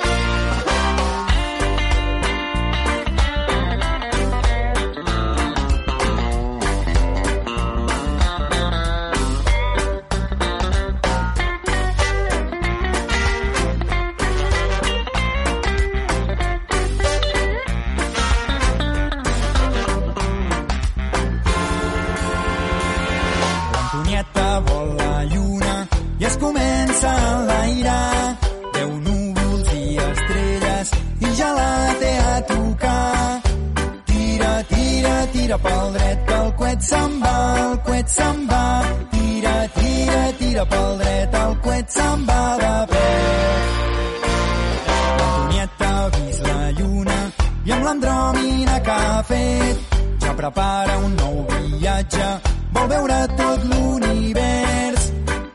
Pel 35.66 35.88
dret 35.98 36.20
que 36.28 36.36
el 36.44 36.52
coet 36.60 36.82
se'n 36.90 37.18
va, 37.24 37.36
el 37.66 37.78
coet 37.88 38.08
se'n 38.18 38.46
va. 38.52 38.64
Tira, 39.14 39.56
tira, 39.80 40.22
tira 40.40 40.66
pel 40.74 40.92
dret, 41.02 41.40
el 41.46 41.58
coet 41.68 41.98
se'n 41.98 42.26
va 42.30 42.42
de 42.62 42.74
pet. 42.94 43.74
L'Antonieta 44.90 45.90
ha 45.98 46.10
vist 46.18 46.48
la 46.50 46.62
lluna 46.80 47.20
i 47.66 47.72
amb 47.76 47.86
l'andròmina 47.90 48.80
que 48.88 48.96
ha 49.10 49.22
fet 49.30 49.96
ja 50.24 50.34
prepara 50.38 50.98
un 51.06 51.16
nou 51.22 51.38
viatge 51.50 52.28
vol 52.76 52.88
veure 52.94 53.18
tot 53.40 53.66
l'univers 53.72 55.08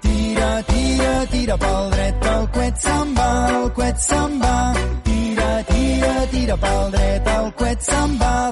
tira, 0.06 0.50
tira, 0.72 1.12
tira 1.34 1.56
pel 1.64 1.90
dret 1.94 2.28
el 2.34 2.46
coet 2.56 2.82
se'n 2.86 3.14
va, 3.18 3.30
el 3.61 3.68
coet 3.78 4.06
se'n 4.08 4.38
va 4.42 4.56
tira, 5.06 5.50
tira, 5.72 6.14
tira 6.34 6.56
pel 6.66 6.90
dret 6.96 7.34
el 7.36 7.52
coet 7.62 7.90
se'n 7.90 8.18
va 8.22 8.49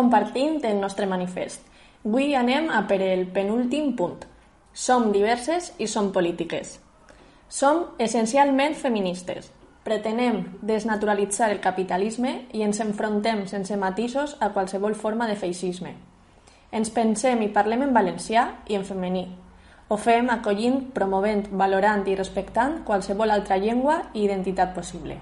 compartint 0.00 0.64
el 0.64 0.80
nostre 0.80 1.06
manifest. 1.06 1.66
Avui 2.00 2.32
anem 2.34 2.70
a 2.72 2.86
per 2.88 3.02
el 3.04 3.26
penúltim 3.28 3.92
punt. 3.96 4.22
Som 4.72 5.10
diverses 5.12 5.74
i 5.78 5.88
som 5.90 6.08
polítiques. 6.14 6.78
Som 7.52 7.82
essencialment 8.00 8.78
feministes. 8.80 9.50
Pretenem 9.84 10.42
desnaturalitzar 10.64 11.50
el 11.52 11.60
capitalisme 11.60 12.32
i 12.56 12.64
ens 12.64 12.80
enfrontem 12.80 13.44
sense 13.50 13.76
matisos 13.76 14.36
a 14.40 14.52
qualsevol 14.54 14.96
forma 14.96 15.28
de 15.28 15.36
feixisme. 15.36 15.96
Ens 16.72 16.92
pensem 16.96 17.42
i 17.44 17.52
parlem 17.52 17.84
en 17.88 17.96
valencià 17.96 18.46
i 18.68 18.78
en 18.78 18.86
femení. 18.88 19.26
Ho 19.88 19.98
fem 19.98 20.30
acollint, 20.32 20.86
promovent, 20.94 21.50
valorant 21.50 22.06
i 22.08 22.16
respectant 22.16 22.84
qualsevol 22.86 23.34
altra 23.34 23.58
llengua 23.58 24.04
i 24.14 24.24
identitat 24.24 24.72
possible. 24.76 25.18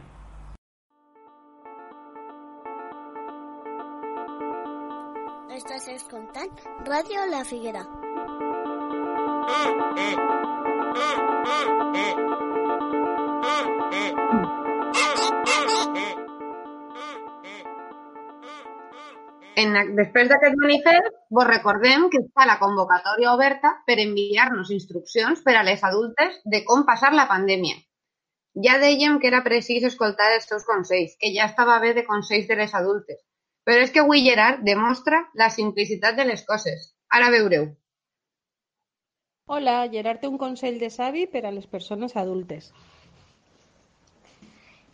Escoltant 6.09 6.53
Ràdio 6.89 7.25
La 7.29 7.43
Figuera. 7.45 7.83
En, 19.59 19.75
després 19.99 20.29
d'aquest 20.31 20.57
manifest, 20.57 21.13
vos 21.29 21.47
recordem 21.51 22.09
que 22.09 22.23
està 22.23 22.47
la 22.49 22.57
convocatòria 22.63 23.35
oberta 23.35 23.75
per 23.85 23.99
enviar-nos 24.01 24.73
instruccions 24.73 25.45
per 25.45 25.59
a 25.59 25.65
les 25.67 25.85
adultes 25.85 26.41
de 26.45 26.65
com 26.65 26.89
passar 26.89 27.13
la 27.13 27.29
pandèmia. 27.29 27.77
Ja 28.65 28.79
dèiem 28.81 29.19
que 29.21 29.29
era 29.29 29.45
precís 29.45 29.85
escoltar 29.85 30.33
els 30.37 30.49
seus 30.49 30.65
consells, 30.65 31.19
que 31.21 31.35
ja 31.37 31.51
estava 31.53 31.77
bé 31.85 31.93
de 31.93 32.07
consells 32.07 32.49
de 32.49 32.57
les 32.63 32.73
adultes, 32.75 33.21
però 33.69 33.83
és 33.85 33.91
que 33.93 34.01
avui 34.01 34.23
Gerard 34.25 34.62
demostra 34.64 35.19
la 35.37 35.51
simplicitat 35.53 36.16
de 36.16 36.25
les 36.25 36.41
coses. 36.49 36.87
Ara 37.12 37.29
veureu. 37.35 37.66
Hola, 39.53 39.75
Gerard 39.93 40.23
té 40.23 40.31
un 40.31 40.39
consell 40.41 40.79
de 40.81 40.89
savi 40.95 41.27
per 41.29 41.43
a 41.45 41.53
les 41.53 41.66
persones 41.69 42.16
adultes. 42.16 42.71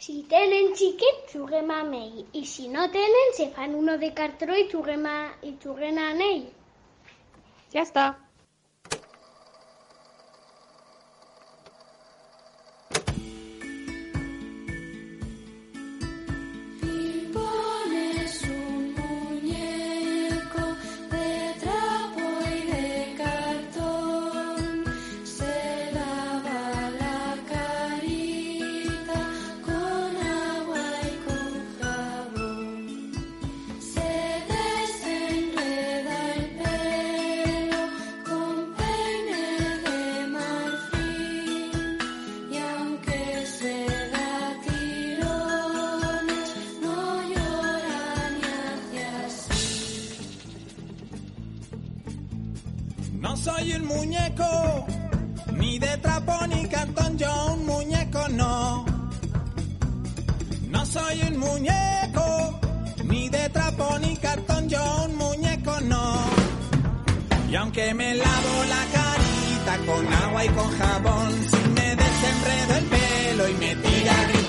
Si 0.02 0.16
tenen 0.32 0.74
xiquet, 0.74 1.22
juguem 1.30 1.70
amb 1.70 1.94
ell. 2.00 2.18
I 2.34 2.42
si 2.50 2.66
no 2.72 2.88
tenen, 2.98 3.30
se 3.38 3.46
fan 3.54 3.78
uno 3.78 3.94
de 4.02 4.10
cartró 4.18 4.58
i 4.58 4.66
juguem, 4.72 5.06
a, 5.06 5.30
i 5.46 5.54
juguem 5.62 6.02
amb 6.08 6.26
ell. 6.26 6.44
Ja 7.70 7.86
està. 7.86 8.10
Aunque 67.64 67.94
me 67.94 68.14
lavo 68.14 68.64
la 68.68 68.84
carita 68.92 69.86
con 69.86 70.12
agua 70.12 70.44
y 70.44 70.48
con 70.50 70.70
jabón, 70.78 71.32
si 71.50 71.68
me 71.70 71.96
desenredo 71.96 72.74
el 72.76 72.84
pelo 72.84 73.48
y 73.48 73.54
me 73.54 73.74
tira 73.76 74.14
mogollón. 74.28 74.43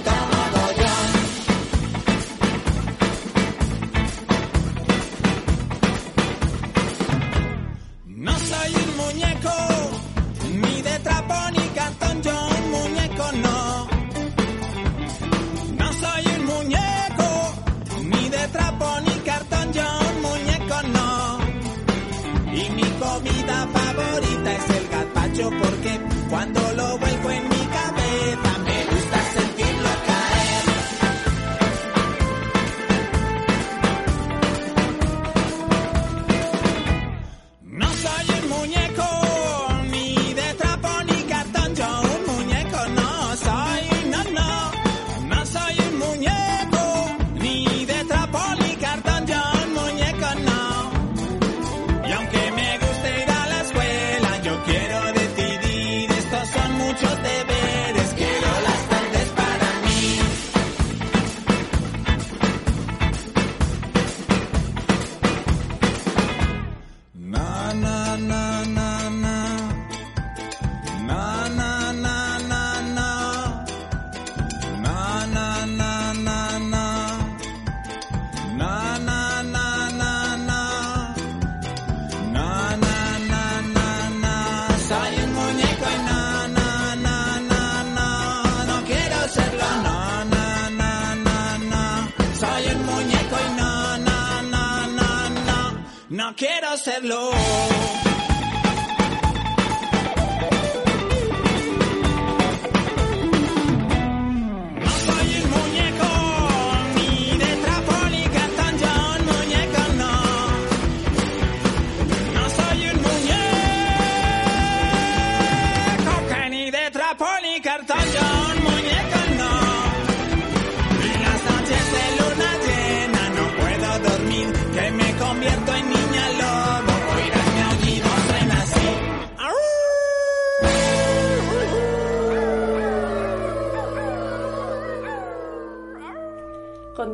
Dormir, 124.00 124.52
que 124.74 124.92
me 124.92 125.16
convierto 125.16 125.75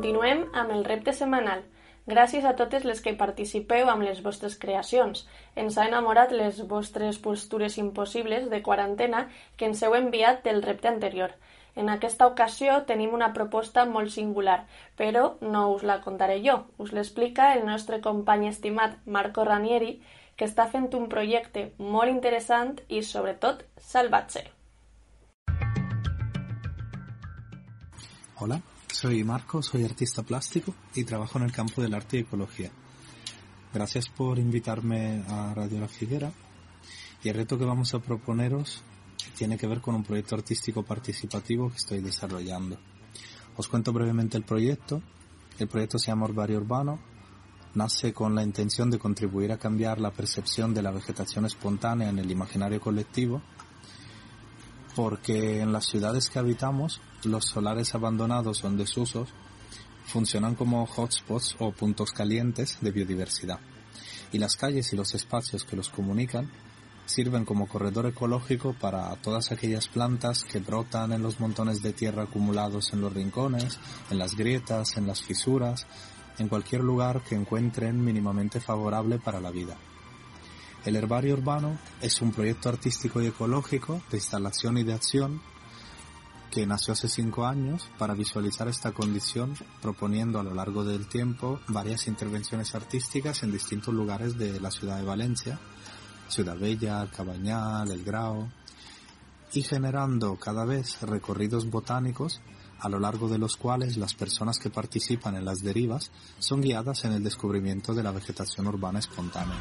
Continuem 0.01 0.39
amb 0.57 0.71
el 0.73 0.79
repte 0.83 1.13
setmanal. 1.13 1.59
Gràcies 2.09 2.45
a 2.49 2.55
totes 2.57 2.85
les 2.89 3.01
que 3.05 3.11
participeu 3.17 3.89
amb 3.91 4.01
les 4.01 4.21
vostres 4.25 4.55
creacions. 4.63 5.19
Ens 5.63 5.75
ha 5.77 5.83
enamorat 5.85 6.31
les 6.33 6.61
vostres 6.71 7.19
postures 7.21 7.75
impossibles 7.77 8.47
de 8.49 8.61
quarantena 8.65 9.19
que 9.59 9.67
ens 9.69 9.83
heu 9.85 9.93
enviat 9.93 10.41
del 10.47 10.63
repte 10.63 10.89
anterior. 10.89 11.35
En 11.75 11.93
aquesta 11.93 12.25
ocasió 12.31 12.79
tenim 12.89 13.13
una 13.13 13.29
proposta 13.35 13.85
molt 13.91 14.09
singular, 14.15 14.57
però 14.97 15.35
no 15.53 15.67
us 15.75 15.85
la 15.85 15.99
contaré 16.01 16.39
jo. 16.41 16.57
Us 16.81 16.95
l'explica 16.97 17.51
el 17.59 17.61
nostre 17.69 18.01
company 18.01 18.47
estimat 18.49 18.97
Marco 19.05 19.45
Ranieri, 19.45 19.99
que 20.35 20.49
està 20.49 20.65
fent 20.65 20.89
un 20.97 21.11
projecte 21.13 21.67
molt 21.77 22.09
interessant 22.09 22.73
i, 22.89 23.05
sobretot, 23.05 23.61
salvatge. 23.93 24.47
Hola, 28.41 28.63
soy 28.91 29.23
Marco, 29.23 29.63
soy 29.63 29.83
artista 29.83 30.21
plástico 30.21 30.73
y 30.93 31.03
trabajo 31.03 31.37
en 31.39 31.45
el 31.45 31.51
campo 31.51 31.81
del 31.81 31.93
arte 31.93 32.17
y 32.17 32.19
ecología. 32.21 32.71
Gracias 33.73 34.09
por 34.09 34.37
invitarme 34.37 35.23
a 35.27 35.53
Radio 35.53 35.79
La 35.79 35.87
Figuera 35.87 36.31
y 37.23 37.29
el 37.29 37.35
reto 37.35 37.57
que 37.57 37.65
vamos 37.65 37.93
a 37.93 37.99
proponeros 37.99 38.83
tiene 39.37 39.57
que 39.57 39.67
ver 39.67 39.81
con 39.81 39.95
un 39.95 40.03
proyecto 40.03 40.35
artístico 40.35 40.83
participativo 40.83 41.69
que 41.69 41.77
estoy 41.77 42.01
desarrollando. 42.01 42.77
Os 43.55 43.67
cuento 43.67 43.93
brevemente 43.93 44.37
el 44.37 44.43
proyecto. 44.43 45.01
El 45.57 45.67
proyecto 45.67 45.97
se 45.97 46.07
llama 46.07 46.25
Orbario 46.25 46.57
Urbano. 46.57 46.99
Nace 47.75 48.13
con 48.13 48.35
la 48.35 48.43
intención 48.43 48.89
de 48.89 48.99
contribuir 48.99 49.51
a 49.51 49.57
cambiar 49.57 50.01
la 50.01 50.11
percepción 50.11 50.73
de 50.73 50.81
la 50.81 50.91
vegetación 50.91 51.45
espontánea 51.45 52.09
en 52.09 52.19
el 52.19 52.29
imaginario 52.29 52.81
colectivo 52.81 53.41
porque 54.95 55.61
en 55.61 55.71
las 55.71 55.85
ciudades 55.85 56.29
que 56.29 56.39
habitamos 56.39 56.99
los 57.23 57.45
solares 57.45 57.93
abandonados 57.95 58.63
o 58.63 58.67
en 58.67 58.77
desusos 58.77 59.29
funcionan 60.05 60.55
como 60.55 60.85
hotspots 60.85 61.55
o 61.59 61.71
puntos 61.71 62.11
calientes 62.11 62.77
de 62.81 62.91
biodiversidad 62.91 63.59
y 64.31 64.37
las 64.37 64.55
calles 64.55 64.91
y 64.93 64.95
los 64.95 65.13
espacios 65.13 65.63
que 65.63 65.75
los 65.75 65.89
comunican 65.89 66.49
sirven 67.05 67.45
como 67.45 67.67
corredor 67.67 68.05
ecológico 68.05 68.73
para 68.73 69.13
todas 69.17 69.51
aquellas 69.51 69.87
plantas 69.87 70.43
que 70.43 70.59
brotan 70.59 71.11
en 71.11 71.21
los 71.21 71.39
montones 71.39 71.81
de 71.81 71.93
tierra 71.93 72.23
acumulados 72.23 72.93
en 72.93 73.01
los 73.01 73.13
rincones, 73.13 73.79
en 74.09 74.17
las 74.17 74.35
grietas, 74.35 74.95
en 74.97 75.07
las 75.07 75.21
fisuras, 75.21 75.87
en 76.37 76.47
cualquier 76.47 76.81
lugar 76.81 77.21
que 77.21 77.35
encuentren 77.35 78.03
mínimamente 78.03 78.61
favorable 78.61 79.19
para 79.19 79.41
la 79.41 79.51
vida. 79.51 79.77
El 80.85 80.95
Herbario 80.95 81.33
Urbano 81.33 81.77
es 82.01 82.21
un 82.21 82.31
proyecto 82.31 82.69
artístico 82.69 83.21
y 83.21 83.27
ecológico 83.27 84.01
de 84.09 84.17
instalación 84.17 84.77
y 84.77 84.83
de 84.83 84.93
acción 84.93 85.41
que 86.51 86.67
nació 86.67 86.93
hace 86.93 87.07
cinco 87.07 87.45
años 87.45 87.89
para 87.97 88.13
visualizar 88.13 88.67
esta 88.67 88.91
condición, 88.91 89.55
proponiendo 89.81 90.39
a 90.39 90.43
lo 90.43 90.53
largo 90.53 90.83
del 90.83 91.07
tiempo 91.07 91.61
varias 91.69 92.07
intervenciones 92.07 92.75
artísticas 92.75 93.41
en 93.43 93.53
distintos 93.53 93.93
lugares 93.93 94.37
de 94.37 94.59
la 94.59 94.69
ciudad 94.69 94.97
de 94.97 95.05
Valencia, 95.05 95.59
Ciudad 96.27 96.57
Bella, 96.57 97.01
El 97.01 97.09
Cabañal, 97.09 97.89
El 97.89 98.03
Grao, 98.03 98.49
y 99.53 99.63
generando 99.63 100.35
cada 100.35 100.65
vez 100.65 101.01
recorridos 101.01 101.69
botánicos 101.69 102.41
a 102.79 102.89
lo 102.89 102.99
largo 102.99 103.29
de 103.29 103.37
los 103.37 103.57
cuales 103.57 103.95
las 103.95 104.13
personas 104.13 104.59
que 104.59 104.69
participan 104.69 105.35
en 105.35 105.45
las 105.45 105.61
derivas 105.61 106.11
son 106.39 106.61
guiadas 106.61 107.05
en 107.05 107.13
el 107.13 107.23
descubrimiento 107.23 107.93
de 107.93 108.03
la 108.03 108.11
vegetación 108.11 108.67
urbana 108.67 108.99
espontánea. 108.99 109.59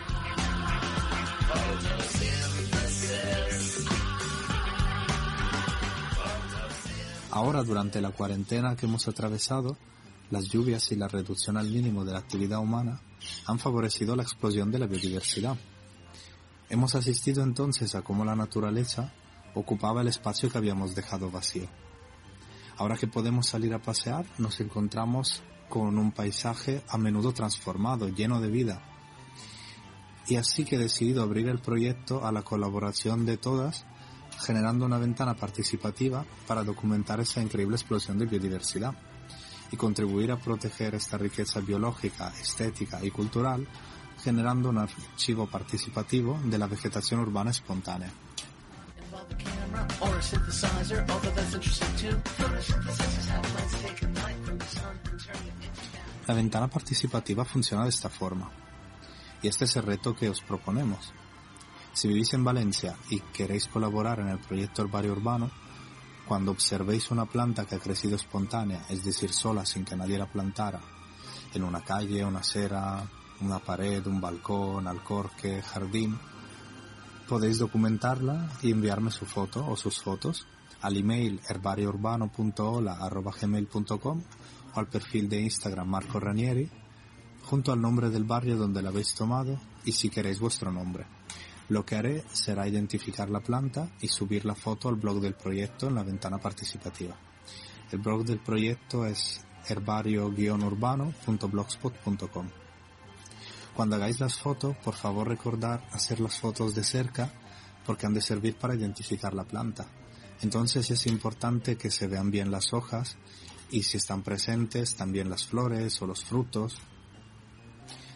Ahora, 7.40 7.62
durante 7.62 8.02
la 8.02 8.10
cuarentena 8.10 8.76
que 8.76 8.84
hemos 8.84 9.08
atravesado, 9.08 9.78
las 10.28 10.50
lluvias 10.50 10.92
y 10.92 10.96
la 10.96 11.08
reducción 11.08 11.56
al 11.56 11.70
mínimo 11.70 12.04
de 12.04 12.12
la 12.12 12.18
actividad 12.18 12.58
humana 12.58 13.00
han 13.46 13.58
favorecido 13.58 14.14
la 14.14 14.24
explosión 14.24 14.70
de 14.70 14.78
la 14.78 14.86
biodiversidad. 14.86 15.56
Hemos 16.68 16.94
asistido 16.96 17.42
entonces 17.42 17.94
a 17.94 18.02
cómo 18.02 18.26
la 18.26 18.36
naturaleza 18.36 19.14
ocupaba 19.54 20.02
el 20.02 20.08
espacio 20.08 20.50
que 20.50 20.58
habíamos 20.58 20.94
dejado 20.94 21.30
vacío. 21.30 21.66
Ahora 22.76 22.98
que 22.98 23.06
podemos 23.06 23.46
salir 23.46 23.72
a 23.72 23.80
pasear, 23.80 24.26
nos 24.36 24.60
encontramos 24.60 25.42
con 25.70 25.96
un 25.96 26.12
paisaje 26.12 26.82
a 26.90 26.98
menudo 26.98 27.32
transformado, 27.32 28.10
lleno 28.10 28.42
de 28.42 28.50
vida. 28.50 28.82
Y 30.28 30.36
así 30.36 30.66
que 30.66 30.76
he 30.76 30.78
decidido 30.78 31.22
abrir 31.22 31.48
el 31.48 31.60
proyecto 31.60 32.26
a 32.26 32.32
la 32.32 32.42
colaboración 32.42 33.24
de 33.24 33.38
todas 33.38 33.86
generando 34.40 34.84
una 34.86 34.98
ventana 34.98 35.34
participativa 35.34 36.24
para 36.46 36.64
documentar 36.64 37.20
esa 37.20 37.40
increíble 37.40 37.76
explosión 37.76 38.18
de 38.18 38.26
biodiversidad 38.26 38.94
y 39.70 39.76
contribuir 39.76 40.32
a 40.32 40.38
proteger 40.38 40.94
esta 40.94 41.16
riqueza 41.16 41.60
biológica, 41.60 42.32
estética 42.40 43.04
y 43.04 43.10
cultural, 43.10 43.66
generando 44.22 44.68
un 44.68 44.78
archivo 44.78 45.46
participativo 45.46 46.38
de 46.44 46.58
la 46.58 46.66
vegetación 46.66 47.20
urbana 47.20 47.50
espontánea. 47.50 48.10
La 56.26 56.34
ventana 56.34 56.68
participativa 56.68 57.44
funciona 57.44 57.84
de 57.84 57.90
esta 57.90 58.08
forma, 58.08 58.50
y 59.42 59.48
este 59.48 59.64
es 59.64 59.76
el 59.76 59.84
reto 59.84 60.14
que 60.14 60.28
os 60.28 60.40
proponemos. 60.40 61.12
Si 61.92 62.08
vivís 62.08 62.32
en 62.34 62.44
Valencia 62.44 62.94
y 63.10 63.18
queréis 63.20 63.66
colaborar 63.66 64.20
en 64.20 64.28
el 64.28 64.38
proyecto 64.38 64.82
Herbario 64.82 65.10
Urbano, 65.12 65.50
cuando 66.26 66.52
observéis 66.52 67.10
una 67.10 67.26
planta 67.26 67.66
que 67.66 67.74
ha 67.74 67.80
crecido 67.80 68.14
espontánea, 68.14 68.86
es 68.88 69.04
decir, 69.04 69.32
sola, 69.32 69.66
sin 69.66 69.84
que 69.84 69.96
nadie 69.96 70.16
la 70.16 70.30
plantara, 70.30 70.80
en 71.52 71.64
una 71.64 71.82
calle, 71.82 72.24
una 72.24 72.38
acera, 72.38 73.02
una 73.40 73.58
pared, 73.58 74.06
un 74.06 74.20
balcón, 74.20 74.86
alcorque, 74.86 75.60
jardín, 75.62 76.16
podéis 77.28 77.58
documentarla 77.58 78.48
y 78.62 78.70
enviarme 78.70 79.10
su 79.10 79.26
foto 79.26 79.66
o 79.66 79.76
sus 79.76 80.00
fotos 80.00 80.46
al 80.82 80.96
email 80.96 81.40
herbariourbano.hola.gmail.com 81.48 84.22
o 84.74 84.78
al 84.78 84.86
perfil 84.86 85.28
de 85.28 85.40
Instagram 85.42 85.88
Marco 85.88 86.20
Ranieri, 86.20 86.70
junto 87.44 87.72
al 87.72 87.80
nombre 87.80 88.10
del 88.10 88.22
barrio 88.24 88.56
donde 88.56 88.82
la 88.82 88.90
habéis 88.90 89.14
tomado 89.14 89.58
y 89.84 89.90
si 89.92 90.10
queréis 90.10 90.38
vuestro 90.38 90.70
nombre. 90.70 91.06
Lo 91.70 91.86
que 91.86 91.94
haré 91.94 92.24
será 92.32 92.66
identificar 92.66 93.30
la 93.30 93.38
planta 93.40 93.88
y 94.00 94.08
subir 94.08 94.44
la 94.44 94.56
foto 94.56 94.88
al 94.88 94.96
blog 94.96 95.20
del 95.20 95.34
proyecto 95.34 95.86
en 95.86 95.94
la 95.94 96.02
ventana 96.02 96.38
participativa. 96.38 97.16
El 97.92 98.00
blog 98.00 98.24
del 98.24 98.40
proyecto 98.40 99.06
es 99.06 99.40
herbario-urbano.blogspot.com. 99.68 102.48
Cuando 103.76 103.94
hagáis 103.94 104.18
las 104.18 104.36
fotos, 104.36 104.76
por 104.78 104.96
favor 104.96 105.28
recordar 105.28 105.86
hacer 105.92 106.18
las 106.18 106.40
fotos 106.40 106.74
de 106.74 106.82
cerca 106.82 107.32
porque 107.86 108.04
han 108.04 108.14
de 108.14 108.20
servir 108.20 108.56
para 108.56 108.74
identificar 108.74 109.32
la 109.32 109.44
planta. 109.44 109.86
Entonces 110.42 110.90
es 110.90 111.06
importante 111.06 111.76
que 111.76 111.92
se 111.92 112.08
vean 112.08 112.32
bien 112.32 112.50
las 112.50 112.72
hojas 112.72 113.16
y 113.70 113.84
si 113.84 113.96
están 113.96 114.22
presentes 114.22 114.96
también 114.96 115.30
las 115.30 115.46
flores 115.46 116.02
o 116.02 116.06
los 116.08 116.24
frutos. 116.24 116.80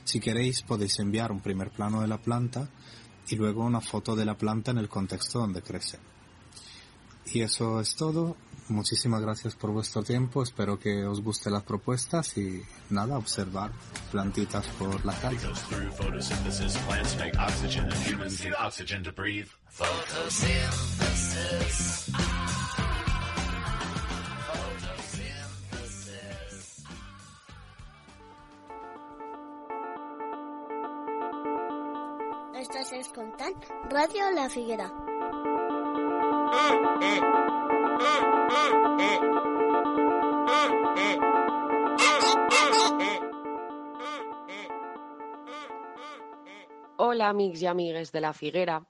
Si 0.03 0.19
queréis 0.19 0.63
podéis 0.63 0.99
enviar 0.99 1.31
un 1.31 1.39
primer 1.39 1.71
plano 1.71 2.01
de 2.01 2.09
la 2.09 2.21
planta 2.21 2.69
y 3.29 3.37
luego 3.37 3.65
una 3.65 3.81
foto 3.81 4.17
de 4.17 4.25
la 4.25 4.37
planta 4.37 4.71
en 4.71 4.79
el 4.79 4.89
contexto 4.89 5.39
donde 5.39 5.63
crece. 5.63 5.99
Y 7.33 7.41
eso 7.41 7.81
es 7.81 7.97
todo. 7.97 8.37
Muchísimas 8.69 9.21
gracias 9.21 9.55
por 9.55 9.71
vuestro 9.71 10.03
tiempo. 10.03 10.43
Espero 10.43 10.79
que 10.79 11.05
os 11.05 11.23
gusten 11.23 11.53
las 11.53 11.63
propuestas 11.63 12.37
y 12.39 12.63
nada, 12.91 13.19
observar 13.19 13.71
plantitas 14.11 14.67
por 14.79 15.05
la 15.05 15.15
calle. 15.15 15.39
Photosynthesis, 19.71 22.07
Ràdio 33.45 34.31
La 34.33 34.49
Figuera. 34.49 34.87
Hola, 46.97 47.29
amics 47.29 47.61
i 47.61 47.67
amigues 47.67 48.13
de 48.13 48.23
la 48.25 48.33
Figuera. 48.33 48.81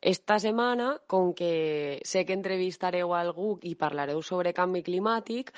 Esta 0.00 0.38
setmana, 0.40 0.96
com 1.06 1.34
que 1.34 2.00
sé 2.02 2.24
que 2.24 2.32
entrevistareu 2.32 3.12
algú 3.12 3.58
i 3.62 3.74
parlareu 3.76 4.22
sobre 4.22 4.54
canvi 4.56 4.80
climàtic, 4.82 5.52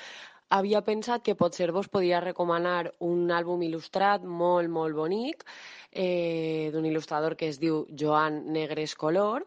havia 0.57 0.81
pensat 0.85 1.23
que 1.25 1.35
potser 1.35 1.71
vos 1.75 1.87
podia 1.91 2.21
recomanar 2.23 2.91
un 3.07 3.31
àlbum 3.31 3.63
il·lustrat 3.67 4.23
molt, 4.41 4.71
molt 4.71 4.95
bonic 4.95 5.43
eh, 5.91 6.69
d'un 6.73 6.85
il·lustrador 6.87 7.35
que 7.39 7.49
es 7.51 7.59
diu 7.59 7.83
Joan 8.01 8.43
Negres 8.55 8.95
Color, 8.95 9.45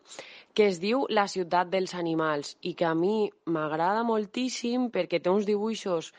que 0.54 0.68
es 0.72 0.80
diu 0.82 1.06
La 1.08 1.26
ciutat 1.28 1.70
dels 1.72 1.94
animals 1.94 2.56
i 2.62 2.74
que 2.74 2.88
a 2.88 2.94
mi 2.94 3.28
m'agrada 3.46 4.04
moltíssim 4.06 4.88
perquè 4.94 5.22
té 5.22 5.30
uns 5.30 5.46
dibuixos 5.48 6.12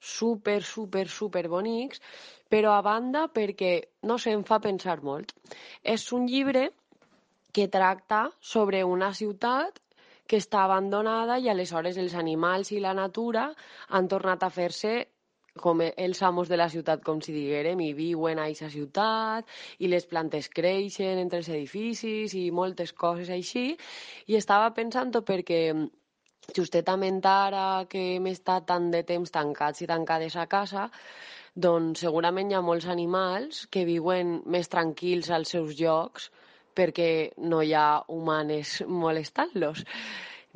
super, 0.00 0.62
super, 0.62 1.06
super 1.08 1.46
bonics, 1.48 2.02
però 2.52 2.76
a 2.76 2.82
banda 2.82 3.26
perquè, 3.32 3.72
no 4.06 4.18
sé, 4.22 4.34
em 4.36 4.44
fa 4.44 4.60
pensar 4.62 5.00
molt. 5.02 5.32
És 5.82 6.04
un 6.12 6.28
llibre 6.30 6.68
que 7.56 7.66
tracta 7.72 8.26
sobre 8.40 8.84
una 8.84 9.12
ciutat 9.16 9.80
que 10.26 10.40
està 10.42 10.64
abandonada 10.64 11.38
i 11.42 11.50
aleshores 11.50 11.98
els 12.02 12.14
animals 12.14 12.72
i 12.72 12.80
la 12.82 12.94
natura 12.94 13.50
han 13.88 14.08
tornat 14.08 14.42
a 14.42 14.50
fer-se 14.50 14.96
com 15.56 15.80
els 15.86 16.22
amos 16.22 16.50
de 16.52 16.56
la 16.60 16.68
ciutat, 16.68 17.02
com 17.04 17.20
si 17.24 17.32
diguérem, 17.32 17.80
i 17.80 17.94
viuen 17.96 18.38
a 18.38 18.44
aquesta 18.44 18.68
ciutat, 18.72 19.46
i 19.80 19.88
les 19.88 20.04
plantes 20.06 20.50
creixen 20.52 21.20
entre 21.22 21.40
els 21.40 21.48
edificis 21.48 22.34
i 22.36 22.50
moltes 22.50 22.92
coses 22.92 23.30
així. 23.32 23.70
I 24.28 24.36
estava 24.36 24.68
pensant 24.76 25.14
perquè 25.16 25.62
justament 26.56 27.22
ara 27.24 27.86
que 27.90 28.02
hem 28.16 28.28
estat 28.30 28.68
tant 28.68 28.90
de 28.92 29.02
temps 29.02 29.32
tancats 29.32 29.82
i 29.82 29.88
tancades 29.90 30.36
a 30.36 30.46
casa, 30.46 30.90
doncs 31.56 32.04
segurament 32.04 32.50
hi 32.52 32.56
ha 32.58 32.64
molts 32.64 32.86
animals 32.92 33.64
que 33.72 33.86
viuen 33.88 34.42
més 34.44 34.68
tranquils 34.68 35.30
als 35.32 35.56
seus 35.56 35.72
llocs 35.80 36.30
perquè 36.76 37.10
no 37.38 37.62
hi 37.62 37.72
ha 37.74 38.02
humanes 38.12 38.78
molestant-los, 38.86 39.84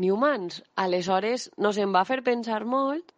ni 0.00 0.10
humans. 0.12 0.62
Aleshores, 0.76 1.50
no 1.56 1.72
se'm 1.76 1.96
va 1.96 2.06
fer 2.08 2.20
pensar 2.26 2.62
molt 2.64 3.14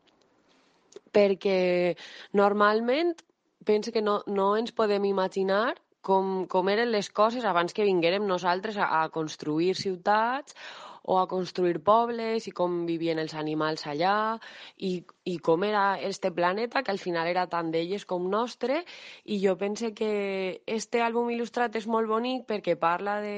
perquè 1.13 1.95
normalment 2.33 3.15
penso 3.65 3.93
que 3.93 4.03
no, 4.03 4.23
no 4.27 4.57
ens 4.57 4.73
podem 4.73 5.05
imaginar 5.05 5.77
com, 6.03 6.47
com 6.51 6.71
eren 6.73 6.91
les 6.91 7.11
coses 7.15 7.45
abans 7.47 7.75
que 7.77 7.87
vinguérem 7.87 8.25
nosaltres 8.27 8.77
a, 8.77 8.89
a 9.03 9.09
construir 9.15 9.77
ciutats 9.79 10.57
o 11.05 11.19
a 11.19 11.27
construir 11.29 11.81
pobles 11.83 12.47
i 12.47 12.53
com 12.55 12.83
vivien 12.87 13.19
els 13.19 13.35
animals 13.35 13.87
allà 13.91 14.17
i, 14.79 14.93
i 15.25 15.39
com 15.39 15.65
era 15.67 15.87
este 16.11 16.31
planeta 16.31 16.83
que 16.83 16.93
al 16.95 17.03
final 17.03 17.31
era 17.31 17.49
tant 17.51 17.73
d'elles 17.75 18.05
com 18.07 18.29
nostre 18.31 18.83
i 19.25 19.41
jo 19.45 19.57
pense 19.59 19.93
que 19.99 20.13
este 20.67 21.03
àlbum 21.03 21.33
il·lustrat 21.35 21.81
és 21.81 21.89
molt 21.91 22.09
bonic 22.09 22.47
perquè 22.47 22.79
parla 22.79 23.19
de 23.25 23.37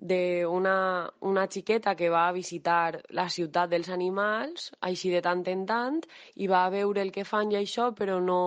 d'una 0.00 1.10
una 1.20 1.46
xiqueta 1.46 1.94
que 1.94 2.08
va 2.08 2.22
a 2.28 2.32
visitar 2.32 3.02
la 3.18 3.28
ciutat 3.28 3.68
dels 3.68 3.90
animals, 3.92 4.70
així 4.80 5.10
de 5.12 5.20
tant 5.26 5.42
en 5.52 5.66
tant, 5.68 5.98
i 6.36 6.48
va 6.48 6.64
a 6.64 6.70
veure 6.72 7.02
el 7.02 7.12
que 7.12 7.26
fan 7.28 7.52
i 7.52 7.58
això, 7.60 7.90
però 7.98 8.16
no, 8.24 8.40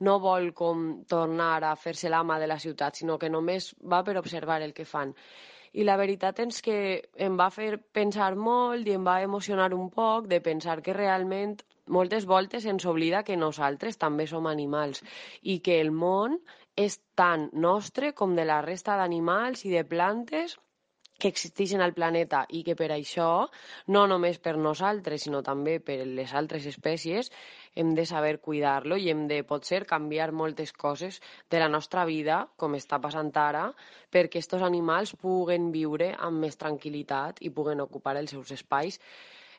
no 0.00 0.18
vol 0.18 0.50
com 0.52 1.04
tornar 1.06 1.62
a 1.62 1.76
fer-se 1.76 2.10
l'ama 2.10 2.40
de 2.42 2.50
la 2.50 2.58
ciutat, 2.58 2.98
sinó 2.98 3.18
que 3.22 3.30
només 3.30 3.70
va 3.94 4.02
per 4.02 4.16
observar 4.18 4.60
el 4.66 4.74
que 4.74 4.84
fan. 4.84 5.14
I 5.78 5.84
la 5.86 5.94
veritat 5.98 6.38
és 6.44 6.56
que 6.66 6.76
em 7.26 7.34
va 7.40 7.44
fer 7.56 7.66
pensar 7.98 8.30
molt 8.46 8.88
i 8.90 8.94
em 8.98 9.04
va 9.08 9.12
emocionar 9.26 9.68
un 9.76 9.84
poc 9.98 10.26
de 10.32 10.40
pensar 10.46 10.74
que 10.88 10.96
realment 10.96 11.52
moltes 11.98 12.26
voltes 12.32 12.66
ens 12.72 12.86
oblida 12.94 13.22
que 13.28 13.36
nosaltres 13.42 14.00
també 14.06 14.26
som 14.32 14.48
animals 14.54 15.04
i 15.54 15.58
que 15.68 15.78
el 15.84 15.92
món 16.02 16.36
és 16.86 16.98
tan 17.22 17.46
nostre 17.68 18.12
com 18.22 18.34
de 18.40 18.48
la 18.50 18.58
resta 18.66 18.98
d'animals 19.02 19.64
i 19.70 19.74
de 19.76 19.84
plantes 19.94 20.58
que 21.20 21.30
existeixen 21.32 21.84
al 21.84 21.94
planeta 21.96 22.42
i 22.56 22.62
que 22.66 22.74
per 22.78 22.88
això, 22.94 23.28
no 23.94 24.04
només 24.10 24.40
per 24.42 24.56
nosaltres, 24.56 25.26
sinó 25.26 25.42
també 25.46 25.78
per 25.84 25.98
les 26.18 26.34
altres 26.40 26.66
espècies, 26.70 27.30
hem 27.74 27.94
de 27.98 28.06
saber 28.08 28.38
cuidar-lo 28.46 28.96
i 28.96 29.10
hem 29.12 29.26
de, 29.30 29.42
potser, 29.46 29.84
canviar 29.90 30.30
moltes 30.32 30.72
coses 30.72 31.20
de 31.50 31.60
la 31.62 31.68
nostra 31.68 32.06
vida, 32.08 32.40
com 32.56 32.74
està 32.78 32.98
passant 33.04 33.30
ara, 33.36 33.66
perquè 34.10 34.40
aquests 34.40 34.64
animals 34.66 35.12
puguen 35.20 35.68
viure 35.74 36.14
amb 36.18 36.46
més 36.46 36.56
tranquil·litat 36.58 37.44
i 37.46 37.52
puguen 37.54 37.84
ocupar 37.84 38.16
els 38.18 38.32
seus 38.34 38.50
espais 38.56 38.98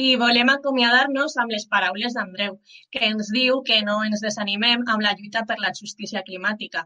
I 0.00 0.06
volem 0.20 0.50
acomiadar-nos 0.52 1.34
amb 1.42 1.52
les 1.54 1.62
paraules 1.74 2.14
d'Andreu, 2.16 2.56
que 2.94 3.00
ens 3.10 3.28
diu 3.34 3.60
que 3.68 3.76
no 3.84 3.94
ens 4.06 4.22
desanimem 4.24 4.82
amb 4.94 5.04
la 5.04 5.12
lluita 5.16 5.42
per 5.50 5.54
la 5.60 5.70
justícia 5.78 6.22
climàtica. 6.26 6.82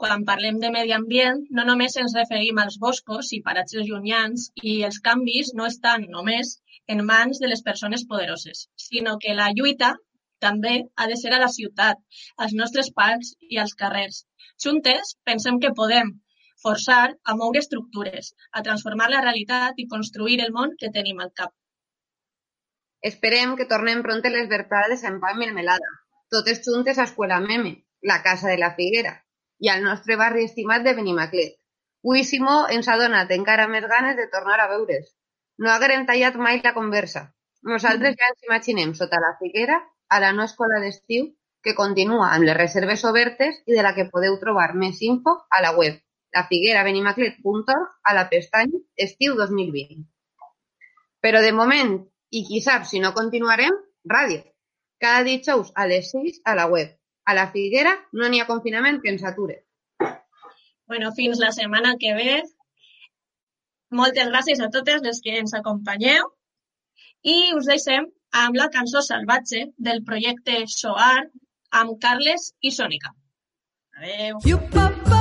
Quan 0.00 0.22
parlem 0.30 0.60
de 0.62 0.70
medi 0.76 0.94
ambient, 0.96 1.42
no 1.58 1.66
només 1.70 1.96
ens 2.02 2.14
referim 2.18 2.60
als 2.62 2.78
boscos 2.84 3.32
i 3.36 3.42
paratges 3.48 3.84
llunyans 3.90 4.46
i 4.70 4.76
els 4.88 5.00
canvis 5.08 5.50
no 5.58 5.66
estan 5.72 6.06
només 6.14 6.54
en 6.94 7.02
mans 7.10 7.42
de 7.42 7.50
les 7.52 7.62
persones 7.66 8.06
poderoses, 8.12 8.62
sinó 8.86 9.18
que 9.24 9.34
la 9.40 9.50
lluita 9.58 9.90
també 10.46 10.72
ha 10.96 11.08
de 11.10 11.18
ser 11.20 11.34
a 11.36 11.40
la 11.42 11.50
ciutat, 11.56 12.00
als 12.46 12.54
nostres 12.62 12.88
parcs 13.00 13.34
i 13.50 13.60
als 13.64 13.74
carrers. 13.82 14.22
Juntes, 14.66 15.12
pensem 15.28 15.60
que 15.60 15.74
podem 15.82 16.14
forçar 16.64 17.02
a 17.12 17.36
moure 17.42 17.60
estructures, 17.60 18.32
a 18.56 18.64
transformar 18.70 19.10
la 19.12 19.20
realitat 19.28 19.84
i 19.84 19.88
construir 19.94 20.40
el 20.46 20.56
món 20.56 20.72
que 20.80 20.92
tenim 20.96 21.20
al 21.20 21.34
cap. 21.42 21.52
Esperem 23.04 23.56
que 23.58 23.68
tornem 23.70 24.00
pronte 24.04 24.30
les 24.32 24.48
vertades 24.48 25.04
en 25.04 25.18
pa 25.20 25.34
i 25.34 25.40
melmelada, 25.40 25.90
totes 26.32 26.62
juntes 26.64 26.98
a 26.98 27.04
Escuela 27.10 27.40
Meme, 27.40 27.74
la 28.00 28.22
casa 28.22 28.48
de 28.48 28.56
la 28.58 28.72
Figuera, 28.78 29.18
i 29.60 29.68
al 29.68 29.84
nostre 29.84 30.16
barri 30.16 30.46
estimat 30.48 30.86
de 30.86 30.94
Benimaclet, 30.96 31.58
Ui 32.04 32.22
Simó 32.28 32.54
ens 32.68 32.88
ha 32.88 32.98
donat 33.00 33.30
encara 33.32 33.64
més 33.68 33.84
ganes 33.88 34.16
de 34.16 34.26
tornar 34.32 34.58
a 34.60 34.68
veure's. 34.68 35.06
No 35.56 35.70
haguem 35.72 36.02
tallat 36.08 36.34
mai 36.46 36.60
la 36.64 36.74
conversa. 36.76 37.22
Nosaltres 37.64 38.16
ja 38.20 38.28
ens 38.32 38.44
imaginem 38.48 38.92
sota 38.98 39.20
la 39.24 39.30
figuera 39.38 39.78
a 40.08 40.18
la 40.20 40.32
no 40.36 40.44
escola 40.44 40.80
d'estiu 40.82 41.30
que 41.64 41.74
continua 41.78 42.28
amb 42.34 42.44
les 42.44 42.58
reserves 42.58 43.04
obertes 43.08 43.56
i 43.64 43.72
de 43.72 43.84
la 43.86 43.94
que 43.96 44.08
podeu 44.12 44.36
trobar 44.42 44.74
més 44.74 45.00
info 45.00 45.32
a 45.48 45.62
la 45.64 45.72
web 45.78 45.96
lafiguerabenimaclet.org 46.36 47.88
a 48.04 48.14
la 48.14 48.28
pestanya 48.28 48.80
Estiu 48.96 49.36
2020. 49.40 50.04
Però 51.24 51.40
de 51.40 51.52
moment, 51.56 51.96
i 52.34 52.42
qui 52.48 52.60
sap 52.64 52.86
si 52.90 53.00
no 53.02 53.12
continuarem, 53.16 53.76
ràdio. 54.10 54.42
Cada 55.02 55.22
dijous 55.26 55.70
a 55.74 55.86
les 55.90 56.10
6 56.14 56.40
a 56.50 56.54
la 56.58 56.66
web. 56.70 56.90
A 57.24 57.34
la 57.36 57.46
Figuera 57.52 57.94
no 58.12 58.28
n'hi 58.28 58.42
ha 58.42 58.48
confinament 58.50 59.00
que 59.02 59.12
ens 59.12 59.24
ature. 59.24 59.62
Bueno, 60.86 61.12
fins 61.16 61.40
la 61.40 61.52
setmana 61.56 61.94
que 62.00 62.12
ve. 62.18 62.42
Moltes 64.00 64.28
gràcies 64.32 64.60
a 64.60 64.68
totes 64.74 65.02
les 65.06 65.22
que 65.24 65.38
ens 65.40 65.54
acompanyeu 65.56 66.28
i 67.34 67.36
us 67.56 67.70
deixem 67.70 68.10
amb 68.44 68.58
la 68.60 68.68
cançó 68.74 69.00
Salvatge 69.06 69.64
del 69.88 70.02
projecte 70.10 70.64
Soar 70.76 71.24
amb 71.80 71.98
Carles 72.04 72.52
i 72.60 72.74
Sònica. 72.74 73.14
Adéu. 74.00 74.42
Iu-pa-pa. 74.50 75.13